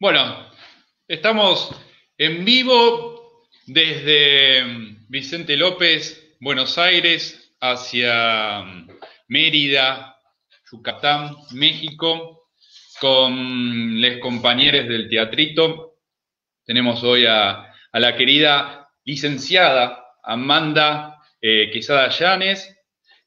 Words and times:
Bueno, 0.00 0.48
estamos 1.08 1.74
en 2.16 2.44
vivo 2.44 3.48
desde 3.66 4.62
Vicente 5.08 5.56
López, 5.56 6.36
Buenos 6.38 6.78
Aires, 6.78 7.52
hacia 7.60 8.64
Mérida, 9.26 10.16
Yucatán, 10.70 11.34
México, 11.50 12.48
con 13.00 14.00
los 14.00 14.18
compañeros 14.20 14.86
del 14.86 15.08
teatrito. 15.08 15.96
Tenemos 16.64 17.02
hoy 17.02 17.26
a, 17.26 17.74
la 17.92 18.16
querida 18.16 18.88
licenciada 19.04 20.04
Amanda 20.22 21.18
eh, 21.40 21.70
Quesada 21.72 22.08
Llanes, 22.10 22.72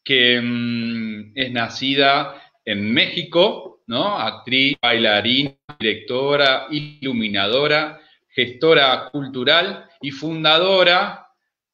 que 0.05 0.39
mm, 0.41 1.33
es 1.35 1.51
nacida 1.51 2.41
en 2.63 2.93
México, 2.93 3.70
Actriz, 3.89 4.77
bailarina, 4.81 5.55
directora, 5.79 6.67
iluminadora, 6.69 7.99
gestora 8.29 9.09
cultural 9.11 9.89
y 10.01 10.11
fundadora 10.11 11.27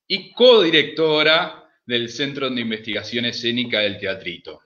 y 0.07 0.31
codirectora 0.31 1.63
del 1.85 2.09
Centro 2.09 2.49
de 2.49 2.61
Investigación 2.61 3.25
Escénica 3.25 3.79
del 3.79 3.97
Teatrito, 3.97 4.61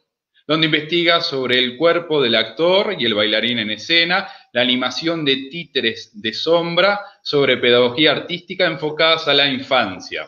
donde 0.48 0.66
investiga 0.66 1.22
sobre 1.22 1.59
el 1.59 1.77
cuerpo 1.77 2.22
del 2.22 2.36
actor 2.36 2.95
y 2.98 3.05
el 3.05 3.14
bailarín 3.14 3.59
en 3.59 3.72
escena, 3.72 4.28
la 4.53 4.62
animación 4.62 5.23
de 5.26 5.48
títeres 5.50 6.12
de 6.14 6.34
sombra 6.34 7.02
sobre 7.22 7.58
pedagogía 7.58 8.12
artística 8.12 8.66
enfocadas 8.66 9.28
a 9.28 9.34
la 9.34 9.48
infancia. 9.48 10.28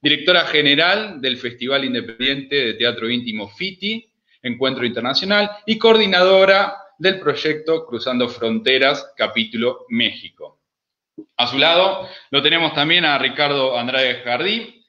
Directora 0.00 0.44
general 0.44 1.20
del 1.20 1.38
Festival 1.38 1.84
Independiente 1.84 2.56
de 2.56 2.74
Teatro 2.74 3.10
Íntimo 3.10 3.48
FITI 3.48 4.05
Encuentro 4.46 4.86
Internacional 4.86 5.50
y 5.66 5.76
coordinadora 5.76 6.76
del 6.98 7.18
proyecto 7.18 7.84
Cruzando 7.84 8.28
Fronteras, 8.28 9.12
capítulo 9.16 9.86
México. 9.88 10.60
A 11.36 11.46
su 11.46 11.58
lado 11.58 12.08
lo 12.30 12.42
tenemos 12.42 12.74
también 12.74 13.04
a 13.04 13.18
Ricardo 13.18 13.76
Andrade 13.78 14.22
Jardí, 14.22 14.84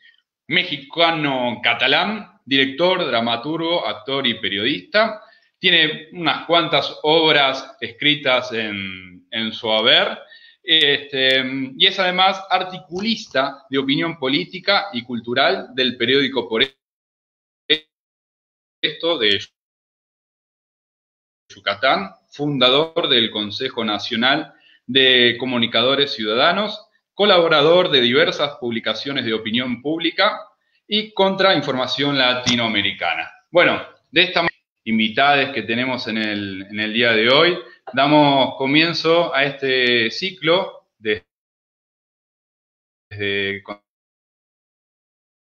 mexicano 0.47 1.59
catalán, 1.63 2.39
director, 2.45 3.05
dramaturgo, 3.05 3.85
actor 3.85 4.27
y 4.27 4.35
periodista. 4.35 5.21
Tiene 5.59 6.09
unas 6.13 6.45
cuantas 6.45 6.99
obras 7.03 7.75
escritas 7.81 8.51
en, 8.53 9.25
su 9.51 9.71
haber 9.71 10.19
este, 10.63 11.43
y 11.77 11.85
es 11.85 11.99
además 11.99 12.41
articulista 12.49 13.65
de 13.69 13.77
opinión 13.77 14.17
política 14.17 14.87
y 14.93 15.03
cultural 15.03 15.69
del 15.73 15.97
periódico 15.97 16.47
Por 16.47 16.63
esto 18.87 19.17
de 19.17 19.39
Yucatán, 21.49 22.11
fundador 22.29 23.09
del 23.09 23.31
Consejo 23.31 23.83
Nacional 23.83 24.53
de 24.85 25.37
Comunicadores 25.39 26.13
Ciudadanos, 26.13 26.87
colaborador 27.13 27.89
de 27.89 28.01
diversas 28.01 28.57
publicaciones 28.57 29.25
de 29.25 29.33
opinión 29.33 29.81
pública 29.81 30.39
y 30.87 31.13
contrainformación 31.13 32.17
latinoamericana. 32.17 33.29
Bueno, 33.51 33.81
de 34.11 34.23
estas 34.23 34.47
invitadas 34.85 35.53
que 35.53 35.63
tenemos 35.63 36.07
en 36.07 36.17
el, 36.17 36.93
día 36.93 37.11
de 37.11 37.29
hoy, 37.29 37.57
damos 37.93 38.55
comienzo 38.57 39.33
a 39.33 39.43
este 39.43 40.09
ciclo 40.11 40.89
de, 40.97 41.25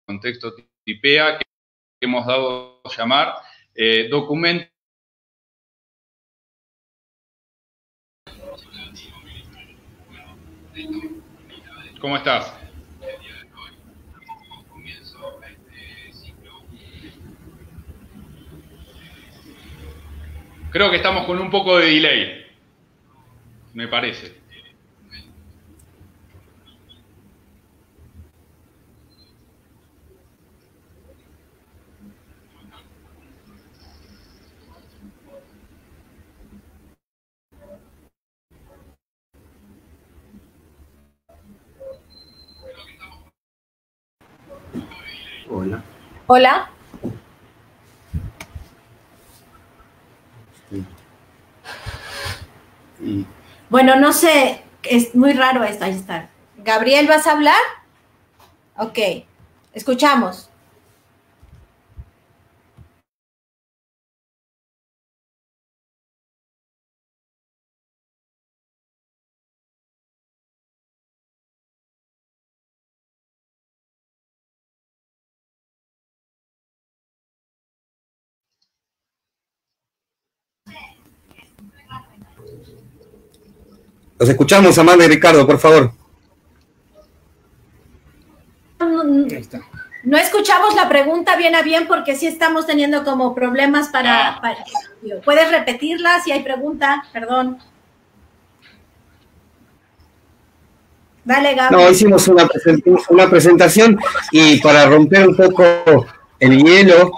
contexto 0.06 0.53
TIPEA 0.83 1.39
hemos 2.06 2.25
dado 2.25 2.81
llamar 2.98 3.36
eh, 3.75 4.08
documento 4.09 4.70
¿Cómo 12.00 12.18
estás? 12.18 12.53
Creo 20.72 20.91
que 20.91 20.97
estamos 20.97 21.25
con 21.25 21.40
un 21.40 21.50
poco 21.50 21.78
de 21.78 21.85
delay, 21.85 22.46
me 23.74 23.88
parece. 23.88 24.44
Hola. 46.28 46.69
Bueno, 53.69 53.96
no 53.97 54.12
sé, 54.12 54.64
es 54.84 55.14
muy 55.14 55.34
raro 55.34 55.64
esto, 55.64 55.85
ahí 55.85 55.91
está. 55.91 56.30
Gabriel, 56.58 57.08
¿vas 57.08 57.28
a 57.28 57.34
hablar? 57.34 57.62
Ok, 58.78 58.97
escuchamos. 59.74 60.50
Los 84.18 84.30
escuchamos, 84.30 84.78
Amanda 84.78 85.06
y 85.06 85.09
Ricardo, 85.09 85.46
por 85.46 85.59
favor. 85.59 85.92
No 90.03 90.18
escuchamos 90.18 90.76
la 90.76 90.88
pregunta 90.88 91.36
bien 91.36 91.56
a 91.56 91.62
bien 91.62 91.88
porque 91.88 92.16
sí 92.16 92.28
estamos 92.28 92.66
teniendo 92.66 93.03
como 93.03 93.34
problemas 93.34 93.90
para... 93.90 94.40
¿Puedes 95.24 95.52
repetirla 95.52 96.22
si 96.22 96.31
hay 96.31 96.44
pregunta? 96.44 97.03
Perdón. 97.12 97.58
Dale, 101.24 101.56
Gaby. 101.56 101.76
No, 101.76 101.90
hicimos 101.90 102.28
una, 102.28 102.47
una 103.09 103.30
presentación 103.30 104.00
y 104.32 104.62
para 104.62 104.86
romper 104.86 105.28
un 105.28 105.36
poco 105.36 106.06
el 106.40 106.64
hielo 106.64 107.12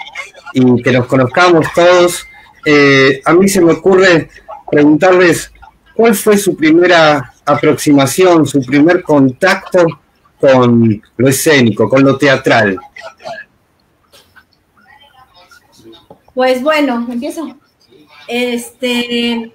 y 0.54 0.82
que 0.82 0.94
nos 0.94 1.08
conozcamos 1.08 1.68
todos, 1.76 2.26
eh, 2.66 3.22
a 3.26 3.34
mí 3.34 3.50
se 3.50 3.62
me 3.62 3.74
ocurre 3.74 4.30
preguntarles 4.72 5.52
¿Cuál 5.98 6.14
fue 6.14 6.38
su 6.38 6.56
primera 6.56 7.34
aproximación, 7.44 8.46
su 8.46 8.62
primer 8.62 9.02
contacto 9.02 9.84
con 10.40 11.02
lo 11.18 11.28
escénico, 11.28 11.90
con 11.90 12.04
lo 12.04 12.16
teatral? 12.20 12.78
Pues 16.36 16.62
bueno, 16.62 17.04
empiezo. 17.10 17.58
Este, 18.28 19.52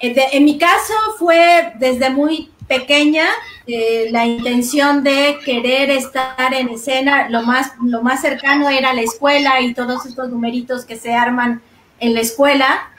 en 0.00 0.44
mi 0.44 0.58
caso 0.58 0.92
fue 1.20 1.74
desde 1.78 2.10
muy 2.10 2.50
pequeña 2.66 3.26
eh, 3.68 4.08
la 4.10 4.26
intención 4.26 5.04
de 5.04 5.38
querer 5.44 5.90
estar 5.90 6.52
en 6.52 6.68
escena. 6.70 7.28
Lo 7.28 7.42
más, 7.42 7.74
lo 7.80 8.02
más 8.02 8.22
cercano 8.22 8.68
era 8.68 8.92
la 8.92 9.02
escuela 9.02 9.60
y 9.60 9.72
todos 9.72 10.04
estos 10.04 10.30
numeritos 10.30 10.84
que 10.84 10.96
se 10.96 11.14
arman 11.14 11.62
en 12.00 12.12
la 12.12 12.22
escuela. 12.22 12.90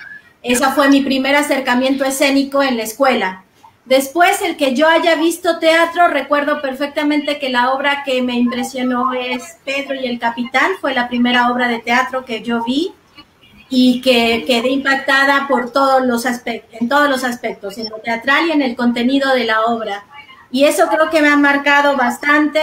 Ese 0.43 0.65
fue 0.71 0.89
mi 0.89 1.01
primer 1.01 1.35
acercamiento 1.35 2.05
escénico 2.05 2.63
en 2.63 2.77
la 2.77 2.83
escuela. 2.83 3.43
Después, 3.85 4.41
el 4.41 4.57
que 4.57 4.75
yo 4.75 4.87
haya 4.87 5.15
visto 5.15 5.59
teatro, 5.59 6.09
recuerdo 6.09 6.61
perfectamente 6.61 7.39
que 7.39 7.49
la 7.49 7.71
obra 7.71 8.03
que 8.03 8.21
me 8.21 8.35
impresionó 8.35 9.13
es 9.13 9.57
Pedro 9.63 9.95
y 9.95 10.05
el 10.07 10.19
Capitán, 10.19 10.71
fue 10.81 10.93
la 10.93 11.07
primera 11.07 11.49
obra 11.49 11.69
de 11.69 11.79
teatro 11.79 12.25
que 12.25 12.41
yo 12.41 12.63
vi 12.65 12.93
y 13.69 14.01
que 14.01 14.43
quedé 14.45 14.69
impactada 14.69 15.47
por 15.47 15.71
todos 15.71 16.05
los 16.05 16.25
aspectos, 16.25 16.81
en 16.81 16.89
todos 16.89 17.09
los 17.09 17.23
aspectos, 17.23 17.77
en 17.77 17.89
lo 17.89 17.97
teatral 17.97 18.47
y 18.47 18.51
en 18.51 18.61
el 18.61 18.75
contenido 18.75 19.33
de 19.33 19.45
la 19.45 19.65
obra. 19.65 20.05
Y 20.51 20.65
eso 20.65 20.87
creo 20.87 21.09
que 21.09 21.21
me 21.21 21.29
ha 21.29 21.37
marcado 21.37 21.95
bastante 21.95 22.61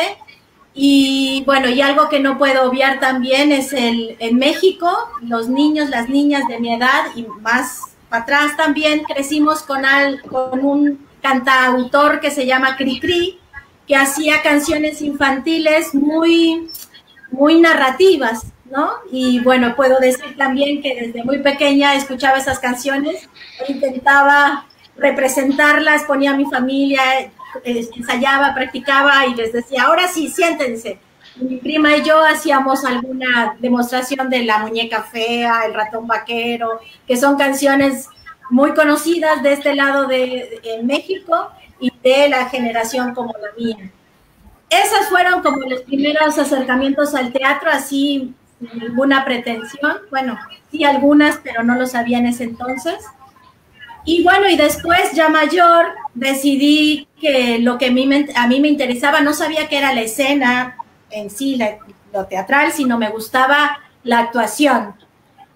y 0.74 1.44
bueno, 1.46 1.68
y 1.68 1.80
algo 1.80 2.08
que 2.08 2.18
no 2.18 2.36
puedo 2.36 2.68
obviar 2.68 2.98
también 2.98 3.52
es 3.52 3.72
el 3.72 4.16
en 4.18 4.38
México, 4.38 4.90
los 5.22 5.48
niños, 5.48 5.88
las 5.88 6.08
niñas 6.08 6.42
de 6.48 6.58
mi 6.58 6.74
edad 6.74 7.06
y 7.14 7.22
más 7.40 7.80
para 8.08 8.22
atrás 8.22 8.56
también 8.56 9.04
crecimos 9.04 9.62
con, 9.62 9.84
al, 9.84 10.20
con 10.22 10.64
un 10.64 11.06
cantautor 11.22 12.20
que 12.20 12.30
se 12.32 12.44
llama 12.44 12.76
Cricri, 12.76 13.38
que 13.86 13.96
hacía 13.96 14.42
canciones 14.42 15.00
infantiles 15.00 15.94
muy, 15.94 16.68
muy 17.30 17.60
narrativas, 17.60 18.46
¿no? 18.64 18.94
Y 19.12 19.40
bueno, 19.40 19.76
puedo 19.76 19.98
decir 20.00 20.36
también 20.36 20.82
que 20.82 20.94
desde 20.94 21.24
muy 21.24 21.38
pequeña 21.38 21.94
escuchaba 21.94 22.38
esas 22.38 22.58
canciones, 22.58 23.28
intentaba 23.68 24.66
representarlas, 24.96 26.04
ponía 26.04 26.32
a 26.32 26.36
mi 26.36 26.44
familia, 26.44 27.02
ensayaba, 27.64 28.54
practicaba 28.54 29.26
y 29.26 29.34
les 29.34 29.52
decía, 29.52 29.84
ahora 29.84 30.08
sí, 30.08 30.28
siéntense. 30.28 30.98
Mi 31.36 31.56
prima 31.56 31.96
y 31.96 32.02
yo 32.02 32.22
hacíamos 32.24 32.84
alguna 32.84 33.56
demostración 33.58 34.30
de 34.30 34.44
la 34.44 34.58
muñeca 34.58 35.02
fea, 35.02 35.64
el 35.66 35.74
ratón 35.74 36.06
vaquero, 36.06 36.80
que 37.08 37.16
son 37.16 37.36
canciones 37.36 38.08
muy 38.50 38.72
conocidas 38.74 39.42
de 39.42 39.52
este 39.52 39.74
lado 39.74 40.06
de, 40.06 40.60
México 40.84 41.50
y 41.80 41.92
de 42.02 42.28
la 42.28 42.48
generación 42.48 43.14
como 43.14 43.32
la 43.32 43.48
mía. 43.56 43.90
Esas 44.70 45.08
fueron 45.08 45.42
como 45.42 45.58
los 45.68 45.82
primeros 45.82 46.38
acercamientos 46.38 47.14
al 47.14 47.32
teatro, 47.32 47.70
así 47.70 48.34
sin 48.60 48.78
ninguna 48.78 49.24
pretensión. 49.24 49.98
Bueno, 50.10 50.38
sí 50.70 50.84
algunas, 50.84 51.38
pero 51.42 51.64
no 51.64 51.74
lo 51.74 51.86
sabía 51.86 52.18
en 52.18 52.26
ese 52.26 52.44
entonces. 52.44 53.04
Y 54.04 54.22
bueno, 54.22 54.48
y 54.48 54.56
después 54.56 55.12
ya 55.12 55.28
mayor 55.28 55.86
decidí 56.14 57.08
que 57.20 57.58
lo 57.58 57.78
que 57.78 57.86
a 57.86 57.90
mí 57.90 58.06
me, 58.06 58.26
a 58.34 58.46
mí 58.46 58.60
me 58.60 58.68
interesaba, 58.68 59.20
no 59.20 59.32
sabía 59.32 59.68
que 59.68 59.78
era 59.78 59.94
la 59.94 60.02
escena 60.02 60.76
en 61.10 61.30
sí, 61.30 61.58
lo 62.12 62.26
teatral, 62.26 62.72
sino 62.72 62.98
me 62.98 63.08
gustaba 63.08 63.78
la 64.02 64.18
actuación. 64.20 64.94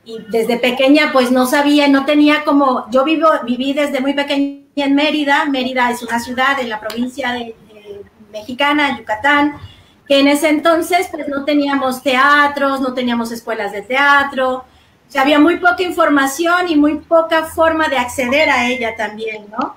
Y 0.04 0.18
desde 0.30 0.56
pequeña 0.56 1.10
pues 1.12 1.30
no 1.30 1.46
sabía, 1.46 1.88
no 1.88 2.06
tenía 2.06 2.44
como, 2.44 2.90
yo 2.90 3.04
vivo, 3.04 3.28
viví 3.44 3.74
desde 3.74 4.00
muy 4.00 4.14
pequeña 4.14 4.62
en 4.76 4.94
Mérida, 4.94 5.44
Mérida 5.46 5.90
es 5.90 6.02
una 6.02 6.18
ciudad 6.18 6.58
en 6.60 6.68
la 6.68 6.80
provincia 6.80 7.32
de, 7.32 7.54
mexicana, 8.32 8.96
Yucatán, 8.98 9.56
que 10.06 10.20
en 10.20 10.28
ese 10.28 10.48
entonces 10.48 11.08
pues 11.10 11.28
no 11.28 11.44
teníamos 11.44 12.02
teatros, 12.02 12.80
no 12.80 12.94
teníamos 12.94 13.32
escuelas 13.32 13.72
de 13.72 13.82
teatro, 13.82 14.64
había 15.16 15.38
muy 15.38 15.56
poca 15.56 15.82
información 15.82 16.68
y 16.68 16.76
muy 16.76 16.96
poca 16.96 17.46
forma 17.46 17.88
de 17.88 17.96
acceder 17.96 18.50
a 18.50 18.68
ella 18.68 18.94
también, 18.96 19.46
¿no? 19.50 19.76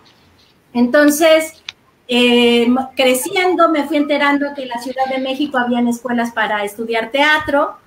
Entonces, 0.73 1.61
eh, 2.07 2.67
creciendo 2.95 3.69
me 3.69 3.85
fui 3.85 3.97
enterando 3.97 4.47
que 4.53 4.63
en 4.63 4.69
la 4.69 4.81
Ciudad 4.81 5.05
de 5.09 5.19
México 5.19 5.57
habían 5.57 5.87
escuelas 5.87 6.31
para 6.31 6.63
estudiar 6.65 7.11
teatro 7.11 7.77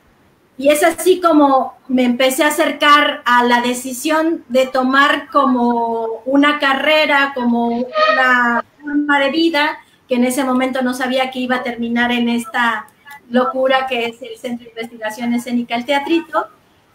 y 0.56 0.68
es 0.68 0.82
así 0.82 1.20
como 1.20 1.74
me 1.88 2.04
empecé 2.04 2.44
a 2.44 2.48
acercar 2.48 3.22
a 3.24 3.42
la 3.44 3.60
decisión 3.60 4.44
de 4.48 4.66
tomar 4.66 5.28
como 5.28 6.22
una 6.24 6.58
carrera, 6.58 7.32
como 7.34 7.68
una 7.68 8.64
forma 8.80 9.18
de 9.18 9.30
vida, 9.30 9.78
que 10.08 10.14
en 10.14 10.24
ese 10.24 10.44
momento 10.44 10.80
no 10.82 10.94
sabía 10.94 11.30
que 11.30 11.40
iba 11.40 11.56
a 11.56 11.62
terminar 11.62 12.12
en 12.12 12.28
esta 12.28 12.86
locura 13.28 13.86
que 13.86 14.06
es 14.06 14.22
el 14.22 14.38
Centro 14.38 14.64
de 14.64 14.70
Investigación 14.70 15.34
Escénica, 15.34 15.74
el 15.74 15.84
Teatrito 15.84 16.48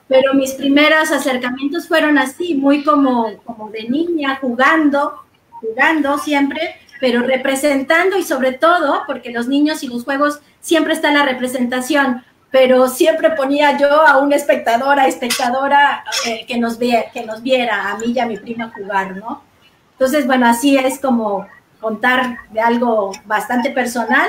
pero 0.10 0.34
mis 0.34 0.54
primeros 0.54 1.12
acercamientos 1.12 1.88
fueron 1.88 2.18
así, 2.18 2.56
muy 2.56 2.84
como, 2.84 3.38
como 3.46 3.70
de 3.70 3.84
niña, 3.84 4.40
jugando, 4.42 5.22
jugando 5.52 6.18
siempre, 6.18 6.76
pero 7.00 7.22
representando 7.22 8.18
y 8.18 8.24
sobre 8.24 8.54
todo, 8.54 9.04
porque 9.06 9.32
los 9.32 9.48
niños 9.48 9.84
y 9.84 9.88
los 9.88 10.04
juegos 10.04 10.42
siempre 10.62 10.94
está 10.94 11.12
la 11.12 11.24
representación, 11.24 12.26
pero 12.50 12.88
siempre 12.88 13.30
ponía 13.32 13.78
yo 13.78 13.88
a 13.88 14.18
una 14.18 14.36
espectadora, 14.36 15.08
espectadora 15.08 16.04
eh, 16.26 16.44
que, 16.48 16.58
nos 16.58 16.78
que 16.78 17.24
nos 17.24 17.44
viera, 17.44 17.92
a 17.92 17.98
mí 18.00 18.08
y 18.08 18.20
a 18.20 18.26
mi 18.26 18.38
prima 18.38 18.74
jugar, 18.76 19.16
¿no? 19.16 19.44
Entonces, 19.92 20.26
bueno, 20.26 20.48
así 20.48 20.76
es 20.76 20.98
como 20.98 21.46
contar 21.80 22.40
de 22.52 22.62
algo 22.62 23.12
bastante 23.26 23.70
personal. 23.70 24.28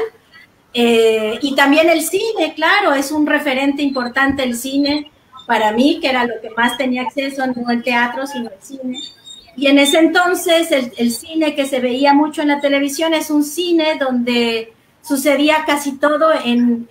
Eh, 0.75 1.39
y 1.41 1.55
también 1.55 1.89
el 1.89 2.03
cine, 2.03 2.53
claro, 2.55 2.93
es 2.93 3.11
un 3.11 3.27
referente 3.27 3.81
importante 3.83 4.43
el 4.43 4.55
cine 4.55 5.11
para 5.51 5.73
mí, 5.73 5.99
que 6.01 6.09
era 6.09 6.27
lo 6.27 6.41
que 6.41 6.51
más 6.51 6.79
tenía 6.79 7.03
acceso, 7.03 7.45
no 7.45 7.71
el 7.71 7.83
teatro, 7.83 8.25
sino 8.25 8.51
el 8.51 8.63
cine. 8.63 9.01
Y 9.57 9.67
en 9.67 9.81
ese 9.81 9.99
entonces 9.99 10.71
el, 10.71 11.11
cine 11.11 11.57
que 11.57 11.67
se 11.67 11.81
veía 11.81 12.15
mucho 12.15 12.41
en 12.41 12.47
la 12.47 12.61
televisión 12.61 13.15
es 13.15 13.31
un 13.31 13.43
cine 13.43 13.97
donde 13.99 14.73
sucedía 15.03 15.65
casi 15.67 15.99
todo 15.99 16.31
en, 16.45 16.87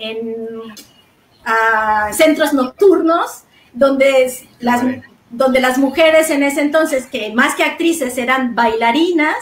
ah, 1.46 2.10
centros 2.12 2.52
nocturnos, 2.52 3.46
donde 3.72 4.30
las, 4.60 4.84
donde 5.30 5.62
las 5.62 5.78
mujeres 5.78 6.30
en 6.30 6.44
ese 6.44 6.60
entonces, 6.60 7.06
que 7.06 7.32
más 7.34 7.56
que 7.56 7.64
actrices 7.64 8.18
eran 8.18 8.56
bailarinas, 8.56 9.38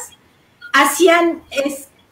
hacían 0.74 1.42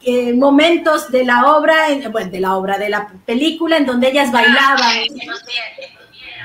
eh, 0.00 0.32
momentos 0.32 1.12
de 1.12 1.24
la 1.24 1.56
obra, 1.56 1.86
bueno, 2.10 2.32
de 2.32 2.40
la 2.40 2.56
obra, 2.56 2.78
de 2.78 2.88
la 2.88 3.06
película, 3.24 3.76
en 3.76 3.86
donde 3.86 4.08
ellas 4.08 4.32
bailaban. 4.32 5.04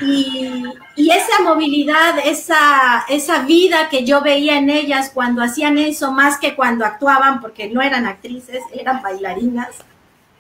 Y, 0.02 0.64
esa 1.10 1.44
movilidad, 1.44 2.16
esa, 2.24 3.06
esa 3.10 3.44
vida 3.44 3.90
que 3.90 4.04
yo 4.06 4.22
veía 4.22 4.58
en 4.58 4.70
ellas 4.70 5.12
cuando 5.14 5.44
hacían 5.44 5.78
eso, 5.78 6.12
más 6.12 6.38
que 6.38 6.56
cuando 6.56 6.86
actuaban, 6.86 7.42
porque 7.42 7.70
no 7.70 7.82
eran 7.82 8.06
actrices, 8.06 8.64
eran 8.74 9.02
bailarinas, 9.02 9.70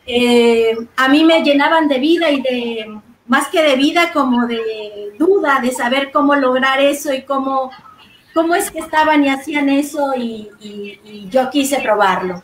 eh, 0.06 0.76
a 0.96 1.08
mí 1.10 1.24
me 1.24 1.44
llenaban 1.44 1.88
de 1.88 2.00
vida 2.00 2.30
y 2.32 2.42
de, 2.42 3.00
más 3.28 3.48
que 3.50 3.62
de 3.62 3.76
vida, 3.76 4.12
como 4.14 4.48
de 4.48 5.14
duda, 5.18 5.60
de 5.62 5.72
saber 5.72 6.12
cómo 6.12 6.36
lograr 6.36 6.80
eso 6.80 7.14
y 7.14 7.24
cómo, 7.24 7.72
cómo 8.34 8.56
es 8.56 8.72
que 8.72 8.80
estaban 8.80 9.24
y 9.24 9.30
hacían 9.30 9.70
eso 9.70 10.14
y 10.16 10.50
yo 11.30 11.50
quise 11.50 11.82
probarlo. 11.82 12.42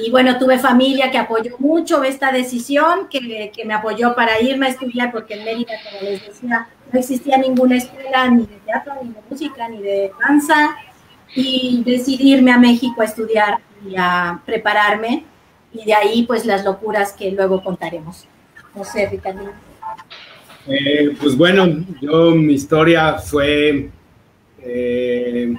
Y 0.00 0.10
bueno, 0.10 0.38
tuve 0.38 0.58
familia 0.58 1.10
que 1.10 1.18
apoyó 1.18 1.56
mucho 1.58 2.04
esta 2.04 2.30
decisión, 2.30 3.08
que, 3.10 3.50
que, 3.54 3.64
me 3.64 3.74
apoyó 3.74 4.14
para 4.14 4.40
irme 4.40 4.66
a 4.66 4.70
estudiar, 4.70 5.10
porque 5.10 5.34
en 5.34 5.44
Mérida, 5.44 5.72
como 5.84 6.08
les 6.08 6.24
decía, 6.24 6.68
no 6.92 7.00
existía 7.00 7.36
ninguna 7.36 7.76
escuela 7.76 8.30
ni 8.30 8.46
de 8.46 8.56
teatro, 8.64 8.92
ni 9.02 9.08
de 9.08 9.20
música, 9.28 9.68
ni 9.68 9.82
de 9.82 10.12
danza, 10.20 10.76
y 11.34 11.82
decidí 11.84 12.34
irme 12.34 12.52
a 12.52 12.58
México 12.58 13.00
a 13.00 13.06
estudiar 13.06 13.58
y 13.88 13.96
a 13.98 14.40
prepararme, 14.46 15.24
y 15.72 15.84
de 15.84 15.94
ahí 15.94 16.22
pues 16.26 16.46
las 16.46 16.64
locuras 16.64 17.12
que 17.12 17.32
luego 17.32 17.62
contaremos. 17.62 18.28
No 18.76 18.84
sé, 18.84 19.08
Ricardo. 19.08 19.50
Eh, 20.68 21.16
pues 21.20 21.36
bueno, 21.36 21.84
yo 22.00 22.32
mi 22.32 22.54
historia 22.54 23.14
fue... 23.14 23.90
Eh, 24.60 25.54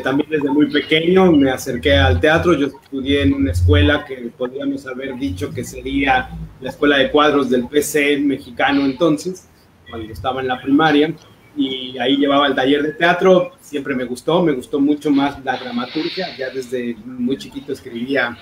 también 0.00 0.30
desde 0.30 0.50
muy 0.50 0.70
pequeño 0.70 1.32
me 1.32 1.50
acerqué 1.50 1.96
al 1.96 2.20
teatro. 2.20 2.54
Yo 2.54 2.68
estudié 2.68 3.22
en 3.22 3.34
una 3.34 3.52
escuela 3.52 4.04
que 4.04 4.16
podríamos 4.36 4.86
haber 4.86 5.16
dicho 5.16 5.50
que 5.50 5.64
sería 5.64 6.30
la 6.60 6.70
escuela 6.70 6.98
de 6.98 7.10
cuadros 7.10 7.50
del 7.50 7.66
PC 7.66 8.18
mexicano 8.18 8.84
entonces, 8.84 9.48
cuando 9.88 10.12
estaba 10.12 10.40
en 10.40 10.48
la 10.48 10.60
primaria. 10.60 11.14
Y 11.56 11.96
ahí 11.98 12.16
llevaba 12.16 12.46
el 12.46 12.54
taller 12.54 12.82
de 12.82 12.92
teatro. 12.92 13.52
Siempre 13.60 13.94
me 13.94 14.04
gustó, 14.04 14.42
me 14.42 14.52
gustó 14.52 14.80
mucho 14.80 15.10
más 15.10 15.42
la 15.44 15.56
dramaturgia. 15.56 16.36
Ya 16.36 16.50
desde 16.50 16.96
muy 17.04 17.36
chiquito 17.36 17.72
escribía 17.72 18.36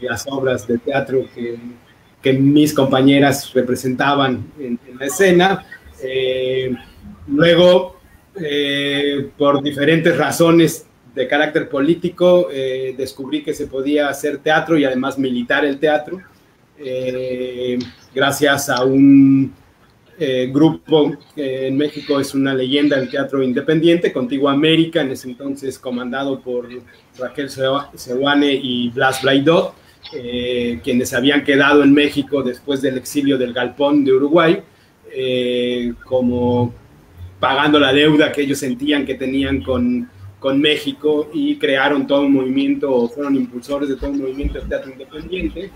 las 0.00 0.26
obras 0.28 0.66
de 0.66 0.78
teatro 0.78 1.26
que, 1.34 1.58
que 2.22 2.32
mis 2.32 2.74
compañeras 2.74 3.52
representaban 3.52 4.50
en, 4.58 4.78
la 4.98 5.06
escena. 5.06 5.64
Eh, 6.02 6.74
luego, 7.28 8.00
eh, 8.40 9.30
por 9.38 9.62
diferentes 9.62 10.16
razones, 10.16 10.85
de 11.16 11.26
carácter 11.26 11.70
político, 11.70 12.48
eh, 12.52 12.94
descubrí 12.96 13.42
que 13.42 13.54
se 13.54 13.66
podía 13.66 14.10
hacer 14.10 14.36
teatro 14.38 14.76
y 14.76 14.84
además 14.84 15.18
militar 15.18 15.64
el 15.64 15.78
teatro, 15.78 16.20
eh, 16.78 17.78
gracias 18.14 18.68
a 18.68 18.84
un 18.84 19.50
eh, 20.18 20.50
grupo 20.52 21.16
que 21.34 21.68
en 21.68 21.76
México 21.78 22.20
es 22.20 22.34
una 22.34 22.52
leyenda 22.52 22.98
del 22.98 23.08
teatro 23.08 23.42
independiente, 23.42 24.12
Contigo 24.12 24.50
América, 24.50 25.00
en 25.00 25.10
ese 25.10 25.28
entonces 25.28 25.78
comandado 25.78 26.38
por 26.38 26.68
Raquel 27.18 27.48
Sewane 27.48 28.52
y 28.52 28.90
Blas 28.90 29.22
Blaidot, 29.22 29.74
quienes 30.84 31.14
habían 31.14 31.42
quedado 31.44 31.82
en 31.82 31.92
México 31.92 32.42
después 32.42 32.82
del 32.82 32.98
exilio 32.98 33.38
del 33.38 33.54
Galpón 33.54 34.04
de 34.04 34.12
Uruguay, 34.12 34.62
como 36.04 36.72
pagando 37.40 37.80
la 37.80 37.92
deuda 37.92 38.30
que 38.30 38.42
ellos 38.42 38.58
sentían 38.58 39.04
que 39.04 39.14
tenían 39.14 39.62
con 39.62 40.08
con 40.38 40.60
México 40.60 41.28
y 41.32 41.56
crearon 41.56 42.06
todo 42.06 42.22
un 42.22 42.32
movimiento, 42.32 42.92
o 42.92 43.08
fueron 43.08 43.36
impulsores 43.36 43.88
de 43.88 43.96
todo 43.96 44.10
un 44.10 44.20
movimiento 44.20 44.60
de 44.60 44.66
teatro 44.66 44.92
independiente. 44.92 45.70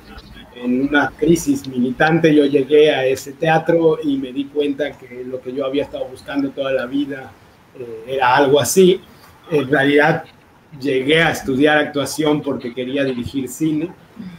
En 0.54 0.82
una 0.82 1.10
crisis 1.16 1.66
militante 1.66 2.34
yo 2.34 2.44
llegué 2.44 2.90
a 2.90 3.06
ese 3.06 3.32
teatro 3.32 3.98
y 4.02 4.16
me 4.18 4.32
di 4.32 4.44
cuenta 4.46 4.92
que 4.92 5.24
lo 5.24 5.40
que 5.40 5.52
yo 5.52 5.64
había 5.64 5.84
estado 5.84 6.06
buscando 6.06 6.50
toda 6.50 6.72
la 6.72 6.86
vida 6.86 7.32
eh, 7.78 8.04
era 8.06 8.36
algo 8.36 8.60
así. 8.60 9.00
En 9.50 9.68
realidad 9.68 10.24
llegué 10.78 11.22
a 11.22 11.30
estudiar 11.30 11.78
actuación 11.78 12.42
porque 12.42 12.74
quería 12.74 13.04
dirigir 13.04 13.48
cine. 13.48 13.90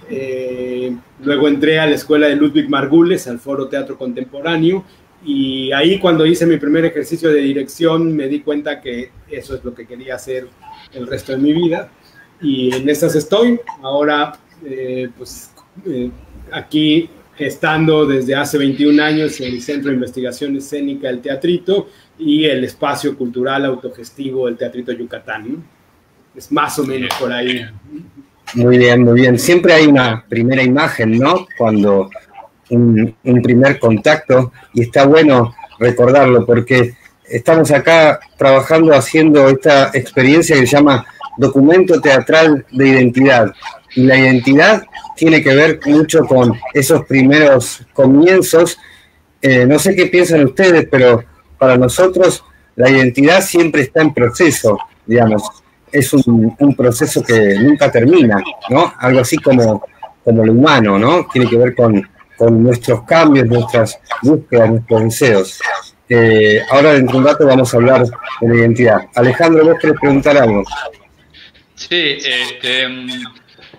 Eh, 0.10 0.96
luego 1.24 1.48
entré 1.48 1.80
a 1.80 1.88
la 1.88 1.96
escuela 1.96 2.28
de 2.28 2.36
Ludwig 2.36 2.70
Margules, 2.70 3.28
al 3.28 3.40
Foro 3.40 3.68
Teatro 3.68 3.98
Contemporáneo, 3.98 4.86
y 5.24 5.72
ahí 5.72 6.00
cuando 6.00 6.26
hice 6.26 6.46
mi 6.46 6.58
primer 6.58 6.86
ejercicio 6.86 7.30
de 7.30 7.42
dirección 7.42 8.16
me 8.16 8.28
di 8.28 8.42
cuenta 8.42 8.82
que 8.82 9.12
eso 9.30 9.56
es 9.56 9.64
lo 9.64 9.74
que 9.74 9.86
quería 9.86 10.16
hacer 10.16 10.48
el 10.94 11.08
resto 11.08 11.32
de 11.34 11.38
mi 11.38 11.54
vida. 11.54 11.90
Y 12.42 12.74
en 12.76 12.90
estas 12.90 13.16
estoy. 13.16 13.60
Ahora, 13.84 14.34
eh, 14.66 15.10
pues 15.16 15.52
eh, 15.86 16.10
aquí 16.52 17.10
estando 17.38 18.06
desde 18.06 18.36
hace 18.36 18.58
21 18.58 19.02
años 19.02 19.40
en 19.40 19.54
el 19.54 19.62
Centro 19.62 19.90
de 19.90 19.96
Investigación 19.96 20.56
Escénica 20.56 21.10
El 21.10 21.22
Teatrito 21.22 21.88
y 22.18 22.46
el 22.46 22.64
espacio 22.64 23.18
cultural 23.18 23.66
autogestivo 23.66 24.48
El 24.48 24.58
Teatrito 24.58 24.92
Yucatán. 24.92 25.64
Es 26.36 26.52
más 26.52 26.78
o 26.80 26.84
menos 26.84 27.10
por 27.20 27.32
ahí. 27.32 27.66
Muy 28.54 28.78
bien, 28.78 29.04
muy 29.04 29.22
bien. 29.22 29.38
Siempre 29.38 29.74
hay 29.74 29.88
una 29.88 30.26
primera 30.28 30.64
imagen, 30.64 31.18
¿no? 31.18 31.48
Cuando 31.58 32.10
un, 32.72 33.16
un 33.24 33.42
primer 33.42 33.80
contacto 33.80 34.52
y 34.74 34.82
está 34.82 35.06
bueno 35.06 35.54
recordarlo 35.80 36.46
porque 36.46 36.96
estamos 37.32 37.72
acá 37.72 38.20
trabajando 38.38 38.94
haciendo 38.94 39.48
esta 39.48 39.90
experiencia 39.94 40.56
que 40.56 40.68
se 40.68 40.76
llama 40.76 41.06
documento 41.38 42.00
teatral 42.02 42.66
de 42.72 42.88
identidad. 42.88 43.52
Y 43.96 44.04
la 44.04 44.18
identidad 44.18 44.84
tiene 45.16 45.42
que 45.42 45.54
ver 45.54 45.80
mucho 45.86 46.24
con 46.26 46.54
esos 46.74 47.06
primeros 47.06 47.86
comienzos. 47.94 48.78
Eh, 49.42 49.66
no 49.66 49.80
sé 49.80 49.96
qué 49.96 50.08
piensan 50.08 50.46
ustedes, 50.46 50.88
pero 50.90 51.24
para 51.58 51.78
nosotros 51.78 52.44
la 52.76 52.90
identidad 52.90 53.42
siempre 53.42 53.84
está 53.84 54.02
en 54.02 54.14
proceso, 54.14 54.78
digamos. 55.06 55.44
Es 55.92 56.14
un, 56.14 56.56
proceso 56.78 57.22
que 57.22 57.56
nunca 57.60 57.92
termina, 57.92 58.42
¿no? 58.70 58.94
Algo 58.98 59.20
así 59.20 59.36
como, 59.38 59.84
como 60.24 60.46
lo 60.46 60.54
humano, 60.54 60.98
¿no? 60.98 61.28
Tiene 61.34 61.50
que 61.50 61.58
ver 61.58 61.76
con, 61.76 62.08
con 62.42 62.64
nuestros 62.64 63.04
cambios, 63.04 63.46
nuestras 63.46 64.00
búsquedas, 64.24 64.72
nuestros 64.72 65.04
deseos. 65.04 65.62
Eh, 66.10 66.60
ahora 66.72 66.94
dentro 66.94 67.14
de 67.14 67.20
un 67.20 67.26
rato 67.28 67.46
vamos 67.46 67.72
a 67.72 67.78
hablar 67.78 68.04
de 68.04 68.48
la 68.48 68.56
identidad. 68.56 68.98
Alejandro, 69.14 69.64
¿vos 69.64 69.78
querés 69.80 70.00
preguntar 70.02 70.36
algo? 70.38 70.64
Sí, 71.76 72.18
este, 72.18 72.88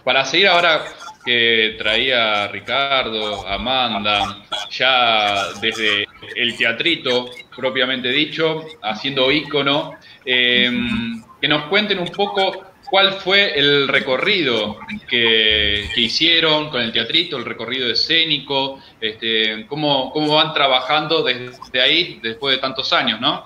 para 0.05 0.25
seguir 0.25 0.47
ahora 0.47 0.85
que 1.25 1.75
traía 1.77 2.47
Ricardo, 2.47 3.49
Amanda, 3.49 4.45
ya 4.71 5.55
desde 5.61 6.07
el 6.37 6.57
teatrito 6.57 7.31
propiamente 7.57 8.11
dicho, 8.11 8.65
haciendo 8.81 9.33
ícono, 9.33 9.95
em, 10.25 11.21
que 11.41 11.49
nos 11.49 11.65
cuenten 11.65 11.99
un 11.99 12.11
poco 12.11 12.65
cuál 12.93 13.15
fue 13.15 13.59
el 13.59 13.89
recorrido 13.89 14.77
que, 15.09 15.89
hicieron 15.97 16.69
con 16.69 16.83
el 16.83 16.93
teatrito, 16.93 17.39
el 17.39 17.47
recorrido 17.47 17.91
escénico, 17.91 18.81
este, 19.01 19.65
cómo, 19.67 20.13
cómo 20.13 20.35
van 20.35 20.53
trabajando 20.53 21.23
desde 21.23 21.81
ahí 21.81 22.21
después 22.23 22.55
de 22.55 22.61
tantos 22.61 22.93
años, 22.93 23.19
¿no? 23.19 23.45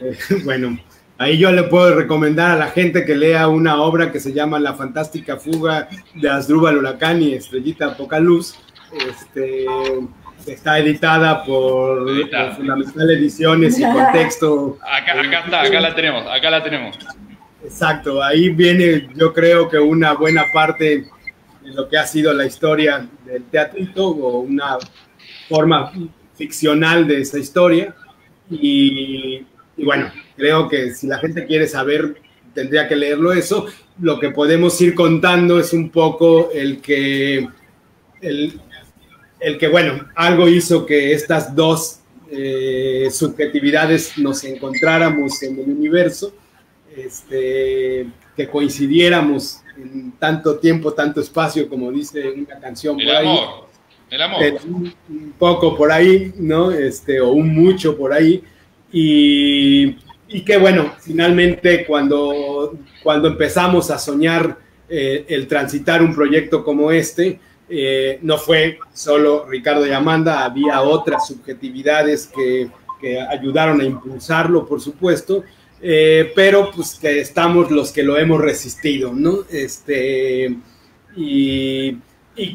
bueno, 0.44 0.76
Ahí 1.18 1.38
yo 1.38 1.52
le 1.52 1.62
puedo 1.62 1.94
recomendar 1.94 2.50
a 2.50 2.56
la 2.56 2.66
gente 2.66 3.04
que 3.04 3.14
lea 3.14 3.46
una 3.46 3.80
obra 3.80 4.10
que 4.10 4.18
se 4.18 4.32
llama 4.32 4.58
La 4.58 4.74
fantástica 4.74 5.36
fuga 5.36 5.88
de 6.12 6.28
Asdrúbal 6.28 6.78
Huracán 6.78 7.22
y 7.22 7.34
Estrellita 7.34 7.96
Pocaluz. 7.96 8.56
Este, 9.08 9.64
está 10.44 10.80
editada 10.80 11.44
por, 11.44 12.04
Fundamental 12.56 13.10
Ediciones 13.12 13.78
y 13.78 13.84
Contexto. 13.84 14.76
Acá, 14.82 15.20
acá 15.20 15.40
está, 15.44 15.62
acá 15.62 15.80
la 15.80 15.94
tenemos, 15.94 16.26
acá 16.26 16.50
la 16.50 16.62
tenemos. 16.64 16.98
Exacto, 17.66 18.22
ahí 18.22 18.48
viene 18.48 19.08
yo 19.14 19.32
creo 19.32 19.68
que 19.68 19.78
una 19.78 20.14
buena 20.14 20.44
parte 20.52 21.06
de 21.62 21.74
lo 21.74 21.88
que 21.88 21.98
ha 21.98 22.06
sido 22.06 22.32
la 22.32 22.46
historia 22.46 23.08
del 23.24 23.42
teatrito 23.44 24.06
o 24.08 24.38
una 24.40 24.78
forma 25.48 25.92
ficcional 26.36 27.06
de 27.06 27.22
esa 27.22 27.38
historia. 27.38 27.94
Y, 28.48 29.44
bueno, 29.76 30.10
Creo 30.36 30.68
que 30.68 30.94
si 30.94 31.06
la 31.06 31.18
gente 31.18 31.46
quiere 31.46 31.66
saber, 31.66 32.16
tendría 32.54 32.86
que 32.86 32.94
leerlo 32.94 33.32
eso. 33.32 33.66
Lo 33.98 34.20
que 34.20 34.30
podemos 34.30 34.78
ir 34.82 34.94
contando 34.94 35.58
es 35.58 35.72
un 35.72 35.88
poco 35.88 36.50
el 36.52 36.82
que, 36.82 37.48
el, 38.20 38.60
que 39.58 39.68
bueno, 39.68 40.06
algo 40.14 40.46
hizo 40.46 40.84
que 40.84 41.12
estas 41.12 41.56
dos 41.56 42.00
eh, 42.30 43.08
subjetividades 43.10 44.18
nos 44.18 44.44
encontráramos 44.44 45.42
en 45.42 45.58
el 45.58 45.70
universo, 45.70 46.34
este, 46.96 48.06
que 48.36 48.48
coincidiéramos 48.48 49.60
en 49.76 50.12
tanto 50.12 50.58
tiempo, 50.58 50.92
tanto 50.92 51.20
espacio, 51.20 51.68
como 51.68 51.92
dice 51.92 52.30
una 52.30 52.58
canción 52.58 52.98
el 53.00 53.14
amor, 53.14 53.68
El 54.10 54.22
amor. 54.22 54.42
Un, 54.66 54.94
un, 55.08 55.32
poco 55.38 55.76
por 55.76 55.92
ahí, 55.92 56.32
¿no? 56.38 56.70
Este, 56.70 57.20
o 57.20 57.30
un 57.30 57.54
mucho 57.54 57.96
por 57.96 58.12
ahí. 58.12 58.42
Y 58.90 59.96
y 60.28 60.42
que 60.42 60.56
bueno, 60.56 60.94
finalmente 61.00 61.86
cuando, 61.86 62.76
cuando 63.02 63.28
empezamos 63.28 63.90
a 63.90 63.98
soñar 63.98 64.58
eh, 64.88 65.24
el 65.28 65.46
transitar 65.46 66.02
un 66.02 66.14
proyecto 66.14 66.64
como 66.64 66.90
este, 66.90 67.38
eh, 67.68 68.18
no 68.22 68.38
fue 68.38 68.78
solo 68.92 69.46
Ricardo 69.46 69.86
y 69.86 69.92
Amanda, 69.92 70.44
había 70.44 70.82
otras 70.82 71.28
subjetividades 71.28 72.26
que, 72.26 72.68
que 73.00 73.20
ayudaron 73.20 73.80
a 73.80 73.84
impulsarlo, 73.84 74.66
por 74.66 74.80
supuesto, 74.80 75.44
eh, 75.88 76.32
pero 76.34 76.72
pues 76.74 76.98
que 77.00 77.20
estamos 77.20 77.70
los 77.70 77.92
que 77.92 78.02
lo 78.02 78.18
hemos 78.18 78.40
resistido, 78.40 79.12
¿no? 79.12 79.44
Este, 79.48 80.56
y, 81.16 81.98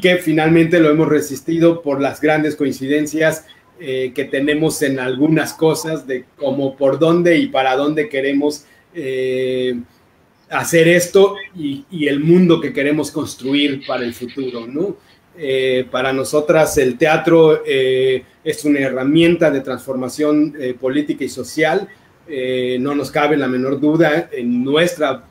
que 0.02 0.18
finalmente 0.18 0.78
lo 0.78 0.90
hemos 0.90 1.08
resistido 1.08 1.80
por 1.80 1.98
las 1.98 2.20
grandes 2.20 2.56
coincidencias 2.56 3.46
eh, 3.80 4.12
que 4.14 4.26
tenemos 4.26 4.82
en 4.82 5.00
algunas 5.00 5.54
cosas 5.54 6.06
de 6.06 6.26
cómo 6.36 6.76
por 6.76 6.98
dónde 6.98 7.38
y 7.38 7.46
para 7.46 7.74
dónde 7.74 8.10
queremos 8.10 8.66
eh, 8.94 9.80
hacer 10.50 10.86
esto 10.88 11.36
y, 11.56 12.06
el 12.06 12.20
mundo 12.20 12.60
que 12.60 12.74
queremos 12.74 13.10
construir 13.10 13.86
para 13.86 14.04
el 14.04 14.12
futuro, 14.12 14.66
¿no? 14.66 14.98
Para 15.90 16.12
nosotras 16.12 16.76
el 16.76 16.98
teatro 16.98 17.64
es 17.64 18.64
una 18.66 18.80
herramienta 18.80 19.50
de 19.50 19.62
transformación 19.62 20.54
política 20.78 21.24
y 21.24 21.30
social, 21.30 21.88
no 22.28 22.94
nos 22.94 23.10
cabe 23.10 23.36
la 23.36 23.48
menor 23.48 23.80
duda 23.80 24.30
en 24.32 24.64
nuestra 24.64 25.24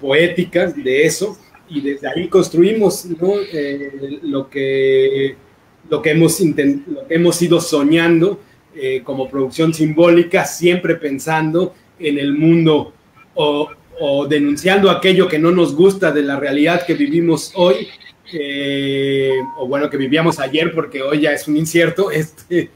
poética 0.00 0.66
de 0.68 1.04
eso 1.04 1.36
y 1.68 1.80
desde 1.80 2.08
ahí 2.08 2.28
construimos 2.28 3.06
lo 4.22 4.48
que 4.48 5.36
lo 5.88 6.00
que 6.00 6.10
hemos, 6.10 6.40
hemos 7.08 7.42
ido 7.42 7.60
soñando 7.60 8.40
eh, 8.74 9.02
como 9.04 9.28
producción 9.28 9.74
simbólica, 9.74 10.46
siempre 10.46 10.94
pensando 10.94 11.74
en 11.98 12.18
el 12.18 12.32
mundo 12.32 12.94
o, 13.34 13.68
denunciando 14.28 14.90
aquello 14.90 15.28
que 15.28 15.38
no 15.38 15.52
nos 15.52 15.76
gusta 15.76 16.10
de 16.10 16.22
la 16.22 16.40
realidad 16.40 16.84
que 16.84 16.94
vivimos 16.94 17.52
hoy, 17.54 17.86
eh, 18.32 19.30
o 19.58 19.68
bueno, 19.68 19.88
que 19.88 19.96
vivíamos 19.96 20.40
ayer 20.40 20.72
porque 20.74 21.02
hoy 21.02 21.20
ya 21.20 21.32
es 21.32 21.46
un 21.46 21.56
incierto, 21.56 22.10
este, 22.10 22.70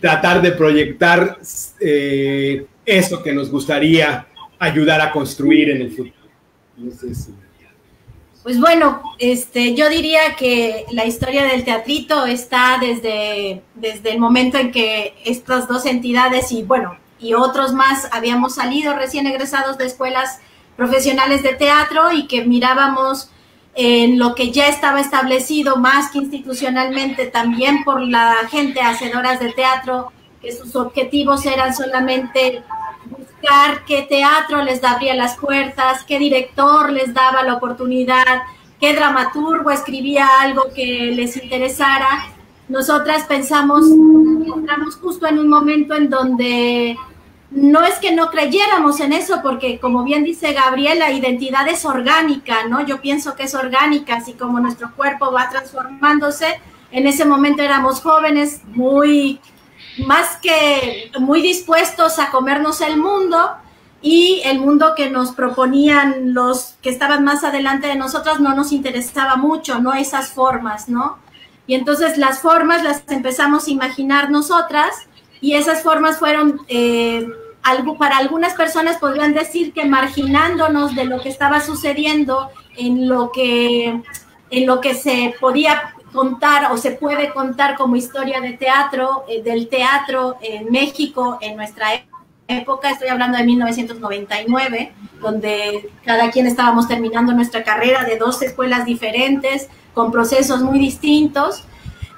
tratar 0.00 0.42
de 0.42 0.52
proyectar 0.52 1.38
eh, 1.80 2.66
eso 2.84 3.22
que 3.22 3.32
nos 3.32 3.50
gustaría 3.50 4.26
ayudar 4.58 5.00
a 5.00 5.12
construir 5.12 5.70
en 5.70 5.82
el 5.82 5.90
futuro. 5.90 6.14
Pues 8.42 8.60
bueno, 8.60 9.02
este, 9.18 9.74
yo 9.74 9.90
diría 9.90 10.36
que 10.36 10.86
la 10.92 11.04
historia 11.04 11.44
del 11.44 11.64
teatrito 11.64 12.24
está 12.24 12.78
desde, 12.80 13.62
desde 13.74 14.12
el 14.12 14.18
momento 14.18 14.58
en 14.58 14.72
que 14.72 15.14
estas 15.24 15.68
dos 15.68 15.84
entidades 15.86 16.50
y 16.52 16.62
bueno, 16.62 16.96
y 17.20 17.34
otros 17.34 17.72
más 17.72 18.08
habíamos 18.12 18.54
salido 18.54 18.94
recién 18.94 19.26
egresados 19.26 19.76
de 19.76 19.86
escuelas 19.86 20.40
profesionales 20.76 21.42
de 21.42 21.54
teatro 21.54 22.12
y 22.12 22.26
que 22.26 22.44
mirábamos 22.44 23.30
en 23.74 24.18
lo 24.18 24.34
que 24.34 24.50
ya 24.50 24.68
estaba 24.68 25.00
establecido 25.00 25.76
más 25.76 26.10
que 26.10 26.18
institucionalmente 26.18 27.26
también 27.26 27.84
por 27.84 28.00
la 28.00 28.34
gente 28.50 28.80
hacedoras 28.80 29.40
de 29.40 29.52
teatro, 29.52 30.12
que 30.42 30.52
sus 30.52 30.74
objetivos 30.76 31.46
eran 31.46 31.74
solamente 31.74 32.62
buscar 33.06 33.84
qué 33.86 34.02
teatro 34.02 34.62
les 34.62 34.82
abría 34.82 35.14
las 35.14 35.36
puertas, 35.36 36.04
qué 36.04 36.18
director 36.18 36.90
les 36.92 37.14
daba 37.14 37.42
la 37.42 37.54
oportunidad, 37.54 38.42
qué 38.80 38.94
dramaturgo 38.94 39.70
escribía 39.70 40.26
algo 40.40 40.64
que 40.74 41.12
les 41.14 41.36
interesara. 41.36 42.26
Nosotras 42.68 43.24
pensamos, 43.24 43.84
encontramos 43.86 44.96
justo 44.96 45.26
en 45.26 45.38
un 45.38 45.48
momento 45.48 45.94
en 45.94 46.10
donde 46.10 46.96
no 47.50 47.82
es 47.84 47.94
que 47.94 48.12
no 48.12 48.30
creyéramos 48.30 49.00
en 49.00 49.12
eso, 49.12 49.40
porque 49.42 49.80
como 49.80 50.04
bien 50.04 50.22
dice 50.22 50.52
Gabriel, 50.52 50.98
la 50.98 51.12
identidad 51.12 51.66
es 51.66 51.84
orgánica, 51.84 52.66
¿no? 52.68 52.84
Yo 52.84 53.00
pienso 53.00 53.34
que 53.34 53.44
es 53.44 53.54
orgánica, 53.54 54.16
así 54.16 54.34
como 54.34 54.60
nuestro 54.60 54.94
cuerpo 54.94 55.32
va 55.32 55.48
transformándose. 55.48 56.60
En 56.90 57.06
ese 57.06 57.24
momento 57.24 57.62
éramos 57.62 58.00
jóvenes, 58.00 58.60
muy 58.66 59.40
más 60.06 60.36
que 60.36 61.10
muy 61.18 61.40
dispuestos 61.42 62.18
a 62.18 62.30
comernos 62.30 62.80
el 62.80 62.98
mundo 62.98 63.56
y 64.00 64.42
el 64.44 64.60
mundo 64.60 64.92
que 64.96 65.10
nos 65.10 65.32
proponían 65.32 66.34
los 66.34 66.76
que 66.82 66.90
estaban 66.90 67.24
más 67.24 67.42
adelante 67.42 67.88
de 67.88 67.96
nosotros 67.96 68.40
no 68.40 68.54
nos 68.54 68.72
interesaba 68.72 69.36
mucho, 69.36 69.80
no 69.80 69.94
esas 69.94 70.30
formas, 70.30 70.88
¿no? 70.88 71.18
Y 71.66 71.74
entonces 71.74 72.16
las 72.16 72.40
formas 72.40 72.84
las 72.84 73.02
empezamos 73.08 73.66
a 73.66 73.70
imaginar 73.70 74.30
nosotras 74.30 75.07
y 75.40 75.54
esas 75.54 75.82
formas 75.82 76.18
fueron, 76.18 76.60
eh, 76.68 77.26
algo, 77.62 77.98
para 77.98 78.18
algunas 78.18 78.54
personas 78.54 78.98
podrían 78.98 79.34
decir 79.34 79.72
que 79.72 79.84
marginándonos 79.84 80.94
de 80.94 81.04
lo 81.04 81.20
que 81.20 81.28
estaba 81.28 81.60
sucediendo 81.60 82.50
en 82.76 83.08
lo 83.08 83.30
que, 83.32 84.02
en 84.50 84.66
lo 84.66 84.80
que 84.80 84.94
se 84.94 85.34
podía 85.40 85.94
contar 86.12 86.72
o 86.72 86.76
se 86.76 86.92
puede 86.92 87.32
contar 87.32 87.76
como 87.76 87.96
historia 87.96 88.40
de 88.40 88.52
teatro, 88.54 89.24
eh, 89.28 89.42
del 89.42 89.68
teatro 89.68 90.36
en 90.40 90.70
México 90.70 91.38
en 91.40 91.56
nuestra 91.56 91.88
época, 92.48 92.90
estoy 92.90 93.08
hablando 93.08 93.36
de 93.36 93.44
1999, 93.44 94.92
donde 95.20 95.90
cada 96.04 96.30
quien 96.30 96.46
estábamos 96.46 96.88
terminando 96.88 97.32
nuestra 97.32 97.62
carrera 97.62 98.04
de 98.04 98.16
dos 98.16 98.40
escuelas 98.40 98.86
diferentes, 98.86 99.68
con 99.92 100.10
procesos 100.10 100.62
muy 100.62 100.78
distintos, 100.78 101.64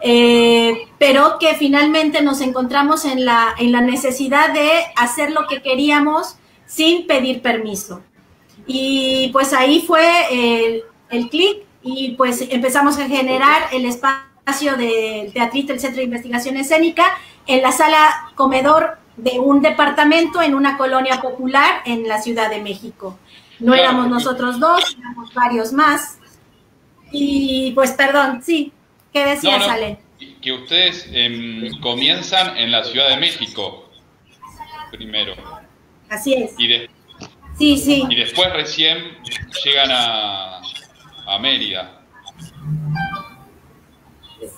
eh, 0.03 0.89
pero 0.99 1.39
que 1.39 1.55
finalmente 1.55 2.23
nos 2.23 2.41
encontramos 2.41 3.05
en 3.05 3.25
la, 3.25 3.55
en 3.59 3.73
la 3.73 3.81
necesidad 3.81 4.53
de 4.53 4.71
hacer 4.97 5.31
lo 5.31 5.47
que 5.47 5.63
queríamos 5.63 6.37
sin 6.67 7.07
pedir 7.07 7.43
permiso. 7.43 8.03
Y 8.67 9.31
pues 9.33 9.53
ahí 9.53 9.85
fue 9.87 10.05
el, 10.31 10.83
el 11.11 11.29
clic 11.29 11.65
y 11.83 12.13
pues 12.13 12.47
empezamos 12.51 12.99
a 12.99 13.07
generar 13.09 13.65
el 13.73 13.85
espacio 13.85 14.77
del 14.77 15.33
teatrito, 15.33 15.73
el 15.73 15.81
Centro 15.81 15.99
de 15.99 16.05
Investigación 16.05 16.57
Escénica, 16.57 17.05
en 17.47 17.63
la 17.63 17.73
sala 17.73 18.31
comedor 18.35 18.99
de 19.17 19.39
un 19.39 19.61
departamento 19.61 20.41
en 20.41 20.55
una 20.55 20.79
colonia 20.79 21.21
popular 21.21 21.83
en 21.85 22.09
la 22.09 22.21
Ciudad 22.21 22.51
de 22.51 22.61
México. 22.61 23.19
No 23.59 23.75
éramos 23.75 24.09
nosotros 24.09 24.59
dos, 24.59 24.97
éramos 24.99 25.35
varios 25.35 25.73
más. 25.73 26.19
Y 27.13 27.73
pues 27.75 27.93
perdón, 27.93 28.41
sí, 28.43 28.73
¿qué 29.13 29.25
decías, 29.25 29.69
Ale? 29.69 29.99
Que 30.43 30.53
ustedes 30.53 31.09
em, 31.13 31.81
comienzan 31.81 32.57
en 32.57 32.71
la 32.71 32.85
Ciudad 32.85 33.09
de 33.11 33.17
México 33.17 33.91
primero. 34.91 35.35
Así 36.09 36.35
es. 36.35 36.59
Y, 36.59 36.89
sí, 37.59 37.79
sí. 37.79 38.05
y 38.09 38.17
después 38.17 38.53
recién 38.53 39.17
llegan 39.65 39.91
a, 39.91 40.61
a 41.27 41.39
Mérida. 41.39 42.01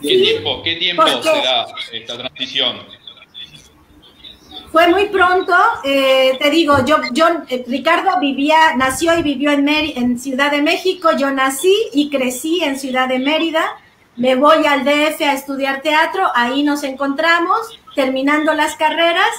¿Qué 0.01 0.19
tiempo, 0.19 0.63
qué 0.63 0.77
tiempo 0.77 1.07
se 1.07 1.29
da 1.29 1.67
esta 1.93 2.19
transición? 2.19 2.79
Fue 4.71 4.89
muy 4.89 5.07
pronto, 5.09 5.55
eh, 5.85 6.39
te 6.41 6.51
digo, 6.51 6.83
yo, 6.87 6.97
yo, 7.13 7.27
eh, 7.51 7.63
Ricardo 7.67 8.19
vivía, 8.21 8.75
nació 8.75 9.19
y 9.19 9.23
vivió 9.23 9.51
en, 9.51 9.69
en 9.69 10.19
Ciudad 10.19 10.51
de 10.51 10.63
México, 10.63 11.11
yo 11.19 11.31
nací 11.31 11.75
y 11.93 12.09
crecí 12.09 12.65
en 12.65 12.79
Ciudad 12.79 13.07
de 13.07 13.19
Mérida, 13.19 13.63
me 14.17 14.35
voy 14.35 14.67
al 14.67 14.85
DF 14.85 15.21
a 15.23 15.33
estudiar 15.33 15.81
teatro, 15.81 16.29
ahí 16.35 16.63
nos 16.63 16.85
encontramos, 16.85 17.79
terminando 17.95 18.53
las 18.55 18.77
carreras, 18.77 19.31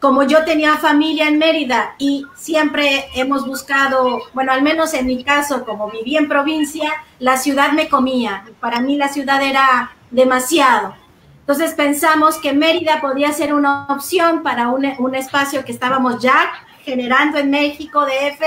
como 0.00 0.22
yo 0.22 0.44
tenía 0.44 0.76
familia 0.76 1.26
en 1.26 1.38
Mérida 1.38 1.94
y 1.98 2.24
siempre 2.36 3.06
hemos 3.14 3.46
buscado, 3.46 4.20
bueno, 4.32 4.52
al 4.52 4.62
menos 4.62 4.94
en 4.94 5.06
mi 5.06 5.24
caso, 5.24 5.64
como 5.64 5.90
viví 5.90 6.16
en 6.16 6.28
provincia, 6.28 6.92
la 7.18 7.36
ciudad 7.36 7.72
me 7.72 7.88
comía. 7.88 8.44
Para 8.60 8.80
mí 8.80 8.96
la 8.96 9.08
ciudad 9.08 9.42
era 9.42 9.92
demasiado. 10.10 10.94
Entonces 11.40 11.74
pensamos 11.74 12.36
que 12.36 12.52
Mérida 12.52 13.00
podía 13.00 13.32
ser 13.32 13.54
una 13.54 13.86
opción 13.88 14.42
para 14.42 14.68
un, 14.68 15.14
espacio 15.14 15.64
que 15.64 15.72
estábamos 15.72 16.22
ya 16.22 16.52
generando 16.84 17.38
en 17.38 17.50
México 17.50 18.04
DF, 18.04 18.42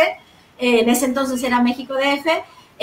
en 0.60 0.88
ese 0.88 1.06
entonces 1.06 1.44
era 1.44 1.62
México 1.62 1.96
DF, 1.96 2.28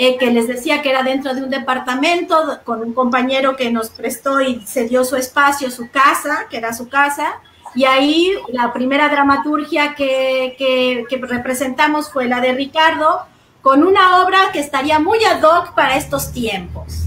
eh, 0.01 0.15
que 0.17 0.31
les 0.31 0.47
decía 0.47 0.81
que 0.81 0.91
era 0.91 1.03
dentro 1.03 1.35
de 1.35 1.43
un 1.43 1.49
departamento 1.49 2.61
con 2.63 2.81
un 2.81 2.93
compañero 2.93 3.57
que 3.57 3.69
nos 3.69 3.89
prestó 3.89 4.39
y 4.39 4.61
cedió 4.65 5.03
su 5.03 5.17
espacio, 5.17 5.69
su 5.69 5.89
casa, 5.91 6.47
que 6.49 6.55
era 6.55 6.71
su 6.71 6.87
casa, 6.87 7.41
y 7.75 7.83
ahí 7.83 8.31
la 8.47 8.71
primera 8.71 9.09
dramaturgia 9.09 9.95
que, 9.95 11.05
representamos 11.27 12.09
fue 12.09 12.29
la 12.29 12.39
de 12.39 12.53
Ricardo, 12.53 13.25
con 13.61 13.83
una 13.83 14.23
obra 14.23 14.37
que 14.53 14.59
estaría 14.61 14.99
muy 14.99 15.19
ad 15.25 15.43
hoc 15.43 15.73
para 15.73 15.97
estos 15.97 16.31
tiempos. 16.31 17.05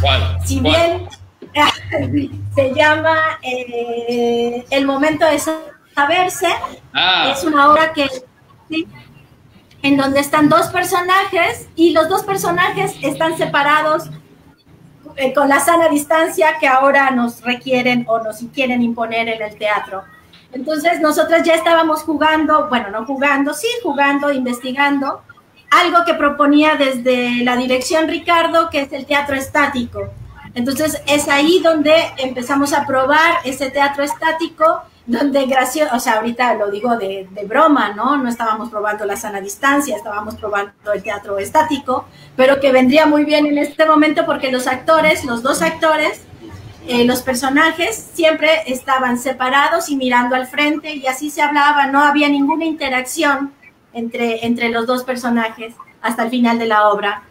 ¿Cuál? 0.00 0.38
Si 0.46 0.60
bien 0.60 1.08
se 2.54 2.72
llama 2.72 3.16
eh, 3.42 4.64
El 4.70 4.86
momento 4.86 5.26
de 5.26 5.40
saberse, 5.92 6.46
ah. 6.92 7.32
es 7.32 7.42
una 7.42 7.72
obra 7.72 7.92
que 7.92 8.08
en 9.82 9.96
donde 9.96 10.20
están 10.20 10.48
dos 10.48 10.66
personajes 10.68 11.68
y 11.76 11.92
los 11.92 12.08
dos 12.08 12.24
personajes 12.24 12.96
están 13.02 13.36
separados 13.36 14.10
eh, 15.16 15.32
con 15.32 15.48
la 15.48 15.60
sana 15.60 15.88
distancia 15.88 16.58
que 16.60 16.68
ahora 16.68 17.10
nos 17.10 17.42
requieren 17.42 18.04
o 18.08 18.20
nos 18.20 18.38
quieren 18.54 18.82
imponer 18.82 19.28
en 19.28 19.42
el 19.42 19.56
teatro. 19.56 20.02
Entonces, 20.52 21.00
nosotras 21.00 21.42
ya 21.44 21.54
estábamos 21.54 22.02
jugando, 22.02 22.68
bueno, 22.68 22.90
no 22.90 23.04
jugando, 23.04 23.52
sí, 23.52 23.68
jugando, 23.82 24.32
investigando, 24.32 25.22
algo 25.70 26.04
que 26.06 26.14
proponía 26.14 26.76
desde 26.76 27.44
la 27.44 27.56
dirección 27.56 28.08
Ricardo, 28.08 28.70
que 28.70 28.80
es 28.82 28.92
el 28.92 29.06
teatro 29.06 29.36
estático. 29.36 30.08
Entonces, 30.54 31.02
es 31.06 31.28
ahí 31.28 31.60
donde 31.62 31.94
empezamos 32.16 32.72
a 32.72 32.86
probar 32.86 33.36
ese 33.44 33.70
teatro 33.70 34.02
estático 34.02 34.82
donde 35.08 35.46
gracioso, 35.46 35.96
o 35.96 35.98
sea, 35.98 36.16
ahorita 36.16 36.54
lo 36.54 36.70
digo 36.70 36.96
de, 36.98 37.26
broma, 37.48 37.94
¿no? 37.94 38.18
No 38.18 38.28
estábamos 38.28 38.68
probando 38.68 39.06
la 39.06 39.16
sana 39.16 39.40
distancia, 39.40 39.96
estábamos 39.96 40.36
probando 40.36 40.92
el 40.94 41.02
teatro 41.02 41.38
estático, 41.38 42.04
pero 42.36 42.60
que 42.60 42.72
vendría 42.72 43.06
muy 43.06 43.24
bien 43.24 43.46
en 43.46 43.56
este 43.56 43.86
momento 43.86 44.26
porque 44.26 44.52
los 44.52 44.66
actores, 44.66 45.24
los 45.24 45.42
dos 45.42 45.62
actores, 45.62 46.20
eh, 46.86 47.06
los 47.06 47.22
personajes 47.22 48.10
siempre 48.12 48.50
estaban 48.66 49.18
separados 49.18 49.88
y 49.88 49.96
mirando 49.96 50.36
al 50.36 50.46
frente 50.46 50.94
y 50.94 51.06
así 51.06 51.30
se 51.30 51.40
hablaba, 51.40 51.86
no 51.86 52.02
había 52.02 52.28
ninguna 52.28 52.66
interacción 52.66 53.54
entre, 53.94 54.44
entre 54.44 54.68
los 54.68 54.86
dos 54.86 55.04
personajes 55.04 55.74
hasta 56.02 56.24
el 56.24 56.30
final 56.30 56.58
de 56.58 56.66
la 56.66 56.90
obra. 56.90 57.22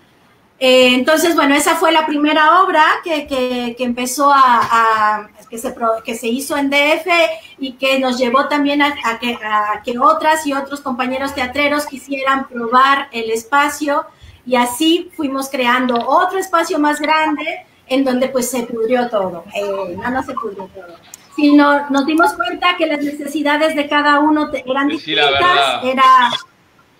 Eh, 0.59 0.95
entonces, 0.95 1.35
bueno, 1.35 1.53
esa 1.53 1.75
fue 1.75 1.91
la 1.91 2.07
primera 2.07 2.63
obra 2.63 2.83
que, 3.03 3.27
que, 3.27 3.75
empezó 3.83 4.31
a, 4.33 5.29
que, 5.49 5.57
se, 5.57 5.73
que 6.03 6.15
se 6.15 6.27
hizo 6.27 6.57
en 6.57 6.69
DF 6.69 7.07
y 7.59 7.73
que 7.73 7.99
nos 7.99 8.17
llevó 8.17 8.47
también 8.47 8.81
a, 8.81 8.93
que, 9.19 9.33
a 9.43 9.81
que 9.83 9.97
otras 9.99 10.45
y 10.45 10.53
otros 10.53 10.81
compañeros 10.81 11.33
teatreros 11.33 11.85
quisieran 11.85 12.47
probar 12.47 13.07
el 13.11 13.31
espacio. 13.31 14.05
Y 14.45 14.55
así 14.55 15.11
fuimos 15.15 15.49
creando 15.49 15.95
otro 15.95 16.39
espacio 16.39 16.79
más 16.79 16.99
grande 16.99 17.65
en 17.89 18.03
donde 18.03 18.29
pues 18.29 18.49
se 18.49 18.63
pudrió 18.63 19.09
todo, 19.09 19.45
eh, 19.53 19.95
no, 19.97 20.09
no 20.09 20.23
se 20.23 20.33
pudrió 20.33 20.69
todo, 20.73 20.95
sino 21.35 21.89
nos 21.89 22.05
dimos 22.05 22.33
cuenta 22.33 22.75
que 22.77 22.85
las 22.85 22.99
necesidades 22.99 23.75
de 23.75 23.87
cada 23.87 24.19
uno 24.19 24.49
eran 24.65 24.89
distintas, 24.89 25.83
era 25.83 26.03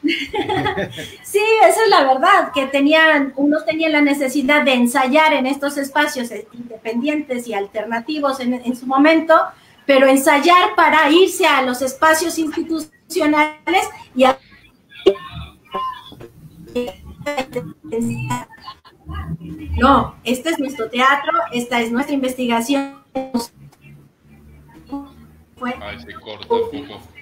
sí, 1.24 1.42
esa 1.64 1.84
es 1.84 1.90
la 1.90 2.04
verdad, 2.04 2.52
que 2.54 2.68
tenían, 2.68 3.34
unos 3.36 3.66
tenían 3.66 3.92
la 3.92 4.02
necesidad 4.02 4.64
de 4.64 4.74
ensayar 4.74 5.34
en 5.34 5.46
estos 5.46 5.78
espacios 5.78 6.30
independientes 6.54 7.48
y 7.48 7.54
alternativos 7.54 8.40
en, 8.40 8.76
su 8.76 8.86
momento, 8.86 9.36
pero 9.86 10.08
ensayar 10.08 10.76
para 10.76 11.10
irse 11.10 11.46
a 11.46 11.62
los 11.62 11.82
espacios 11.82 12.38
institucionales 12.38 13.90
y 14.16 14.24
a... 14.26 14.38
No, 19.78 20.16
este 20.24 20.50
es 20.50 20.60
nuestro 20.60 20.90
teatro, 20.90 21.32
esta 21.52 21.82
es 21.82 21.92
nuestra 21.92 22.14
investigación. 22.14 22.98
Ay, 25.82 26.00
se 26.00 26.14
corta 26.14 26.54
un. 26.54 27.17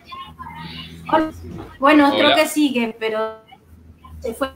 Bueno, 1.80 2.12
creo 2.12 2.36
que 2.36 2.48
sigue, 2.48 2.96
pero 3.00 3.38
se 4.20 4.34
fue. 4.34 4.52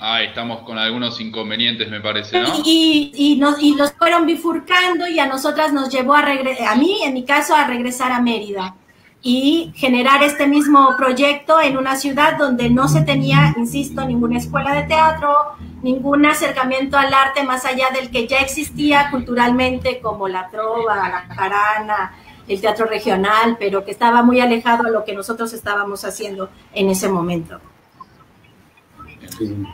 Ah, 0.00 0.22
estamos 0.22 0.62
con 0.62 0.78
algunos 0.78 1.20
inconvenientes, 1.20 1.90
me 1.90 2.00
parece, 2.00 2.40
¿no? 2.40 2.48
Y, 2.64 3.10
y, 3.14 3.36
nos, 3.36 3.60
y 3.60 3.74
los 3.74 3.92
fueron 3.94 4.26
bifurcando 4.26 5.08
y 5.08 5.18
a 5.18 5.26
nosotras 5.26 5.72
nos 5.72 5.90
llevó 5.90 6.14
a 6.14 6.22
regresar, 6.22 6.68
a 6.68 6.76
mí, 6.76 7.00
en 7.02 7.14
mi 7.14 7.24
caso, 7.24 7.56
a 7.56 7.66
regresar 7.66 8.12
a 8.12 8.20
Mérida 8.20 8.76
y 9.20 9.72
generar 9.74 10.22
este 10.22 10.46
mismo 10.46 10.94
proyecto 10.96 11.60
en 11.60 11.76
una 11.76 11.96
ciudad 11.96 12.38
donde 12.38 12.70
no 12.70 12.86
se 12.86 13.00
tenía, 13.00 13.52
insisto, 13.56 14.04
ninguna 14.04 14.38
escuela 14.38 14.72
de 14.72 14.84
teatro, 14.84 15.34
ningún 15.82 16.24
acercamiento 16.26 16.96
al 16.96 17.12
arte 17.12 17.42
más 17.42 17.64
allá 17.64 17.86
del 17.92 18.10
que 18.10 18.28
ya 18.28 18.38
existía 18.38 19.10
culturalmente, 19.10 19.98
como 20.00 20.28
la 20.28 20.48
trova, 20.48 20.94
la 20.94 21.34
jarana, 21.34 22.14
el 22.48 22.60
teatro 22.60 22.86
regional, 22.86 23.56
pero 23.58 23.84
que 23.84 23.90
estaba 23.90 24.22
muy 24.22 24.40
alejado 24.40 24.86
a 24.86 24.90
lo 24.90 25.04
que 25.04 25.14
nosotros 25.14 25.52
estábamos 25.52 26.04
haciendo 26.04 26.50
en 26.74 26.88
ese 26.90 27.08
momento. 27.08 27.60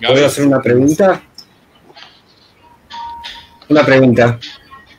¿Puedo 0.07 0.27
hacer 0.27 0.47
una 0.47 0.61
pregunta? 0.61 1.23
Una 3.69 3.85
pregunta. 3.85 4.39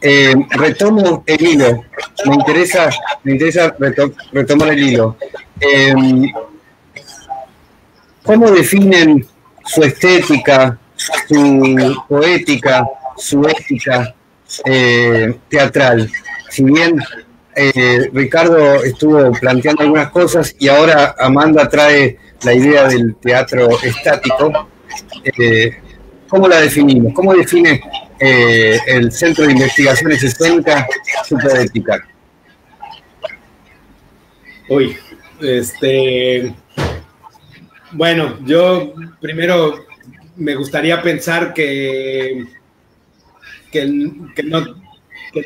Eh, 0.02 0.34
retomo 0.52 1.24
el 1.26 1.42
hilo. 1.42 1.84
Me 2.26 2.36
interesa, 2.36 2.90
me 3.24 3.34
interesa 3.34 3.76
retomar 4.32 4.70
el 4.70 4.80
hilo. 4.80 5.18
Em, 5.60 6.32
¿Cómo 8.24 8.50
definen 8.50 9.26
su 9.66 9.84
estética, 9.84 10.78
su 10.96 12.04
poética, 12.08 12.88
su 13.18 13.46
ética 13.48 14.16
eh, 14.66 15.40
teatral? 15.50 16.10
Si 16.50 16.64
bien 16.64 17.00
eh, 17.56 18.10
Ricardo 18.12 18.84
estuvo 18.84 19.32
planteando 19.32 19.84
algunas 19.84 20.12
cosas 20.12 20.56
y 20.60 20.68
ahora 20.68 21.16
Amanda 21.18 21.70
trae 21.70 22.18
la 22.44 22.54
idea 22.54 22.88
del 22.88 23.16
teatro 23.16 23.70
estático, 23.82 24.70
eh, 25.24 25.78
¿cómo 26.28 26.48
la 26.48 26.60
definimos? 26.60 27.14
¿Cómo 27.14 27.34
define 27.34 27.82
eh, 28.20 28.78
el 28.88 29.12
Centro 29.12 29.46
de 29.46 29.54
Investigaciones 29.54 30.22
Escénicas 30.24 30.86
su? 31.26 31.38
Uy, 34.68 34.98
este. 35.42 36.54
Bueno, 37.92 38.38
yo 38.44 38.94
primero 39.22 39.86
me 40.36 40.56
gustaría 40.56 41.02
pensar 41.02 41.54
que, 41.54 42.46
que, 43.72 43.86
no, 44.44 44.66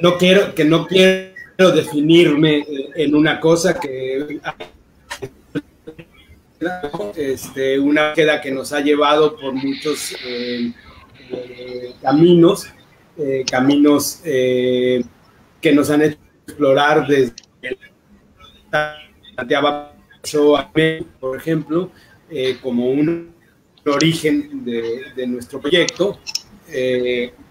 no 0.02 0.18
quiero, 0.18 0.56
que 0.56 0.66
no 0.66 0.88
quiero 0.88 1.29
definirme 1.68 2.66
en 2.96 3.14
una 3.14 3.40
cosa 3.40 3.78
que 3.78 4.40
este, 7.16 7.80
una 7.80 8.14
queda 8.14 8.40
que 8.40 8.52
nos 8.52 8.72
ha 8.72 8.80
llevado 8.80 9.36
por 9.36 9.54
muchos 9.54 10.16
eh, 10.26 10.72
eh, 11.32 11.94
caminos, 12.02 12.68
eh, 13.18 13.44
caminos 13.50 14.22
que 14.24 15.04
nos 15.74 15.90
han 15.90 16.02
hecho 16.04 16.18
explorar 16.48 17.06
desde 17.08 17.34
por 21.20 21.38
ejemplo, 21.38 21.92
como 22.62 22.90
un 22.90 23.34
origen 23.86 24.64
de, 24.64 25.28
nuestro 25.28 25.60
proyecto. 25.60 26.20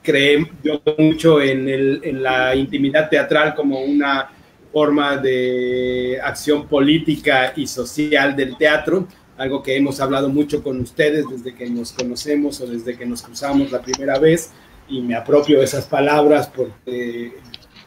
Creemos 0.03 0.51
yo 0.63 0.81
mucho 0.99 1.41
en, 1.41 1.69
en 1.69 2.23
la 2.23 2.55
intimidad 2.55 3.09
teatral 3.09 3.55
como 3.55 3.81
una 3.81 4.31
forma 4.73 5.17
de 5.17 6.19
acción 6.23 6.67
política 6.67 7.53
y 7.57 7.67
social 7.67 8.37
del 8.37 8.57
teatro, 8.57 9.07
algo 9.37 9.63
que 9.63 9.77
hemos 9.77 10.01
hablado 10.01 10.29
mucho 10.29 10.63
con 10.63 10.81
ustedes 10.81 11.25
desde 11.31 11.55
que 11.55 11.69
nos 11.71 11.93
conocemos 11.93 12.61
o 12.61 12.67
desde 12.67 12.97
que 12.97 13.07
nos 13.07 13.23
cruzamos 13.23 13.71
la 13.71 13.81
primera 13.81 14.19
vez, 14.19 14.53
y 14.89 15.01
me 15.03 15.15
apropio 15.15 15.63
esas 15.63 15.87
palabras 15.87 16.51
porque 16.55 17.33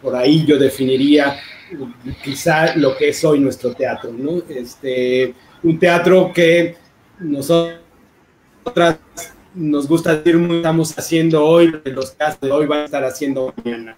por 0.02 0.15
ahí 0.15 0.45
yo 0.45 0.58
definiría 0.58 1.39
quizá 2.24 2.76
lo 2.76 2.95
que 2.95 3.10
es 3.10 3.24
hoy 3.24 3.39
nuestro 3.39 3.74
teatro, 3.74 4.12
¿no? 4.12 4.41
Este, 4.50 5.34
un 5.63 5.80
teatro 5.80 6.32
que 6.34 6.76
nosotros 7.19 7.80
nos 9.53 9.87
gusta 9.87 10.15
decir, 10.15 10.35
estamos 10.35 10.97
haciendo 10.97 11.43
hoy, 11.43 11.79
los 11.85 12.11
casos 12.11 12.41
de 12.41 12.51
hoy 12.51 12.65
van 12.65 12.81
a 12.81 12.85
estar 12.85 13.03
haciendo 13.03 13.53
mañana. 13.63 13.97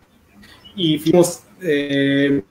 Y 0.75 0.97
fuimos 0.97 1.43
eh, 1.61 2.41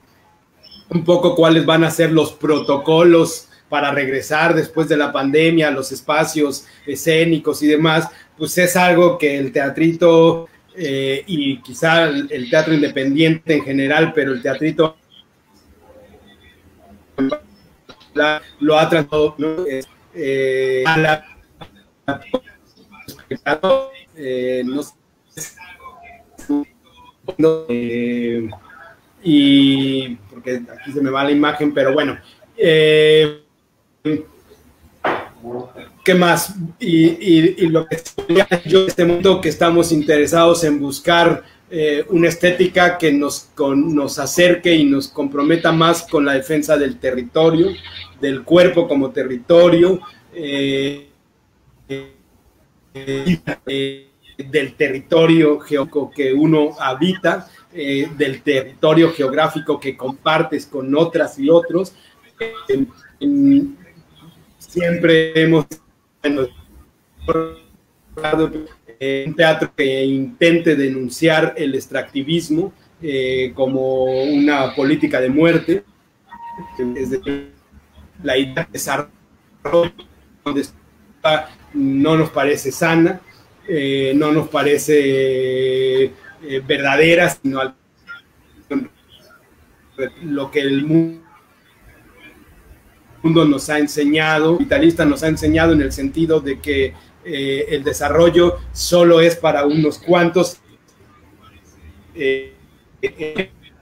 un 0.89 1.03
poco 1.03 1.35
cuáles 1.35 1.65
van 1.65 1.83
a 1.83 1.91
ser 1.91 2.11
los 2.11 2.33
protocolos 2.33 3.49
para 3.69 3.91
regresar 3.91 4.53
después 4.53 4.87
de 4.87 4.97
la 4.97 5.11
pandemia, 5.11 5.71
los 5.71 5.91
espacios 5.91 6.65
escénicos 6.85 7.61
y 7.63 7.67
demás, 7.67 8.07
pues 8.37 8.57
es 8.57 8.75
algo 8.75 9.17
que 9.17 9.37
el 9.37 9.51
teatrito 9.51 10.47
eh, 10.75 11.23
y 11.25 11.59
quizá 11.61 12.03
el, 12.03 12.49
teatro 12.49 12.73
independiente 12.73 13.55
en 13.55 13.63
general, 13.63 14.13
pero 14.13 14.31
el 14.33 14.41
teatrito 14.41 14.95
lo 18.59 18.79
ha 18.79 18.89
tratado 18.89 19.35
a 20.85 20.97
la, 20.97 21.25
eh, 24.15 24.63
no, 27.37 27.65
y 29.23 30.15
porque 30.29 30.61
aquí 30.71 30.91
se 30.91 31.01
me 31.01 31.09
va 31.09 31.23
la 31.23 31.31
imagen, 31.31 31.73
pero 31.73 31.93
bueno. 31.93 32.17
Eh, 32.57 33.41
¿Qué 36.03 36.15
más? 36.15 36.55
Y, 36.79 37.67
lo 37.67 37.87
que 37.87 37.97
yo 38.65 38.81
en 38.81 38.87
este 38.87 39.05
momento 39.05 39.39
que 39.39 39.49
estamos 39.49 39.91
interesados 39.91 40.63
en 40.63 40.79
buscar 40.79 41.43
eh, 41.71 42.05
una 42.09 42.27
estética 42.27 42.97
que 42.97 43.11
nos, 43.11 43.49
nos 43.57 44.19
acerque 44.19 44.75
y 44.75 44.83
nos 44.83 45.07
comprometa 45.07 45.71
más 45.71 46.03
con 46.03 46.25
la 46.25 46.33
defensa 46.33 46.77
del 46.77 46.99
territorio, 46.99 47.69
del 48.19 48.43
cuerpo 48.43 48.87
como 48.87 49.11
territorio, 49.11 50.01
eh, 50.33 51.07
del 52.93 54.73
territorio 54.75 55.59
geográfico 55.59 56.11
que 56.11 56.33
uno 56.33 56.75
habita 56.79 57.47
eh, 57.71 58.07
del 58.17 58.41
territorio 58.41 59.11
geográfico 59.11 59.79
que 59.79 59.97
compartes 59.97 60.67
con 60.67 60.93
otras 60.95 61.39
y 61.39 61.49
otros. 61.49 61.93
siempre 64.59 65.41
hemos 65.41 65.65
eh, 68.99 69.25
un 69.27 69.35
teatro 69.35 69.73
que 69.75 70.05
intente 70.05 70.75
denunciar 70.75 71.55
el 71.57 71.73
extractivismo 71.75 72.73
eh, 73.01 73.51
como 73.55 74.03
una 74.05 74.75
política 74.75 75.19
de 75.19 75.29
muerte. 75.29 75.83
la 78.21 78.37
idea 78.37 78.65
de 78.65 78.71
desarrollo 78.71 79.09
no 81.73 82.15
nos 82.17 82.29
parece 82.29 82.71
sana, 82.71 83.21
no 84.15 84.31
nos 84.31 84.49
parece 84.49 86.11
eh, 86.45 86.61
verdaderas, 86.65 87.39
sino 87.41 87.73
lo 90.23 90.51
que 90.51 90.59
el 90.59 90.85
mundo 90.85 91.21
nos 93.45 93.69
ha 93.69 93.79
enseñado, 93.79 94.57
vitalista 94.57 95.05
nos 95.05 95.23
ha 95.23 95.29
enseñado 95.29 95.71
en 95.71 95.81
el 95.81 95.93
sentido 95.93 96.41
de 96.41 96.59
que 96.59 96.93
eh, 97.23 97.65
el 97.69 97.85
desarrollo 97.85 98.57
solo 98.73 99.21
es 99.21 99.37
para 99.37 99.65
unos 99.65 99.99
cuantos. 99.99 100.59
Eh, 102.13 102.53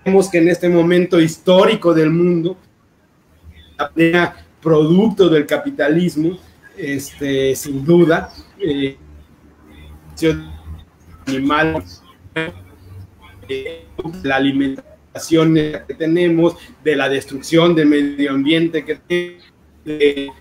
vemos 0.05 0.29
que 0.29 0.37
en 0.37 0.49
este 0.49 0.69
momento 0.69 1.19
histórico 1.19 1.95
del 1.95 2.11
mundo, 2.11 2.57
la 3.95 4.35
producto 4.61 5.29
del 5.29 5.47
capitalismo, 5.47 6.37
este, 6.77 7.55
sin 7.55 7.85
duda, 7.85 8.33
eh, 8.59 8.97
animal 11.25 11.83
la 14.23 14.35
alimentación 14.35 15.55
que 15.55 15.95
tenemos, 15.97 16.55
de 16.83 16.95
la 16.95 17.09
destrucción 17.09 17.75
del 17.75 17.87
medio 17.87 18.31
ambiente 18.31 18.85
que 18.85 18.95
tenemos, 18.95 19.43
de 19.83 20.31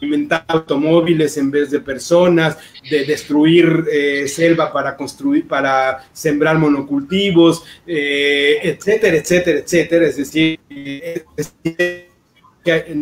alimentar 0.00 0.44
automóviles 0.48 1.36
en 1.36 1.50
vez 1.50 1.70
de 1.70 1.80
personas, 1.80 2.56
de 2.88 3.04
destruir 3.04 3.84
eh, 3.92 4.26
selva 4.26 4.72
para 4.72 4.96
construir, 4.96 5.46
para 5.46 6.04
sembrar 6.12 6.58
monocultivos, 6.58 7.62
eh, 7.86 8.60
etcétera, 8.62 9.16
etcétera, 9.16 9.58
etcétera. 9.58 10.06
Es 10.06 10.16
decir, 10.16 10.58
que 12.64 12.96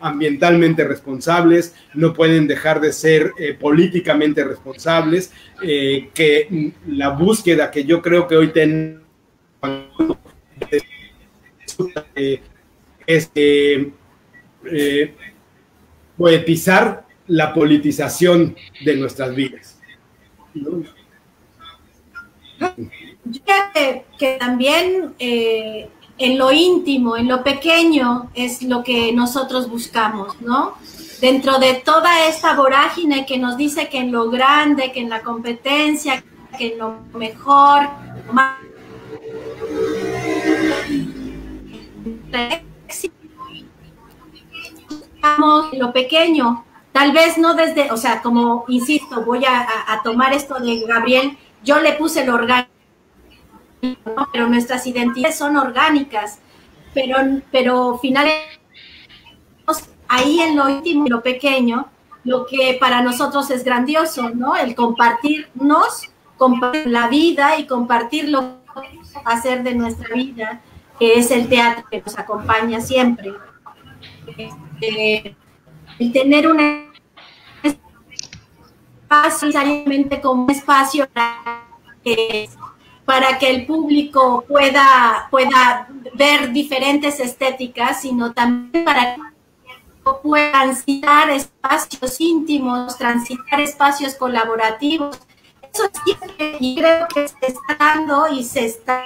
ambientalmente 0.00 0.84
responsables, 0.84 1.74
no 1.94 2.12
pueden 2.12 2.46
dejar 2.46 2.80
de 2.80 2.92
ser 2.92 3.32
eh, 3.38 3.54
políticamente 3.54 4.44
responsables, 4.44 5.32
eh, 5.62 6.10
que 6.14 6.72
la 6.86 7.10
búsqueda 7.10 7.70
que 7.70 7.84
yo 7.84 8.02
creo 8.02 8.26
que 8.26 8.36
hoy 8.36 8.48
tenemos 8.48 9.02
es 13.06 13.30
eh, 13.34 13.92
poetizar 16.16 17.06
la 17.26 17.52
politización 17.52 18.56
de 18.84 18.96
nuestras 18.96 19.34
vidas. 19.34 19.80
Yo 20.54 20.82
creo 23.44 24.04
que, 24.18 24.36
también 24.38 25.14
en 26.18 26.38
lo 26.38 26.52
íntimo, 26.52 27.16
en 27.16 27.28
lo 27.28 27.42
pequeño, 27.42 28.30
es 28.34 28.62
lo 28.62 28.82
que 28.82 29.12
nosotros 29.12 29.68
buscamos, 29.68 30.40
¿no? 30.40 30.74
Dentro 31.20 31.58
de 31.58 31.74
toda 31.74 32.26
esta 32.26 32.54
vorágine 32.54 33.26
que 33.26 33.38
nos 33.38 33.56
dice 33.56 33.88
que 33.88 33.98
en 33.98 34.12
lo 34.12 34.30
grande, 34.30 34.92
que 34.92 35.00
en 35.00 35.10
la 35.10 35.22
competencia, 35.22 36.22
que 36.58 36.72
en 36.72 36.78
lo 36.78 36.94
mejor, 37.14 37.88
más 38.32 38.56
lo 45.72 45.92
pequeño, 45.92 46.64
tal 46.92 47.12
vez 47.12 47.36
no 47.36 47.54
desde, 47.54 47.90
o 47.90 47.96
sea, 47.96 48.22
como 48.22 48.64
insisto, 48.68 49.24
voy 49.24 49.44
a, 49.44 49.66
a 49.88 50.02
tomar 50.02 50.32
esto 50.32 50.54
de 50.60 50.80
Gabriel, 50.86 51.36
yo 51.64 51.80
le 51.80 51.94
puse 51.94 52.22
el 52.22 52.30
orgánico 52.30 52.75
pero 54.32 54.48
nuestras 54.48 54.86
identidades 54.86 55.38
son 55.38 55.56
orgánicas, 55.56 56.40
pero, 56.94 57.16
pero 57.50 57.98
finalmente 58.00 58.56
ahí 60.08 60.40
en 60.40 60.56
lo 60.56 60.68
íntimo 60.68 61.06
y 61.06 61.10
lo 61.10 61.22
pequeño, 61.22 61.88
lo 62.24 62.46
que 62.46 62.76
para 62.80 63.02
nosotros 63.02 63.50
es 63.50 63.64
grandioso, 63.64 64.30
¿no? 64.30 64.56
El 64.56 64.74
compartirnos, 64.74 66.10
compartir 66.36 66.86
la 66.88 67.08
vida 67.08 67.58
y 67.58 67.66
compartirlo 67.66 68.58
hacer 69.24 69.62
de 69.62 69.74
nuestra 69.74 70.14
vida, 70.14 70.60
que 70.98 71.14
es 71.18 71.30
el 71.30 71.48
teatro 71.48 71.84
que 71.90 72.02
nos 72.02 72.18
acompaña 72.18 72.80
siempre. 72.80 73.32
este, 74.36 75.36
el 75.98 76.12
tener 76.12 76.48
un 76.48 76.90
espacio 79.08 79.48
como 80.22 80.44
un 80.44 80.50
espacio 80.50 81.08
para 83.06 83.38
que, 83.38 83.48
el 83.48 83.66
público 83.66 84.44
pueda, 84.46 85.28
pueda 85.30 85.88
ver 86.14 86.52
diferentes 86.52 87.20
estéticas, 87.20 88.02
sino 88.02 88.32
también 88.32 88.84
para 88.84 89.14
que 89.14 89.22
pueda 90.22 90.52
transitar 90.52 91.30
espacios 91.30 92.20
íntimos, 92.20 92.98
transitar 92.98 93.60
espacios 93.60 94.14
colaborativos. 94.14 95.18
Eso 95.72 95.84
sí, 96.04 96.16
y 96.60 96.76
creo 96.76 97.06
que 97.08 97.28
se 97.28 97.46
está 97.46 97.76
dando 97.78 98.28
y 98.28 98.44
se 98.44 98.66
está 98.66 99.04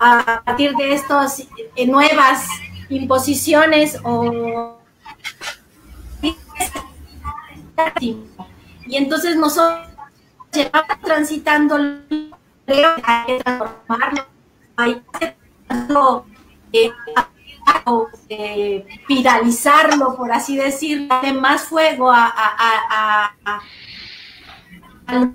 a 0.00 0.42
partir 0.44 0.74
de 0.76 0.94
estas 0.94 1.40
eh, 1.74 1.86
nuevas 1.86 2.46
imposiciones 2.88 3.98
o 4.04 4.78
y 8.00 8.96
entonces 8.96 9.36
nosotros 9.36 9.88
llevamos 10.52 11.00
transitando 11.02 11.76
creo 12.66 12.96
que 12.96 13.02
hay 13.04 13.26
que 13.26 13.44
transformarlo. 13.44 14.26
Hay 14.76 15.02
que 15.18 15.36
eh, 16.72 16.92
eh, 18.28 18.86
viralizarlo 19.08 20.16
por 20.16 20.32
así 20.32 20.56
decirlo 20.56 21.08
darle 21.08 21.32
más 21.32 21.64
fuego 21.64 22.10
a, 22.10 22.26
a, 22.26 23.34
a, 23.46 23.60
a 25.06 25.30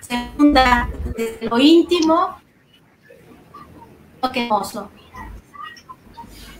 segunda 0.00 0.88
desde 1.16 1.48
lo 1.48 1.58
íntimo 1.58 2.36
qué 4.32 4.44
hermoso 4.44 4.90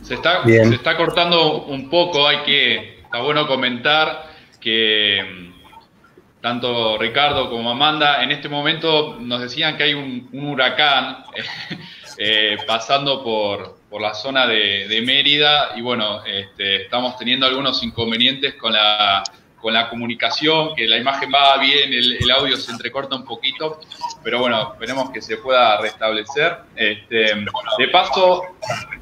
se 0.05 0.15
está, 0.15 0.45
se 0.45 0.75
está 0.75 0.97
cortando 0.97 1.65
un 1.65 1.89
poco, 1.89 2.29
hay 2.29 2.43
que, 2.43 2.99
está 3.01 3.21
bueno 3.21 3.47
comentar 3.47 4.31
que 4.61 5.23
mm, 5.23 6.41
tanto 6.43 6.99
Ricardo 6.99 7.49
como 7.49 7.71
Amanda 7.71 8.23
en 8.23 8.31
este 8.31 8.51
momento 8.51 9.17
nos 9.19 9.41
decían 9.41 9.79
que 9.79 9.85
hay 9.85 9.95
un, 9.95 10.29
huracán 10.33 11.25
eh, 12.19 12.59
pasando 12.67 13.25
por, 13.25 13.79
por, 13.89 14.03
la 14.03 14.13
zona 14.13 14.47
de, 14.47 14.87
de 14.89 15.01
Mérida 15.01 15.73
y 15.75 15.81
bueno, 15.81 16.23
este, 16.27 16.83
estamos 16.83 17.17
teniendo 17.17 17.47
algunos 17.47 17.83
inconvenientes 17.83 18.55
con 18.57 18.75
la 18.75 19.25
con 19.65 19.73
la 19.73 19.89
comunicación, 19.89 20.75
que 20.75 20.87
la 20.87 20.99
imagen 20.99 21.31
va 21.35 21.57
bien, 21.57 21.91
el, 21.91 22.31
audio 22.31 22.55
se 22.55 22.71
entrecorta 22.71 23.17
un 23.17 23.25
poquito, 23.25 23.81
pero 24.23 24.39
bueno, 24.39 24.73
esperemos 24.75 25.09
que 25.09 25.23
se 25.23 25.39
pueda 25.39 25.81
restablecer. 25.81 26.59
Este, 26.77 27.47
de 27.79 27.89
paso, 27.91 28.43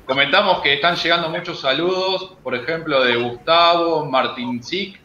comentamos 0.07 0.63
que 0.63 0.75
están 0.75 0.95
llegando 0.95 1.31
muchos 1.31 1.61
saludos, 1.61 2.35
por 2.45 2.55
ejemplo, 2.55 3.03
de 3.03 3.17
Gustavo 3.17 4.07
Martín 4.07 4.63
Zic, 4.63 5.01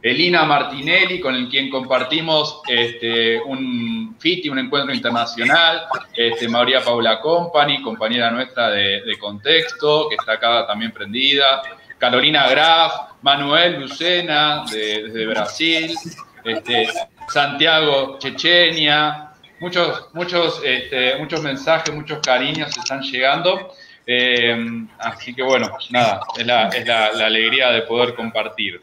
Elina 0.00 0.46
Martinelli, 0.46 1.20
con 1.20 1.34
el 1.34 1.50
quien 1.50 1.68
compartimos 1.68 2.62
este, 2.66 3.38
un 3.38 4.16
FITI, 4.18 4.48
un 4.48 4.60
encuentro 4.60 4.94
internacional, 4.94 5.82
este, 6.16 6.48
María 6.48 6.80
Paula 6.80 7.20
Company, 7.20 7.82
compañera 7.82 8.30
nuestra 8.30 8.70
de, 8.70 9.02
de 9.02 9.18
Contexto, 9.18 10.08
que 10.08 10.14
está 10.14 10.32
acá 10.32 10.66
también 10.66 10.90
prendida, 10.90 11.60
Carolina 11.98 12.48
Graf, 12.48 13.11
Manuel 13.22 13.80
Lucena 13.80 14.64
desde 14.70 15.26
Brasil, 15.26 15.96
este, 16.44 16.88
Santiago 17.28 18.18
Chechenia, 18.18 19.30
muchos, 19.60 20.08
muchos, 20.12 20.60
este, 20.64 21.16
muchos 21.18 21.40
mensajes, 21.42 21.94
muchos 21.94 22.18
cariños 22.18 22.76
están 22.76 23.00
llegando. 23.00 23.72
Eh, 24.04 24.84
así 24.98 25.32
que 25.32 25.42
bueno, 25.42 25.70
nada, 25.90 26.20
es, 26.36 26.44
la, 26.44 27.06
alegría 27.06 27.70
de 27.70 27.82
poder 27.82 28.14
compartir. 28.14 28.80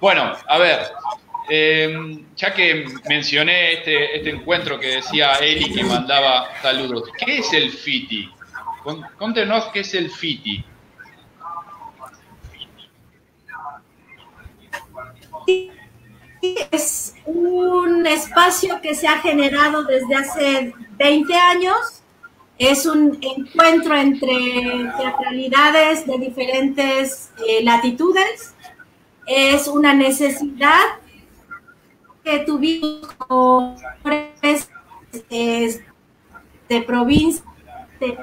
Bueno, 0.00 0.32
a 0.48 0.58
ver, 0.58 0.80
eh, 1.50 2.18
ya 2.34 2.54
que 2.54 2.86
mencioné 3.08 3.74
este, 3.74 4.16
este 4.16 4.30
encuentro 4.30 4.80
que 4.80 4.96
decía 4.96 5.34
Eli 5.34 5.70
que 5.72 5.84
mandaba 5.84 6.48
saludos, 6.62 7.10
¿qué 7.18 7.38
es 7.38 7.52
el 7.52 7.70
FITI? 7.70 8.30
Contenos 9.18 9.66
qué 9.66 9.80
es 9.80 9.94
el 9.94 10.10
FITI. 10.10 10.64
Es 16.70 17.14
un 17.24 18.06
espacio 18.06 18.80
que 18.80 18.94
se 18.94 19.06
ha 19.06 19.18
generado 19.18 19.84
desde 19.84 20.14
hace 20.14 20.74
20 20.98 21.34
años. 21.34 22.02
Es 22.58 22.86
un 22.86 23.18
encuentro 23.20 23.96
entre 23.96 24.90
teatralidades 24.96 26.06
de 26.06 26.18
diferentes 26.18 27.30
eh, 27.48 27.62
latitudes. 27.62 28.54
Es 29.26 29.68
una 29.68 29.94
necesidad 29.94 30.98
que 32.24 32.40
tuvimos 32.40 33.06
como 33.18 33.76
eh, 35.30 35.80
de 36.68 36.82
provincia 36.82 37.44
de 38.00 38.16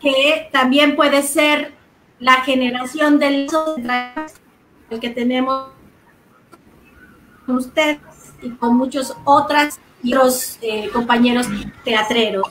que 0.00 0.48
también 0.50 0.96
puede 0.96 1.22
ser 1.22 1.72
la 2.18 2.42
generación 2.42 3.18
del 3.18 3.48
que 5.00 5.10
tenemos 5.10 5.70
con 7.46 7.56
ustedes 7.56 7.98
y 8.42 8.50
con 8.50 8.76
muchos 8.76 9.16
otros 9.24 9.78
eh, 10.62 10.88
compañeros 10.92 11.46
teatreros. 11.84 12.46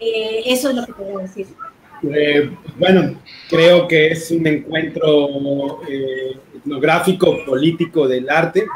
Eh, 0.00 0.42
eso 0.46 0.70
es 0.70 0.76
lo 0.76 0.86
que 0.86 0.92
puedo 0.92 1.18
decir. 1.18 1.46
Eh, 2.02 2.50
bueno, 2.78 3.20
creo 3.48 3.88
que 3.88 4.08
es 4.08 4.30
un 4.30 4.46
encuentro 4.46 5.80
etnográfico, 6.54 7.44
político 7.44 8.06
del 8.06 8.30
arte, 8.30 8.66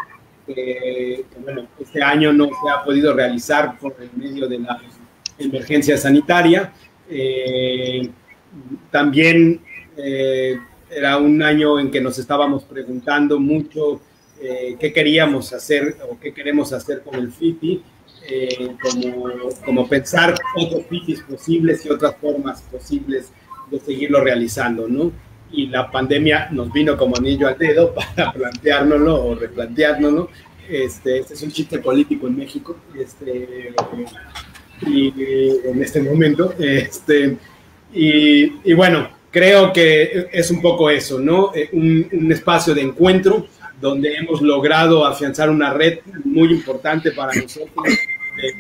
que, 0.54 1.24
bueno, 1.38 1.66
este 1.78 2.02
año 2.02 2.32
no 2.32 2.46
se 2.46 2.70
ha 2.70 2.82
podido 2.82 3.14
realizar 3.14 3.78
por 3.78 3.96
el 4.00 4.10
medio 4.16 4.48
de 4.48 4.58
la 4.58 4.80
emergencia 5.38 5.96
sanitaria. 5.96 6.72
Eh, 7.08 8.08
también 8.90 9.60
eh, 9.96 10.58
era 10.90 11.16
un 11.18 11.42
año 11.42 11.78
en 11.78 11.90
que 11.90 12.00
nos 12.00 12.18
estábamos 12.18 12.64
preguntando 12.64 13.38
mucho 13.38 14.00
eh, 14.40 14.76
qué 14.78 14.92
queríamos 14.92 15.52
hacer 15.52 15.96
o 16.10 16.18
qué 16.18 16.32
queremos 16.32 16.72
hacer 16.72 17.02
con 17.02 17.14
el 17.14 17.30
FITI, 17.32 17.82
como, 18.80 19.32
como, 19.64 19.88
pensar 19.88 20.34
otros 20.56 20.86
FITIs 20.88 21.22
posibles 21.22 21.84
y 21.84 21.90
otras 21.90 22.14
formas 22.16 22.62
posibles 22.62 23.32
de 23.68 23.80
seguirlo 23.80 24.22
realizando, 24.22 24.86
¿no? 24.86 25.10
Y 25.52 25.66
la 25.66 25.90
pandemia 25.90 26.48
nos 26.50 26.72
vino 26.72 26.96
como 26.96 27.16
anillo 27.16 27.48
al 27.48 27.58
dedo 27.58 27.94
para 28.16 28.32
planteárnoslo 28.32 29.24
o 29.24 29.34
replanteárnoslo. 29.34 30.30
Este, 30.68 31.18
este 31.18 31.34
es 31.34 31.42
un 31.42 31.50
chiste 31.50 31.78
político 31.78 32.26
en 32.26 32.36
México. 32.36 32.76
Este, 32.98 33.74
y, 34.86 35.12
en 35.64 35.82
este 35.82 36.00
momento. 36.00 36.54
Este, 36.58 37.36
y, 37.92 38.72
bueno, 38.74 39.10
creo 39.30 39.72
que 39.72 40.28
es 40.32 40.50
un 40.50 40.62
poco 40.62 40.90
eso, 40.90 41.18
¿no? 41.18 41.52
Eh, 41.54 41.68
un, 41.72 42.30
espacio 42.32 42.74
de 42.74 42.82
encuentro 42.82 43.46
donde 43.80 44.14
hemos 44.14 44.40
logrado 44.40 45.04
afianzar 45.04 45.50
una 45.50 45.72
red 45.72 45.98
muy 46.24 46.52
importante 46.52 47.10
para 47.10 47.34
nosotros 47.34 47.84
de 47.84 48.54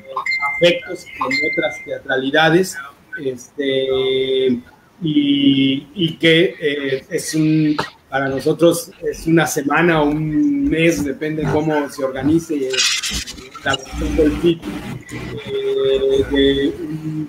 afectos 0.56 1.06
en 1.06 1.52
otras 1.52 1.84
teatralidades. 1.84 2.76
Este, 3.24 4.58
y, 5.02 6.16
que 6.20 6.54
eh, 6.60 7.04
es 7.10 7.34
un, 7.34 7.76
para 8.08 8.28
nosotros 8.28 8.90
es 9.02 9.26
una 9.26 9.46
semana 9.46 10.02
o 10.02 10.06
un 10.06 10.68
mes, 10.68 11.04
depende 11.04 11.42
cómo 11.50 11.88
se 11.90 12.04
organice 12.04 12.70
la 13.64 13.76
del 14.16 14.32
eh, 14.42 16.24
de, 16.30 16.74
un, 16.78 17.28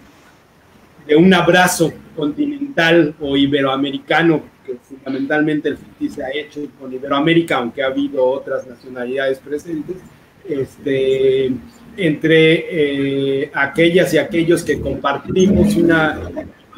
de, 1.07 1.15
un, 1.15 1.33
abrazo 1.33 1.91
continental 2.15 3.15
o 3.19 3.35
iberoamericano, 3.35 4.43
que 4.65 4.75
fundamentalmente 4.75 5.69
el 5.69 5.77
FITI 5.77 6.09
se 6.09 6.23
ha 6.23 6.29
hecho 6.31 6.61
con 6.79 6.93
Iberoamérica, 6.93 7.57
aunque 7.57 7.83
ha 7.83 7.87
habido 7.87 8.25
otras 8.25 8.67
nacionalidades 8.67 9.39
presentes, 9.39 9.97
este, 10.47 11.51
entre 11.97 13.43
eh, 13.43 13.51
aquellas 13.53 14.13
y 14.13 14.17
aquellos 14.17 14.63
que 14.63 14.79
compartimos 14.79 15.75
una 15.75 16.19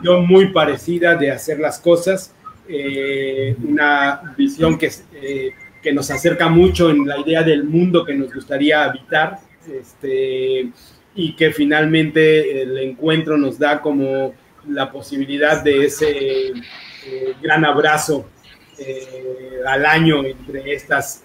visión 0.05 0.27
muy 0.27 0.47
parecida 0.47 1.15
de 1.15 1.31
hacer 1.31 1.59
las 1.59 1.79
cosas, 1.79 2.31
eh, 2.67 3.55
una 3.63 4.35
visión 4.37 4.77
que, 4.77 4.91
que 5.81 5.93
nos 5.93 6.11
acerca 6.11 6.47
mucho 6.47 6.89
en 6.89 7.07
la 7.07 7.19
idea 7.19 7.41
del 7.43 7.63
mundo 7.63 8.05
que 8.05 8.13
nos 8.13 8.33
gustaría 8.33 8.83
habitar 8.83 9.39
este, 9.71 10.69
y 11.15 11.35
que 11.35 11.51
finalmente 11.51 12.61
el 12.61 12.77
encuentro 12.77 13.37
nos 13.37 13.57
da 13.57 13.81
como 13.81 14.33
la 14.67 14.91
posibilidad 14.91 15.63
de 15.63 15.85
ese 15.85 16.49
eh, 16.49 16.53
gran 17.41 17.65
abrazo 17.65 18.29
eh, 18.77 19.61
al 19.65 19.85
año 19.85 20.23
entre 20.23 20.73
estas 20.73 21.23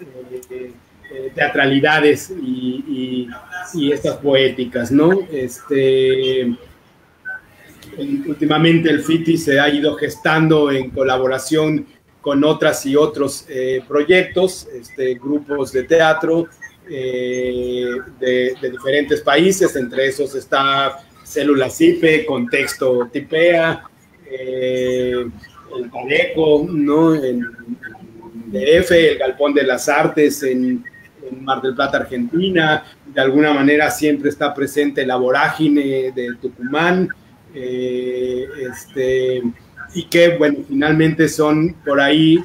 teatralidades 1.35 2.31
y, 2.31 3.27
estas 3.91 4.15
poéticas, 4.17 4.91
¿no? 4.91 5.27
Este, 5.29 6.55
últimamente 7.97 8.89
el 8.89 9.01
FITI 9.01 9.37
se 9.37 9.59
ha 9.59 9.69
ido 9.69 9.95
gestando 9.95 10.71
en 10.71 10.89
colaboración 10.89 11.85
con 12.21 12.43
otras 12.43 12.85
y 12.85 12.95
otros 12.95 13.47
proyectos, 13.87 14.67
este, 14.73 15.15
grupos 15.15 15.71
de 15.71 15.83
teatro, 15.83 16.47
eh, 16.89 17.89
de, 18.19 18.53
diferentes 18.69 19.21
países, 19.21 19.73
entre 19.77 20.07
esos 20.07 20.35
está 20.35 20.99
Célula 21.23 21.69
CIPE, 21.69 22.25
Contexto 22.25 23.07
Tipea, 23.11 23.83
eh, 24.29 25.25
el 25.77 25.89
Paleco, 25.89 26.67
¿no? 26.69 27.15
En, 27.15 27.45
DF, 28.47 28.91
el 28.91 29.17
Galpón 29.17 29.53
de 29.53 29.63
las 29.63 29.87
Artes 29.87 30.43
en, 30.43 30.83
Mar 31.39 31.61
del 31.61 31.75
Plata, 31.75 31.99
Argentina, 31.99 32.83
de 33.05 33.21
alguna 33.21 33.53
manera 33.53 33.89
siempre 33.89 34.29
está 34.29 34.53
presente 34.53 35.05
la 35.05 35.15
vorágine 35.15 36.11
de 36.13 36.35
Tucumán, 36.41 37.07
eh, 37.53 38.47
este, 38.69 39.43
y 39.93 40.05
que, 40.05 40.37
bueno, 40.37 40.59
finalmente 40.67 41.27
son 41.27 41.75
por 41.85 41.99
ahí 41.99 42.43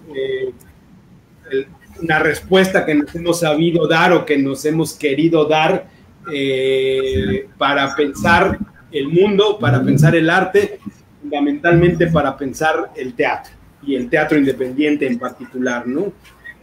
el, 1.50 1.66
una 2.02 2.18
respuesta 2.18 2.84
que 2.84 2.94
nos 2.94 3.14
hemos 3.14 3.40
sabido 3.40 3.86
dar 3.86 4.12
o 4.12 4.24
que 4.24 4.36
nos 4.36 4.64
hemos 4.64 4.94
querido 4.94 5.46
dar 5.46 5.86
eh, 6.32 7.48
para 7.56 7.94
pensar 7.94 8.58
el 8.90 9.08
mundo, 9.08 9.58
para 9.58 9.82
pensar 9.82 10.14
el 10.14 10.28
arte, 10.30 10.80
fundamentalmente 11.20 12.08
para 12.08 12.36
pensar 12.36 12.92
el 12.96 13.14
teatro 13.14 13.52
y 13.82 13.94
el 13.94 14.08
teatro 14.08 14.38
independiente 14.38 15.06
en 15.06 15.18
particular, 15.18 15.86
¿no? 15.86 16.12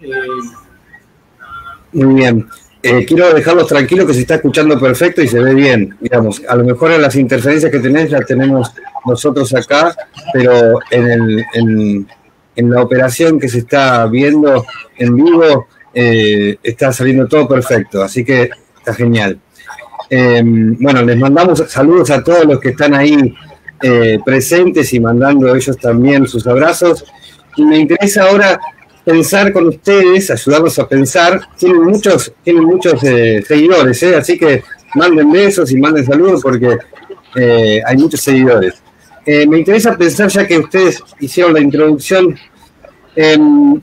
Eh, 0.02 0.10
Muy 1.94 2.16
bien. 2.16 2.48
Eh, 2.84 3.06
quiero 3.06 3.34
dejarlos 3.34 3.68
tranquilos 3.68 4.06
que 4.06 4.14
se 4.14 4.22
está 4.22 4.36
escuchando 4.36 4.78
perfecto 4.80 5.22
y 5.22 5.28
se 5.28 5.40
ve 5.40 5.56
bien. 5.56 5.96
Digamos, 6.02 6.42
a 6.48 6.56
lo 6.56 6.66
mejor 6.66 6.92
las 7.00 7.16
interferencias 7.16 7.72
que 7.72 7.80
tenés 7.80 8.12
las 8.12 8.26
tenemos 8.26 8.74
nosotros 9.06 9.54
acá, 9.56 9.96
pero 10.34 10.80
en 10.92 11.10
el, 11.10 11.46
en, 11.54 12.08
en 12.56 12.70
la 12.70 12.82
operación 12.82 13.40
que 13.40 13.48
se 13.48 13.60
está 13.60 14.06
viendo 14.08 14.66
en 14.98 15.16
vivo 15.16 15.68
eh, 15.94 16.58
está 16.64 16.92
saliendo 16.92 17.28
todo 17.28 17.48
perfecto, 17.48 18.04
así 18.04 18.26
que 18.26 18.50
está 18.78 18.94
genial. 18.94 19.40
Em, 20.10 20.78
bueno, 20.80 21.02
les 21.04 21.18
mandamos 21.18 21.64
saludos 21.68 22.10
a 22.10 22.24
todos 22.24 22.46
los 22.46 22.60
que 22.60 22.70
están 22.70 22.94
ahí 22.94 23.34
eh, 23.82 24.20
presentes 24.26 24.94
y 24.94 25.00
mandando 25.00 25.54
ellos 25.56 25.78
también 25.78 26.28
sus 26.28 26.46
abrazos. 26.48 27.06
Y 27.56 27.64
me 27.64 27.78
interesa 27.78 28.24
ahora 28.24 28.60
pensar 29.04 29.52
con 29.52 29.68
ustedes, 29.68 30.30
ayudarlos 30.32 30.80
a 30.80 30.88
pensar. 30.88 31.42
Tienen 31.58 31.84
muchos, 31.84 32.32
tienen 32.44 32.64
muchos 32.64 33.04
eh, 33.04 33.44
seguidores, 33.48 34.04
así 34.04 34.38
que 34.38 34.64
manden 34.96 35.32
besos 35.32 35.72
y 35.72 35.78
manden 35.78 36.06
saludos 36.06 36.42
porque 36.42 36.78
hay 37.86 37.98
muchos 37.98 38.22
seguidores. 38.22 38.84
Eh, 39.26 39.48
me 39.48 39.60
interesa 39.60 39.98
pensar, 39.98 40.30
ya 40.30 40.46
que 40.46 40.60
ustedes 40.60 41.02
hicieron 41.20 41.54
la 41.54 41.62
introducción, 41.62 42.38
en 43.16 43.82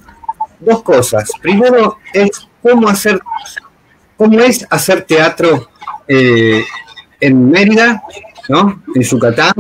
dos 0.59 0.83
cosas. 0.83 1.31
Primero 1.41 1.99
es 2.13 2.49
cómo 2.63 2.89
hacer, 2.89 3.21
cómo 4.17 4.41
es 4.41 4.67
hacer 4.69 5.03
teatro 5.03 5.69
eh, 6.09 6.63
en 7.21 7.51
Mérida, 7.51 8.03
¿no? 8.49 8.83
En 8.95 9.03
Yucatán, 9.03 9.55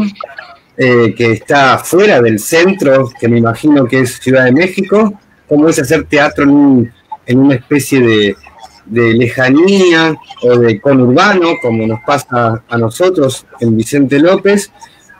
eh, 0.76 1.14
que 1.16 1.32
está 1.32 1.78
fuera 1.78 2.20
del 2.20 2.38
centro, 2.38 3.08
que 3.18 3.28
me 3.28 3.38
imagino 3.38 3.86
que 3.86 4.00
es 4.00 4.18
Ciudad 4.18 4.44
de 4.44 4.52
México. 4.52 5.18
Cómo 5.50 5.68
es 5.68 5.78
hacer 5.78 6.04
teatro 6.04 6.44
en, 6.44 6.90
en 7.26 7.38
una 7.38 7.56
especie 7.56 8.00
de, 8.00 8.36
de 8.86 9.14
lejanía 9.14 10.16
o 10.42 10.58
de 10.58 10.80
conurbano, 10.80 11.54
como 11.60 11.86
nos 11.86 12.00
pasa 12.06 12.62
a 12.68 12.78
nosotros 12.78 13.46
en 13.60 13.76
Vicente 13.76 14.18
López 14.18 14.72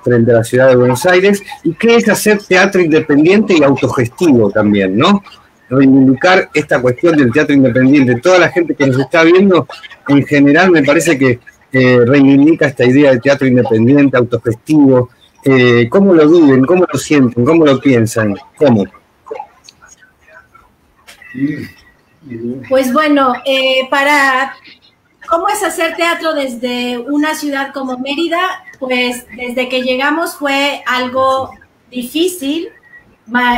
frente 0.02 0.30
a 0.32 0.36
la 0.36 0.44
ciudad 0.44 0.68
de 0.68 0.76
Buenos 0.76 1.04
Aires, 1.04 1.42
y 1.62 1.74
qué 1.74 1.96
es 1.96 2.08
hacer 2.08 2.38
teatro 2.38 2.80
independiente 2.80 3.54
y 3.58 3.62
autogestivo 3.62 4.50
también, 4.50 4.96
¿no? 4.96 5.22
Reivindicar 5.68 6.48
esta 6.54 6.80
cuestión 6.80 7.16
del 7.16 7.30
teatro 7.30 7.54
independiente. 7.54 8.16
Toda 8.16 8.38
la 8.38 8.48
gente 8.48 8.74
que 8.74 8.86
nos 8.86 8.98
está 8.98 9.24
viendo, 9.24 9.66
en 10.08 10.24
general, 10.24 10.70
me 10.70 10.82
parece 10.82 11.18
que 11.18 11.38
eh, 11.72 11.98
reivindica 12.06 12.66
esta 12.66 12.84
idea 12.84 13.12
de 13.12 13.20
teatro 13.20 13.46
independiente, 13.46 14.16
autogestivo. 14.16 15.10
Eh, 15.44 15.86
¿Cómo 15.90 16.14
lo 16.14 16.28
viven? 16.28 16.64
¿Cómo 16.64 16.86
lo 16.90 16.98
sienten? 16.98 17.44
¿Cómo 17.44 17.64
lo 17.66 17.78
piensan? 17.78 18.34
¿Cómo? 18.56 18.84
Pues 22.68 22.92
bueno, 22.92 23.32
eh, 23.46 23.88
para 23.90 24.54
¿Cómo 25.30 25.48
es 25.48 25.62
hacer 25.62 25.94
teatro 25.94 26.34
desde 26.34 26.98
una 26.98 27.36
ciudad 27.36 27.72
como 27.72 27.98
Mérida? 27.98 28.40
Pues 28.80 29.26
desde 29.36 29.68
que 29.68 29.82
llegamos 29.82 30.34
fue 30.34 30.82
algo 30.86 31.52
difícil, 31.88 32.68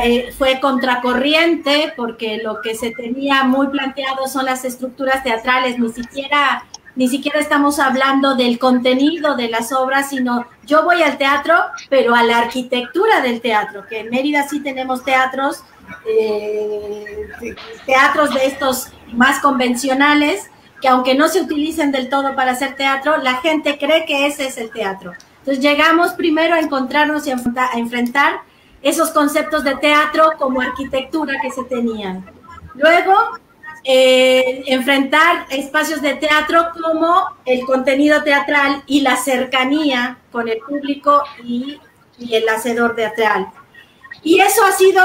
eh, 0.05 0.33
fue 0.37 0.61
contracorriente 0.61 1.95
porque 1.97 2.43
lo 2.45 2.61
que 2.61 2.75
se 2.75 2.91
tenía 2.91 3.45
muy 3.45 3.69
planteado 3.69 4.27
son 4.27 4.45
las 4.45 4.67
estructuras 4.67 5.23
teatrales, 5.23 5.79
ni 5.79 5.89
siquiera 5.91 6.65
ni 6.95 7.09
siquiera 7.09 7.41
estamos 7.41 7.79
hablando 7.79 8.35
del 8.35 8.59
contenido 8.59 9.35
de 9.35 9.49
las 9.49 9.73
obras, 9.73 10.11
sino 10.11 10.47
yo 10.67 10.85
voy 10.85 11.03
al 11.03 11.17
teatro, 11.17 11.55
pero 11.89 12.15
a 12.15 12.23
la 12.23 12.37
arquitectura 12.37 13.23
del 13.23 13.41
teatro, 13.41 13.87
que 13.87 14.01
en 14.01 14.11
Mérida 14.11 14.47
sí 14.47 14.61
tenemos 14.61 15.03
teatros, 15.03 15.65
eh, 16.07 17.55
teatros 17.87 18.35
de 18.35 18.47
estos 18.47 18.89
más 19.13 19.41
convencionales, 19.41 20.51
que 20.81 20.89
aunque 20.89 21.15
no 21.15 21.29
se 21.29 21.41
utilicen 21.41 21.93
del 21.93 22.09
todo 22.09 22.35
para 22.35 22.53
hacer 22.53 22.75
teatro, 22.75 23.17
la 23.19 23.37
gente 23.37 23.79
cree 23.79 24.05
que 24.05 24.27
ese 24.27 24.47
es 24.47 24.59
el 24.59 24.71
teatro. 24.71 25.13
Entonces 25.39 25.63
llegamos 25.63 26.13
primero 26.13 26.55
a 26.55 26.61
encontrarnos 26.61 27.27
y 27.27 27.31
a 27.31 27.37
enfrentar 27.75 28.41
esos 28.83 29.11
conceptos 29.11 29.65
de 29.65 29.77
teatro 29.77 30.33
como 30.39 30.61
arquitectura 30.61 31.35
que 31.41 31.51
se 31.51 31.65
tenían. 31.65 32.25
Luego, 32.75 33.15
eh, 33.85 34.63
enfrentar 34.69 35.47
espacios 35.51 36.01
de 36.03 36.15
teatro 36.15 36.69
como 36.81 37.27
el 37.45 37.65
contenido 37.67 38.23
teatral 38.23 38.83
y 38.87 39.01
la 39.01 39.17
cercanía 39.17 40.19
con 40.31 40.49
el 40.49 40.59
público 40.59 41.25
y, 41.43 41.81
y 42.19 42.35
el 42.35 42.49
hacedor 42.49 42.95
teatral. 42.95 43.49
Y 44.23 44.41
eso 44.41 44.65
ha 44.65 44.73
sido 44.73 45.03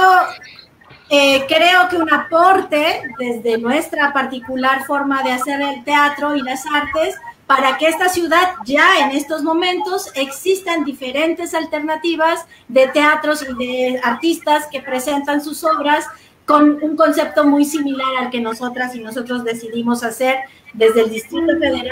eh, 1.09 1.45
creo 1.47 1.87
que 1.89 1.97
un 1.97 2.13
aporte 2.13 3.01
desde 3.17 3.57
nuestra 3.57 4.11
particular 4.11 4.85
forma 4.85 5.23
de 5.23 5.31
hacer 5.31 5.61
el 5.61 5.83
teatro 5.83 6.35
y 6.35 6.41
las 6.41 6.65
artes 6.65 7.15
para 7.45 7.77
que 7.77 7.87
esta 7.87 8.09
ciudad 8.09 8.55
ya 8.65 8.99
en 8.99 9.11
estos 9.15 9.41
momentos 9.41 10.11
existan 10.15 10.83
diferentes 10.83 11.53
alternativas 11.53 12.45
de 12.67 12.87
teatros 12.89 13.41
y 13.41 13.53
de 13.65 14.01
artistas 14.03 14.67
que 14.69 14.81
presentan 14.81 15.41
sus 15.41 15.63
obras 15.63 16.05
con 16.45 16.81
un 16.81 16.95
concepto 16.97 17.45
muy 17.45 17.63
similar 17.63 18.07
al 18.19 18.29
que 18.29 18.41
nosotras 18.41 18.93
y 18.95 18.99
nosotros 18.99 19.45
decidimos 19.45 20.03
hacer 20.03 20.39
desde 20.73 21.01
el 21.01 21.09
Distrito 21.09 21.57
Federal 21.57 21.91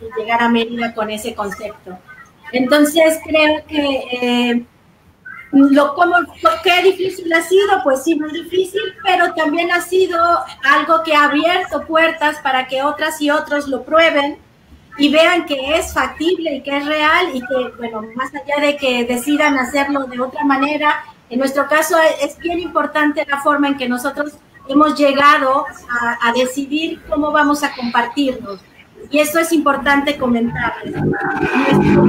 y 0.00 0.20
llegar 0.20 0.42
a 0.42 0.48
Mérida 0.48 0.94
con 0.94 1.10
ese 1.10 1.34
concepto. 1.34 1.98
Entonces 2.52 3.18
creo 3.24 3.64
que 3.66 4.04
eh, 4.12 4.64
lo, 5.52 5.94
como, 5.94 6.16
¿Qué 6.62 6.82
difícil 6.82 7.30
ha 7.32 7.42
sido? 7.42 7.82
Pues 7.84 8.02
sí, 8.02 8.14
muy 8.14 8.32
difícil, 8.32 8.80
pero 9.04 9.34
también 9.34 9.70
ha 9.70 9.82
sido 9.82 10.18
algo 10.64 11.02
que 11.04 11.14
ha 11.14 11.24
abierto 11.24 11.86
puertas 11.86 12.38
para 12.42 12.66
que 12.66 12.82
otras 12.82 13.20
y 13.20 13.30
otros 13.30 13.68
lo 13.68 13.82
prueben 13.82 14.38
y 14.98 15.12
vean 15.12 15.44
que 15.44 15.76
es 15.76 15.92
factible 15.92 16.56
y 16.56 16.62
que 16.62 16.76
es 16.76 16.86
real 16.86 17.26
y 17.34 17.40
que, 17.40 17.72
bueno, 17.78 18.02
más 18.14 18.30
allá 18.34 18.66
de 18.66 18.76
que 18.76 19.04
decidan 19.04 19.58
hacerlo 19.58 20.04
de 20.04 20.20
otra 20.20 20.44
manera, 20.44 21.04
en 21.28 21.38
nuestro 21.38 21.68
caso 21.68 21.96
es 22.22 22.38
bien 22.38 22.58
importante 22.58 23.26
la 23.28 23.40
forma 23.42 23.68
en 23.68 23.76
que 23.76 23.88
nosotros 23.88 24.32
hemos 24.68 24.98
llegado 24.98 25.66
a, 25.88 26.28
a 26.28 26.32
decidir 26.32 27.02
cómo 27.08 27.30
vamos 27.30 27.62
a 27.62 27.74
compartirnos. 27.74 28.60
Y 29.10 29.18
eso 29.18 29.40
es 29.40 29.52
importante 29.52 30.16
comentarles. 30.16 30.94
Nuestro 31.72 32.04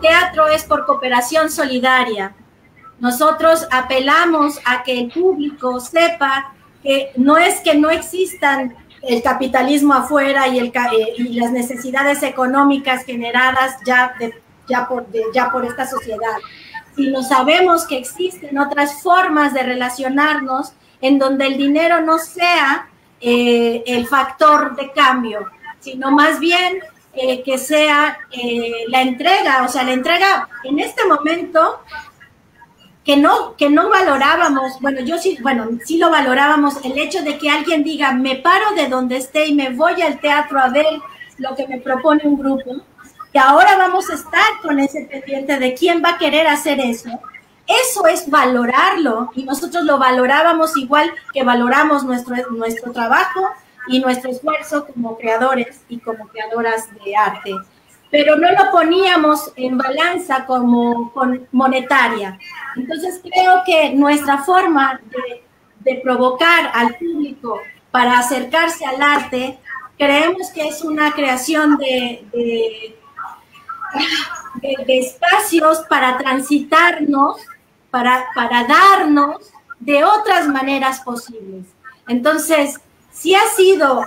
teatro 0.00 0.48
es 0.48 0.64
por 0.64 0.86
cooperación 0.86 1.50
solidaria. 1.50 2.34
Nosotros 2.98 3.66
apelamos 3.70 4.58
a 4.64 4.82
que 4.82 4.98
el 4.98 5.10
público 5.10 5.80
sepa 5.80 6.54
que 6.82 7.12
no 7.16 7.36
es 7.36 7.60
que 7.60 7.74
no 7.74 7.90
existan 7.90 8.74
el 9.02 9.22
capitalismo 9.22 9.94
afuera 9.94 10.48
y, 10.48 10.58
eh, 10.58 10.72
las 11.30 11.52
necesidades 11.52 12.22
económicas 12.22 13.04
generadas 13.04 13.76
ya, 13.84 14.14
ya, 14.68 14.88
por, 14.88 15.06
ya 15.34 15.50
por 15.50 15.64
esta 15.64 15.86
sociedad, 15.86 16.38
sino 16.94 17.22
sabemos 17.22 17.86
que 17.86 17.98
existen 17.98 18.58
otras 18.58 19.02
formas 19.02 19.52
de 19.52 19.62
relacionarnos 19.62 20.72
en 21.00 21.18
donde 21.18 21.46
el 21.46 21.56
dinero 21.56 22.00
no 22.00 22.18
sea 22.18 22.88
eh, 23.20 23.84
el 23.86 24.06
factor 24.06 24.74
de 24.76 24.90
cambio, 24.92 25.46
sino 25.78 26.10
más 26.10 26.40
bien 26.40 26.80
eh, 27.16 27.42
que 27.42 27.58
sea 27.58 28.18
eh, 28.30 28.84
la 28.88 29.02
entrega, 29.02 29.64
o 29.64 29.68
sea, 29.68 29.84
la 29.84 29.92
entrega 29.92 30.48
en 30.64 30.78
este 30.78 31.04
momento 31.06 31.80
que 33.04 33.16
no, 33.16 33.56
que 33.56 33.70
no 33.70 33.88
valorábamos, 33.88 34.80
bueno, 34.80 35.00
yo 35.00 35.16
sí, 35.16 35.38
bueno, 35.40 35.66
sí 35.84 35.96
lo 35.96 36.10
valorábamos, 36.10 36.84
el 36.84 36.98
hecho 36.98 37.22
de 37.22 37.38
que 37.38 37.48
alguien 37.48 37.84
diga, 37.84 38.12
me 38.12 38.36
paro 38.36 38.74
de 38.74 38.88
donde 38.88 39.16
esté 39.16 39.46
y 39.46 39.54
me 39.54 39.70
voy 39.70 40.02
al 40.02 40.20
teatro 40.20 40.58
a 40.58 40.68
ver 40.68 40.86
lo 41.38 41.54
que 41.54 41.68
me 41.68 41.80
propone 41.80 42.22
un 42.24 42.36
grupo, 42.36 42.82
que 43.32 43.38
ahora 43.38 43.76
vamos 43.76 44.10
a 44.10 44.14
estar 44.14 44.60
con 44.60 44.80
ese 44.80 45.02
pendiente 45.02 45.58
de 45.58 45.74
quién 45.74 46.02
va 46.04 46.10
a 46.10 46.18
querer 46.18 46.48
hacer 46.48 46.80
eso. 46.80 47.08
Eso 47.66 48.06
es 48.06 48.28
valorarlo 48.28 49.30
y 49.34 49.44
nosotros 49.44 49.84
lo 49.84 49.98
valorábamos 49.98 50.76
igual 50.76 51.10
que 51.32 51.44
valoramos 51.44 52.04
nuestro, 52.04 52.36
nuestro 52.50 52.92
trabajo 52.92 53.48
y 53.88 54.00
nuestro 54.00 54.30
esfuerzo 54.30 54.86
como 54.86 55.16
creadores 55.16 55.82
y 55.88 55.98
como 55.98 56.28
creadoras 56.28 56.88
de 57.04 57.16
arte 57.16 57.52
pero 58.10 58.36
no 58.36 58.50
lo 58.52 58.70
poníamos 58.70 59.52
en 59.56 59.76
balanza 59.76 60.46
como 60.46 61.12
monetaria. 61.52 62.38
Entonces 62.76 63.20
creo 63.22 63.62
que 63.64 63.90
nuestra 63.90 64.38
forma 64.38 65.00
de, 65.80 66.00
provocar 66.02 66.70
al 66.74 66.96
público 66.96 67.60
para 67.92 68.18
acercarse 68.18 68.84
al 68.84 69.00
arte, 69.00 69.56
creemos 69.96 70.50
que 70.50 70.66
es 70.66 70.82
una 70.82 71.12
creación 71.12 71.76
de, 71.76 72.26
de, 72.32 72.96
espacios 74.98 75.84
para 75.88 76.18
transitarnos, 76.18 77.36
para, 77.90 78.26
para 78.34 78.64
darnos 78.64 79.52
de 79.78 80.04
otras 80.04 80.48
maneras 80.48 81.00
posibles. 81.02 81.66
Entonces, 82.08 82.80
sí 83.16 83.34
ha 83.34 83.46
sido 83.56 84.02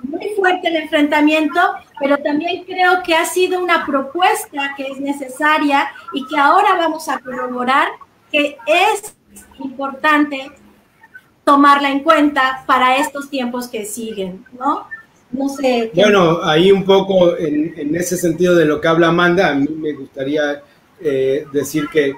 muy 0.00 0.30
fuerte 0.36 0.68
el 0.68 0.76
enfrentamiento, 0.76 1.60
pero 1.98 2.18
también 2.18 2.64
creo 2.64 3.02
que 3.02 3.14
ha 3.14 3.24
sido 3.24 3.62
una 3.62 3.86
propuesta 3.86 4.74
que 4.76 4.88
es 4.88 5.00
necesaria 5.00 5.88
y 6.12 6.26
que 6.26 6.36
ahora 6.36 6.74
vamos 6.76 7.08
a 7.08 7.18
corroborar 7.18 7.88
que 8.30 8.56
es 8.66 9.14
importante 9.58 10.50
tomarla 11.44 11.90
en 11.90 12.00
cuenta 12.00 12.64
para 12.66 12.96
estos 12.98 13.30
tiempos 13.30 13.68
que 13.68 13.84
siguen, 13.84 14.44
¿no? 14.58 14.88
No 15.30 15.48
sé. 15.48 15.90
Bueno, 15.94 16.42
ahí 16.42 16.70
un 16.70 16.84
poco 16.84 17.36
en, 17.36 17.94
ese 17.96 18.16
sentido 18.16 18.54
de 18.54 18.64
lo 18.64 18.80
que 18.80 18.88
habla 18.88 19.08
Amanda, 19.08 19.50
a 19.50 19.54
mí 19.54 19.66
me 19.68 19.92
gustaría 19.92 20.62
eh, 21.00 21.46
decir 21.52 21.88
que 21.92 22.14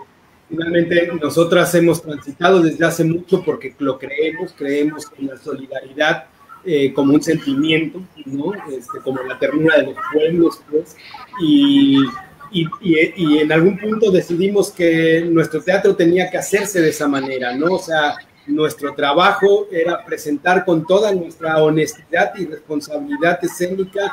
finalmente 0.49 1.11
nosotras 1.21 1.75
hemos 1.75 2.03
transitado 2.03 2.61
desde 2.61 2.85
hace 2.85 3.05
mucho 3.05 3.43
porque 3.43 3.75
lo 3.79 3.99
creemos, 3.99 4.55
creemos 4.57 5.11
en 5.19 5.29
la 5.29 5.37
solidaridad 5.39 6.27
eh, 6.67 6.93
como 6.93 7.15
un 7.15 7.23
sentimiento, 7.23 8.03
¿no? 8.25 8.53
Este, 8.71 8.99
como 9.05 9.23
la 9.23 9.39
ternura 9.39 9.79
de 9.79 9.85
los 9.85 9.97
pueblos, 10.13 10.61
pues, 10.71 10.97
y, 11.41 11.99
y, 12.51 12.67
y, 12.81 13.39
en 13.39 13.53
algún 13.53 13.79
punto 13.79 14.11
decidimos 14.11 14.71
que 14.71 15.27
nuestro 15.31 15.63
teatro 15.63 15.95
tenía 15.95 16.29
que 16.31 16.39
hacerse 16.39 16.81
de 16.81 16.91
esa 16.91 17.07
manera, 17.07 17.55
¿no? 17.55 17.75
O 17.75 17.79
sea, 17.79 18.17
nuestro 18.47 18.95
trabajo 18.95 19.67
era 19.71 20.05
presentar 20.05 20.65
con 20.65 20.87
toda 20.87 21.15
nuestra 21.15 21.63
honestidad 21.63 22.33
y 22.37 22.47
responsabilidad 22.47 23.39
escénica 23.43 24.13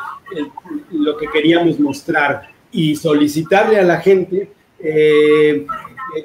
lo 0.92 1.18
que 1.18 1.28
queríamos 1.28 1.80
mostrar 1.80 2.50
y 2.72 2.96
solicitarle 2.96 3.80
a 3.80 3.84
la 3.84 4.00
gente 4.00 4.52
eh, 4.80 5.66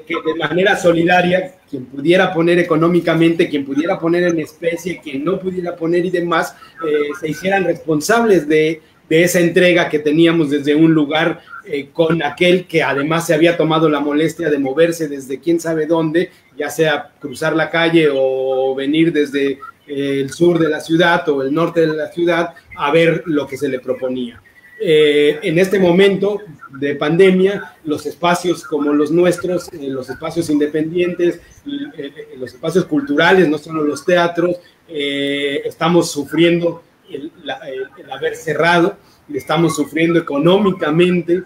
que 0.05 0.15
de 0.25 0.35
manera 0.35 0.77
solidaria, 0.77 1.55
quien 1.69 1.85
pudiera 1.85 2.33
poner 2.33 2.59
económicamente, 2.59 3.49
quien 3.49 3.65
pudiera 3.65 3.99
poner 3.99 4.23
en 4.23 4.39
especie, 4.39 4.99
quien 5.01 5.23
no 5.23 5.39
pudiera 5.39 5.75
poner 5.75 6.05
y 6.05 6.09
demás, 6.09 6.55
eh, 6.87 7.09
se 7.19 7.29
hicieran 7.29 7.63
responsables 7.63 8.47
de, 8.47 8.81
esa 9.09 9.39
entrega 9.39 9.89
que 9.89 9.97
teníamos 9.97 10.51
desde 10.51 10.75
un 10.75 10.93
lugar 10.93 11.41
eh, 11.65 11.89
con 11.91 12.21
aquel 12.21 12.67
que 12.67 12.83
además 12.83 13.25
se 13.25 13.33
había 13.33 13.57
tomado 13.57 13.89
la 13.89 13.99
molestia 13.99 14.51
de 14.51 14.59
moverse 14.59 15.07
desde 15.07 15.39
quién 15.39 15.59
sabe 15.59 15.87
dónde, 15.87 16.29
ya 16.55 16.69
sea 16.69 17.09
cruzar 17.19 17.55
la 17.55 17.71
calle 17.71 18.07
o 18.13 18.75
venir 18.75 19.11
desde 19.11 19.57
el 19.87 20.29
sur 20.29 20.59
de 20.59 20.69
la 20.69 20.79
ciudad 20.79 21.27
o 21.27 21.41
el 21.41 21.51
norte 21.51 21.87
de 21.87 21.95
la 21.95 22.11
ciudad 22.11 22.53
a 22.77 22.91
ver 22.91 23.23
lo 23.25 23.47
que 23.47 23.57
se 23.57 23.67
le 23.67 23.79
proponía. 23.79 24.39
Eh, 24.81 25.39
en 25.43 25.59
este 25.59 25.77
momento 25.77 26.39
de 26.79 26.95
pandemia, 26.95 27.75
los 27.83 28.05
espacios 28.05 28.63
como 28.63 28.93
los 28.93 29.11
nuestros, 29.11 29.67
eh, 29.73 29.89
los 29.89 30.09
espacios 30.09 30.49
independientes, 30.49 31.41
eh, 31.97 32.37
los 32.37 32.53
espacios 32.53 32.85
culturales, 32.85 33.49
no 33.49 33.57
solo 33.57 33.83
los 33.83 34.05
teatros, 34.05 34.57
estamos 34.87 36.11
sufriendo 36.11 36.81
el, 37.11 37.31
haber 38.11 38.35
cerrado, 38.35 38.97
estamos 39.31 39.75
sufriendo 39.75 40.17
económicamente 40.17 41.43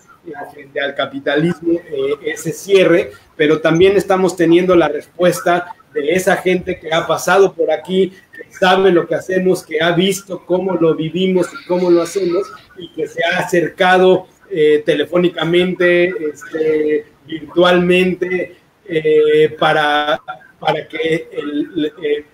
frente 0.53 0.79
al 0.79 0.95
capitalismo 0.95 1.77
ese 2.23 2.53
cierre, 2.53 3.11
pero 3.35 3.59
también 3.59 3.97
estamos 3.97 4.37
teniendo 4.37 4.77
la 4.77 4.87
respuesta 4.87 5.75
de 5.93 6.13
esa 6.13 6.37
gente 6.37 6.79
que 6.79 6.93
ha 6.93 7.05
pasado 7.05 7.53
por 7.53 7.69
aquí, 7.69 8.13
sabe 8.59 8.91
lo 8.91 9.07
que 9.07 9.15
hacemos, 9.15 9.63
que 9.63 9.81
ha 9.81 9.91
visto 9.91 10.45
cómo 10.45 10.73
lo 10.73 10.95
vivimos 10.95 11.47
y 11.53 11.65
cómo 11.67 11.89
lo 11.89 12.01
hacemos 12.01 12.43
y 12.77 12.89
que 12.89 13.07
se 13.07 13.23
ha 13.23 13.39
acercado 13.39 14.27
eh, 14.49 14.83
telefónicamente, 14.85 16.13
este, 16.31 17.05
virtualmente, 17.25 18.55
eh, 18.85 19.55
para, 19.57 20.21
para 20.59 20.87
que 20.87 21.27
eh, 21.31 22.25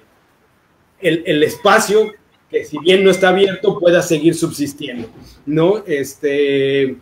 el, 1.00 1.24
el, 1.26 1.44
espacio, 1.44 2.12
que 2.50 2.66
si 2.66 2.78
bien 2.80 3.04
no 3.04 3.12
está 3.12 3.30
abierto, 3.30 3.80
pueda 3.80 4.02
seguir 4.02 4.36
subsistiendo, 4.36 5.08
¿no? 5.46 5.84
Este, 5.86 6.98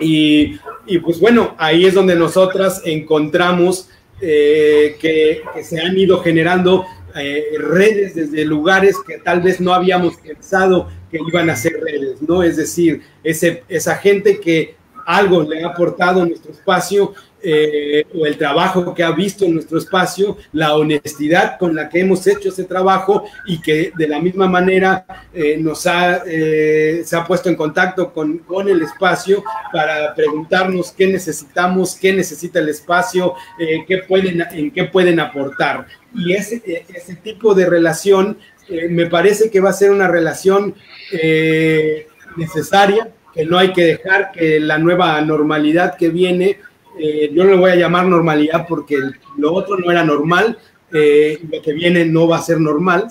y, 0.00 0.58
y 0.86 0.98
pues 0.98 1.20
bueno, 1.20 1.54
ahí 1.58 1.86
es 1.86 1.94
donde 1.94 2.16
nosotras 2.16 2.82
encontramos 2.84 3.88
que, 4.18 4.96
que, 5.00 5.64
se 5.64 5.80
han 5.80 5.98
ido 5.98 6.20
generando 6.20 6.84
eh, 7.14 7.58
redes 7.58 8.14
desde 8.14 8.44
lugares 8.44 8.96
que 9.06 9.18
tal 9.18 9.42
vez 9.42 9.60
no 9.60 9.74
habíamos 9.74 10.16
pensado 10.16 10.88
que 11.10 11.18
iban 11.26 11.50
a 11.50 11.56
ser 11.56 11.74
redes, 11.80 12.22
¿no? 12.22 12.42
Es 12.42 12.56
decir, 12.56 13.02
ese, 13.22 13.64
esa 13.68 13.96
gente 13.96 14.40
que 14.40 14.76
algo 15.04 15.42
le 15.42 15.62
ha 15.62 15.68
aportado 15.68 16.22
a 16.22 16.26
nuestro 16.26 16.52
espacio 16.52 17.12
eh, 17.42 18.06
o 18.14 18.24
el 18.24 18.38
trabajo 18.38 18.94
que 18.94 19.02
ha 19.02 19.10
visto 19.10 19.44
en 19.44 19.54
nuestro 19.54 19.76
espacio, 19.76 20.38
la 20.52 20.76
honestidad 20.76 21.58
con 21.58 21.74
la 21.74 21.88
que 21.88 22.00
hemos 22.00 22.24
hecho 22.28 22.50
ese 22.50 22.64
trabajo 22.64 23.24
y 23.46 23.60
que 23.60 23.92
de 23.96 24.06
la 24.06 24.20
misma 24.20 24.46
manera 24.46 25.04
eh, 25.34 25.56
nos 25.58 25.86
ha, 25.88 26.22
se 26.24 27.16
ha 27.16 27.24
puesto 27.26 27.48
en 27.48 27.56
contacto 27.56 28.12
con, 28.12 28.38
con, 28.38 28.68
el 28.68 28.80
espacio 28.80 29.42
para 29.72 30.14
preguntarnos 30.14 30.92
qué 30.92 31.08
necesitamos, 31.08 31.96
qué 31.96 32.12
necesita 32.12 32.60
el 32.60 32.68
espacio, 32.68 33.34
qué 33.58 33.98
pueden, 34.06 34.46
en 34.52 34.70
qué 34.70 34.84
pueden 34.84 35.18
aportar 35.18 35.88
y 36.14 36.32
ese, 36.32 36.84
ese 36.94 37.14
tipo 37.16 37.54
de 37.54 37.66
relación 37.68 38.38
eh, 38.68 38.88
me 38.88 39.06
parece 39.06 39.50
que 39.50 39.60
va 39.60 39.70
a 39.70 39.74
ser 39.74 39.90
una 39.90 40.08
relación 40.08 40.74
eh, 41.12 42.06
necesaria, 42.36 43.10
que 43.34 43.44
no 43.44 43.58
hay 43.58 43.72
que 43.72 43.84
dejar 43.84 44.30
que 44.32 44.60
la 44.60 44.78
nueva 44.78 45.20
normalidad 45.20 45.96
que 45.96 46.10
viene, 46.10 46.58
eh, 46.98 47.30
yo 47.32 47.44
no 47.44 47.50
le 47.50 47.56
voy 47.56 47.70
a 47.70 47.76
llamar 47.76 48.06
normalidad 48.06 48.66
porque 48.68 48.98
lo 49.36 49.52
otro 49.52 49.76
no 49.78 49.90
era 49.90 50.04
normal, 50.04 50.58
lo 50.90 51.62
que 51.62 51.72
viene 51.72 52.04
no 52.04 52.28
va 52.28 52.36
a 52.36 52.42
ser 52.42 52.60
normal. 52.60 53.08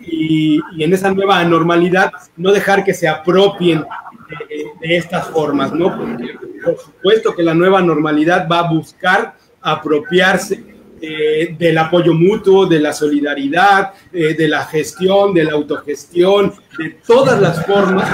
Y, 0.00 0.60
en 0.78 0.92
esa 0.92 1.12
nueva 1.12 1.44
normalidad, 1.44 2.10
no 2.36 2.52
dejar 2.52 2.82
que 2.84 2.94
se 2.94 3.06
apropien 3.06 3.84
de, 4.28 4.66
de 4.80 4.96
estas 4.96 5.28
formas, 5.28 5.72
¿no? 5.72 5.96
Porque 5.96 6.34
por 6.64 6.78
supuesto 6.78 7.34
que 7.34 7.42
la 7.44 7.54
nueva 7.54 7.80
normalidad 7.80 8.48
va 8.50 8.60
a 8.60 8.70
buscar 8.72 9.36
apropiarse 9.60 10.79
eh, 11.00 11.54
del 11.58 11.78
apoyo 11.78 12.12
mutuo, 12.14 12.66
de 12.66 12.78
la 12.78 12.92
solidaridad, 12.92 13.92
eh, 14.12 14.34
de 14.34 14.48
la 14.48 14.64
gestión, 14.66 15.32
de 15.32 15.44
la 15.44 15.52
autogestión, 15.52 16.52
de 16.78 16.90
todas 17.06 17.40
las 17.40 17.64
formas 17.64 18.08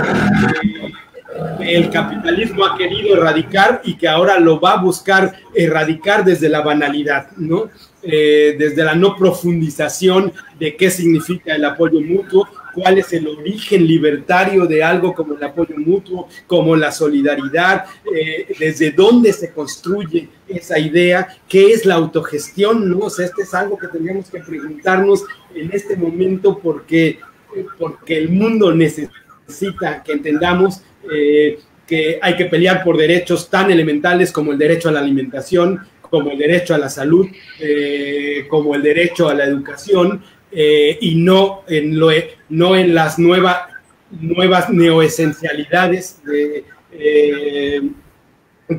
que 1.59 1.77
el 1.77 1.91
capitalismo 1.91 2.65
ha 2.65 2.77
querido 2.77 3.17
erradicar 3.17 3.81
y 3.85 3.97
que 3.97 4.09
ahora 4.09 4.39
lo 4.39 4.61
va 4.61 4.73
a 4.73 4.83
buscar 4.83 5.35
erradicar 5.55 6.25
desde 6.25 6.49
la 6.49 6.61
banalidad, 6.61 7.31
¿no? 7.37 7.69
Eh, 8.03 8.55
desde 8.59 8.85
la 8.85 8.95
no 8.95 9.17
profundización 9.17 10.33
de 10.61 10.77
qué 10.77 10.91
significa 10.91 11.55
el 11.55 11.65
apoyo 11.65 12.01
mutuo, 12.01 12.49
cuál 12.77 12.99
es 12.99 13.11
el 13.15 13.27
origen 13.27 13.87
libertario 13.87 14.67
de 14.67 14.85
algo 14.85 15.15
como 15.15 15.35
el 15.35 15.43
apoyo 15.43 15.75
mutuo, 15.79 16.29
como 16.47 16.77
la 16.77 16.93
solidaridad, 16.93 17.87
eh, 18.15 18.55
desde 18.59 18.91
dónde 18.91 19.33
se 19.33 19.51
construye 19.51 20.29
esa 20.47 20.79
idea, 20.79 21.27
qué 21.49 21.73
es 21.73 21.87
la 21.87 21.95
autogestión, 21.95 22.91
¿no? 22.91 22.99
O 23.07 23.11
sea, 23.11 23.25
este 23.25 23.43
es 23.43 23.55
algo 23.55 23.79
que 23.79 23.89
tendríamos 23.89 24.31
que 24.31 24.41
preguntarnos 24.41 25.25
en 25.55 25.71
este 25.73 25.97
momento 25.97 26.59
porque, 26.59 27.19
porque 27.79 28.19
el 28.19 28.29
mundo 28.29 28.75
necesita 28.75 30.03
que 30.05 30.13
entendamos 30.13 30.83
eh, 31.11 31.59
que 31.87 32.19
hay 32.21 32.37
que 32.37 32.45
pelear 32.45 32.85
por 32.85 32.99
derechos 32.99 33.49
tan 33.49 33.71
elementales 33.71 34.33
como 34.33 34.53
el 34.53 34.59
derecho 34.59 34.91
a 34.91 34.93
la 34.93 35.01
alimentación, 35.01 35.81
como 36.11 36.31
el 36.31 36.39
derecho 36.39 36.75
a 36.75 36.79
la 36.79 36.89
salud, 36.89 37.27
eh, 37.61 38.47
como 38.49 38.75
el 38.75 38.83
derecho 38.83 39.29
a 39.29 39.35
la 39.35 39.45
educación, 39.45 40.23
eh, 40.53 40.99
y 41.01 41.17
no 41.17 41.63
en, 41.69 41.99
lo, 41.99 42.11
no 42.49 42.77
en 42.77 42.95
las 42.95 43.19
nueva, 43.19 43.69
nuevas 44.11 44.71
neoesencialidades 44.71 46.23
de, 46.25 46.65
eh, 46.93 47.83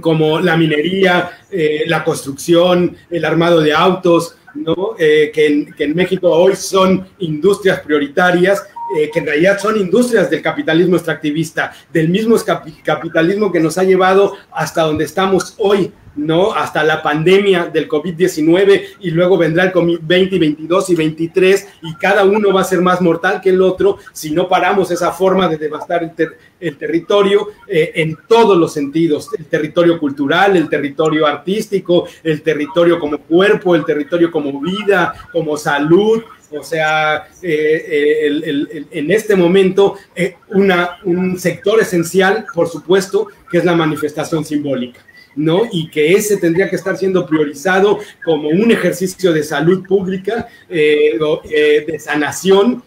como 0.02 0.40
la 0.40 0.58
minería, 0.58 1.32
eh, 1.50 1.84
la 1.88 2.04
construcción, 2.04 2.98
el 3.10 3.24
armado 3.24 3.62
de 3.62 3.74
autos, 3.74 4.38
¿no? 4.54 4.96
Eh, 5.00 5.32
que, 5.34 5.48
en, 5.48 5.74
que, 5.74 5.86
en, 5.86 5.96
México 5.96 6.30
hoy 6.30 6.56
son 6.56 7.08
industrias 7.20 7.80
prioritarias, 7.82 8.68
eh, 8.96 9.10
que 9.12 9.20
en 9.20 9.26
realidad 9.26 9.60
son 9.60 9.78
industrias 9.78 10.30
del 10.30 10.42
capitalismo 10.42 10.96
extractivista, 10.96 11.74
del 11.92 12.10
mismo 12.10 12.38
capitalismo 12.84 13.52
que 13.52 13.60
nos 13.60 13.78
ha 13.78 13.84
llevado 13.84 14.36
hasta 14.52 14.84
donde 14.84 15.04
estamos 15.04 15.56
hoy, 15.58 15.92
¿no? 16.18 16.54
Hasta 16.54 16.84
la 16.84 17.04
pandemia 17.04 17.66
del 17.66 17.88
COVID-19 17.88 18.82
y 19.02 19.12
luego 19.12 19.38
vendrá 19.38 19.66
el 19.66 19.72
COVID-20, 19.72 20.40
22 20.40 20.90
y 20.90 20.96
23 20.96 21.68
y 21.84 21.96
cada 21.96 22.26
uno 22.26 22.52
va 22.52 22.62
a 22.62 22.66
ser 22.66 22.82
más 22.82 23.02
mortal 23.02 23.40
que 23.40 23.52
el 23.52 23.62
otro 23.62 23.98
si 24.14 24.32
no 24.32 24.50
paramos 24.50 24.90
esa 24.92 25.12
forma 25.12 25.48
de 25.48 25.58
devastar 25.58 26.04
el, 26.04 26.16
ter 26.16 26.38
el 26.60 26.78
territorio 26.78 27.50
eh, 27.68 27.92
en 27.96 28.18
todos 28.28 28.58
los 28.58 28.74
sentidos, 28.74 29.30
el 29.38 29.46
territorio 29.46 30.00
cultural, 30.00 30.58
el 30.58 30.70
territorio 30.70 31.28
artístico, 31.28 32.08
el 32.24 32.42
territorio 32.42 33.00
como 33.00 33.20
cuerpo, 33.20 33.76
el 33.76 33.86
territorio 33.86 34.32
como 34.32 34.60
vida, 34.60 35.14
como 35.32 35.56
salud, 35.56 36.24
o 36.52 36.64
sea, 36.64 37.28
eh, 37.42 38.30
eh, 38.44 38.86
en 38.92 39.12
este 39.12 39.36
momento, 39.36 39.96
eh, 40.16 40.36
una, 40.50 41.00
un 41.04 41.38
sector 41.40 41.80
esencial, 41.82 42.46
por 42.54 42.70
supuesto, 42.70 43.28
que 43.50 43.58
es 43.58 43.66
la 43.66 43.76
manifestación 43.76 44.46
simbólica. 44.46 45.02
¿no? 45.36 45.64
Y 45.72 45.90
que 45.92 46.14
ese 46.14 46.38
tendría 46.38 46.68
que 46.68 46.78
estar 46.78 46.98
siendo 46.98 47.28
priorizado 47.28 48.00
como 48.26 48.50
un 48.50 48.72
ejercicio 48.72 49.32
de 49.32 49.44
salud 49.44 49.86
pública, 49.86 50.48
de 50.68 52.00
sanación, 52.00 52.82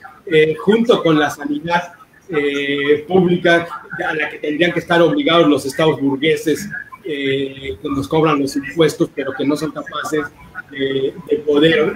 junto 0.59 1.01
con 1.01 1.17
la 1.17 1.31
sanidad 1.31 1.93
pública 3.07 3.69
a 4.05 4.15
la 4.17 4.29
que 4.29 4.39
tendrían 4.39 4.73
que 4.73 4.81
estar 4.81 5.01
obligados 5.01 5.47
los 5.47 5.65
estados 5.65 6.01
burgueses 6.01 6.69
que 7.05 7.79
nos 7.85 8.09
cobran 8.09 8.41
los 8.41 8.57
impuestos, 8.57 9.09
pero 9.15 9.33
que 9.33 9.45
no 9.45 9.55
son 9.55 9.71
capaces 9.71 10.25
de 10.73 11.37
poder 11.47 11.93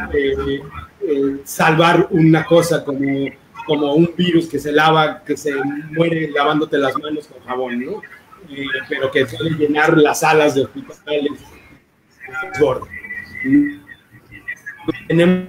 salvar 1.44 2.08
una 2.10 2.44
cosa 2.44 2.84
como, 2.84 3.26
como 3.66 3.94
un 3.94 4.12
virus 4.16 4.46
que 4.46 4.58
se 4.58 4.72
lava, 4.72 5.22
que 5.24 5.36
se 5.36 5.54
muere 5.90 6.30
lavándote 6.30 6.78
las 6.78 6.96
manos 6.98 7.26
con 7.26 7.42
jabón, 7.42 7.84
¿no? 7.84 8.02
eh, 8.48 8.66
pero 8.88 9.10
que 9.10 9.26
suele 9.26 9.56
llenar 9.56 9.96
las 9.96 10.20
salas 10.20 10.54
de 10.54 10.62
hospitales. 10.64 11.32
Tenemos 15.08 15.48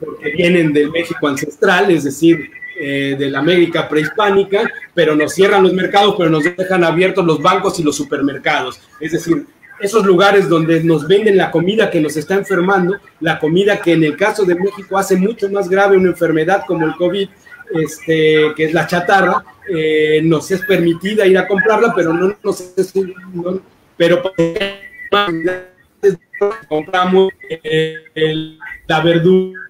porque 0.00 0.30
vienen 0.36 0.72
del 0.72 0.90
México 0.90 1.26
ancestral, 1.26 1.90
es 1.90 2.04
decir, 2.04 2.50
eh, 2.78 3.16
de 3.18 3.30
la 3.30 3.40
América 3.40 3.88
prehispánica, 3.88 4.62
pero 4.94 5.14
nos 5.14 5.34
cierran 5.34 5.62
los 5.62 5.72
mercados, 5.72 6.14
pero 6.16 6.30
nos 6.30 6.44
dejan 6.44 6.84
abiertos 6.84 7.24
los 7.24 7.40
bancos 7.40 7.78
y 7.78 7.82
los 7.82 7.96
supermercados. 7.96 8.80
Es 9.00 9.12
decir, 9.12 9.46
esos 9.80 10.06
lugares 10.06 10.48
donde 10.48 10.82
nos 10.82 11.06
venden 11.06 11.36
la 11.36 11.50
comida 11.50 11.90
que 11.90 12.00
nos 12.00 12.16
está 12.16 12.34
enfermando, 12.34 12.96
la 13.20 13.38
comida 13.38 13.80
que 13.80 13.92
en 13.92 14.04
el 14.04 14.16
caso 14.16 14.44
de 14.44 14.54
México 14.54 14.96
hace 14.96 15.16
mucho 15.16 15.50
más 15.50 15.68
grave 15.68 15.96
una 15.96 16.10
enfermedad 16.10 16.62
como 16.66 16.86
el 16.86 16.94
COVID, 16.94 17.28
este, 17.74 18.52
que 18.56 18.64
es 18.64 18.72
la 18.72 18.86
chatarra, 18.86 19.44
eh, 19.68 20.20
nos 20.22 20.50
es 20.50 20.62
permitida 20.62 21.26
ir 21.26 21.38
a 21.38 21.48
comprarla, 21.48 21.92
pero 21.94 22.12
no 22.12 22.36
nos 22.42 22.60
es, 22.76 22.94
no, 23.32 23.60
pero 23.96 24.22
compramos 26.68 27.32
eh, 27.48 28.56
la 28.86 29.00
verdura 29.00 29.60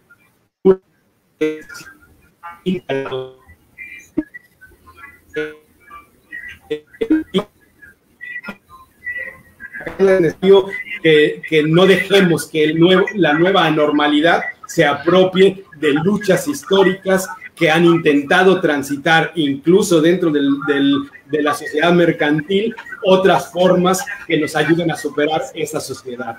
que, 11.03 11.43
que 11.49 11.63
no 11.65 11.87
dejemos 11.87 12.47
que 12.47 12.65
el 12.65 12.79
nuevo, 12.79 13.07
la 13.15 13.33
nueva 13.35 13.67
anormalidad 13.67 14.43
se 14.67 14.85
apropie 14.85 15.65
de 15.79 15.93
luchas 15.93 16.49
históricas 16.49 17.29
que 17.55 17.71
han 17.71 17.85
intentado 17.85 18.61
transitar 18.61 19.33
incluso 19.35 20.01
dentro 20.01 20.31
del, 20.31 20.57
del, 20.67 21.11
de 21.31 21.43
la 21.43 21.55
sociedad 21.55 21.93
mercantil 21.93 22.75
otras 23.05 23.53
formas 23.53 24.05
que 24.27 24.39
nos 24.39 24.57
ayuden 24.57 24.91
a 24.91 24.97
superar 24.97 25.43
esa 25.55 25.81
sociedad. 25.81 26.39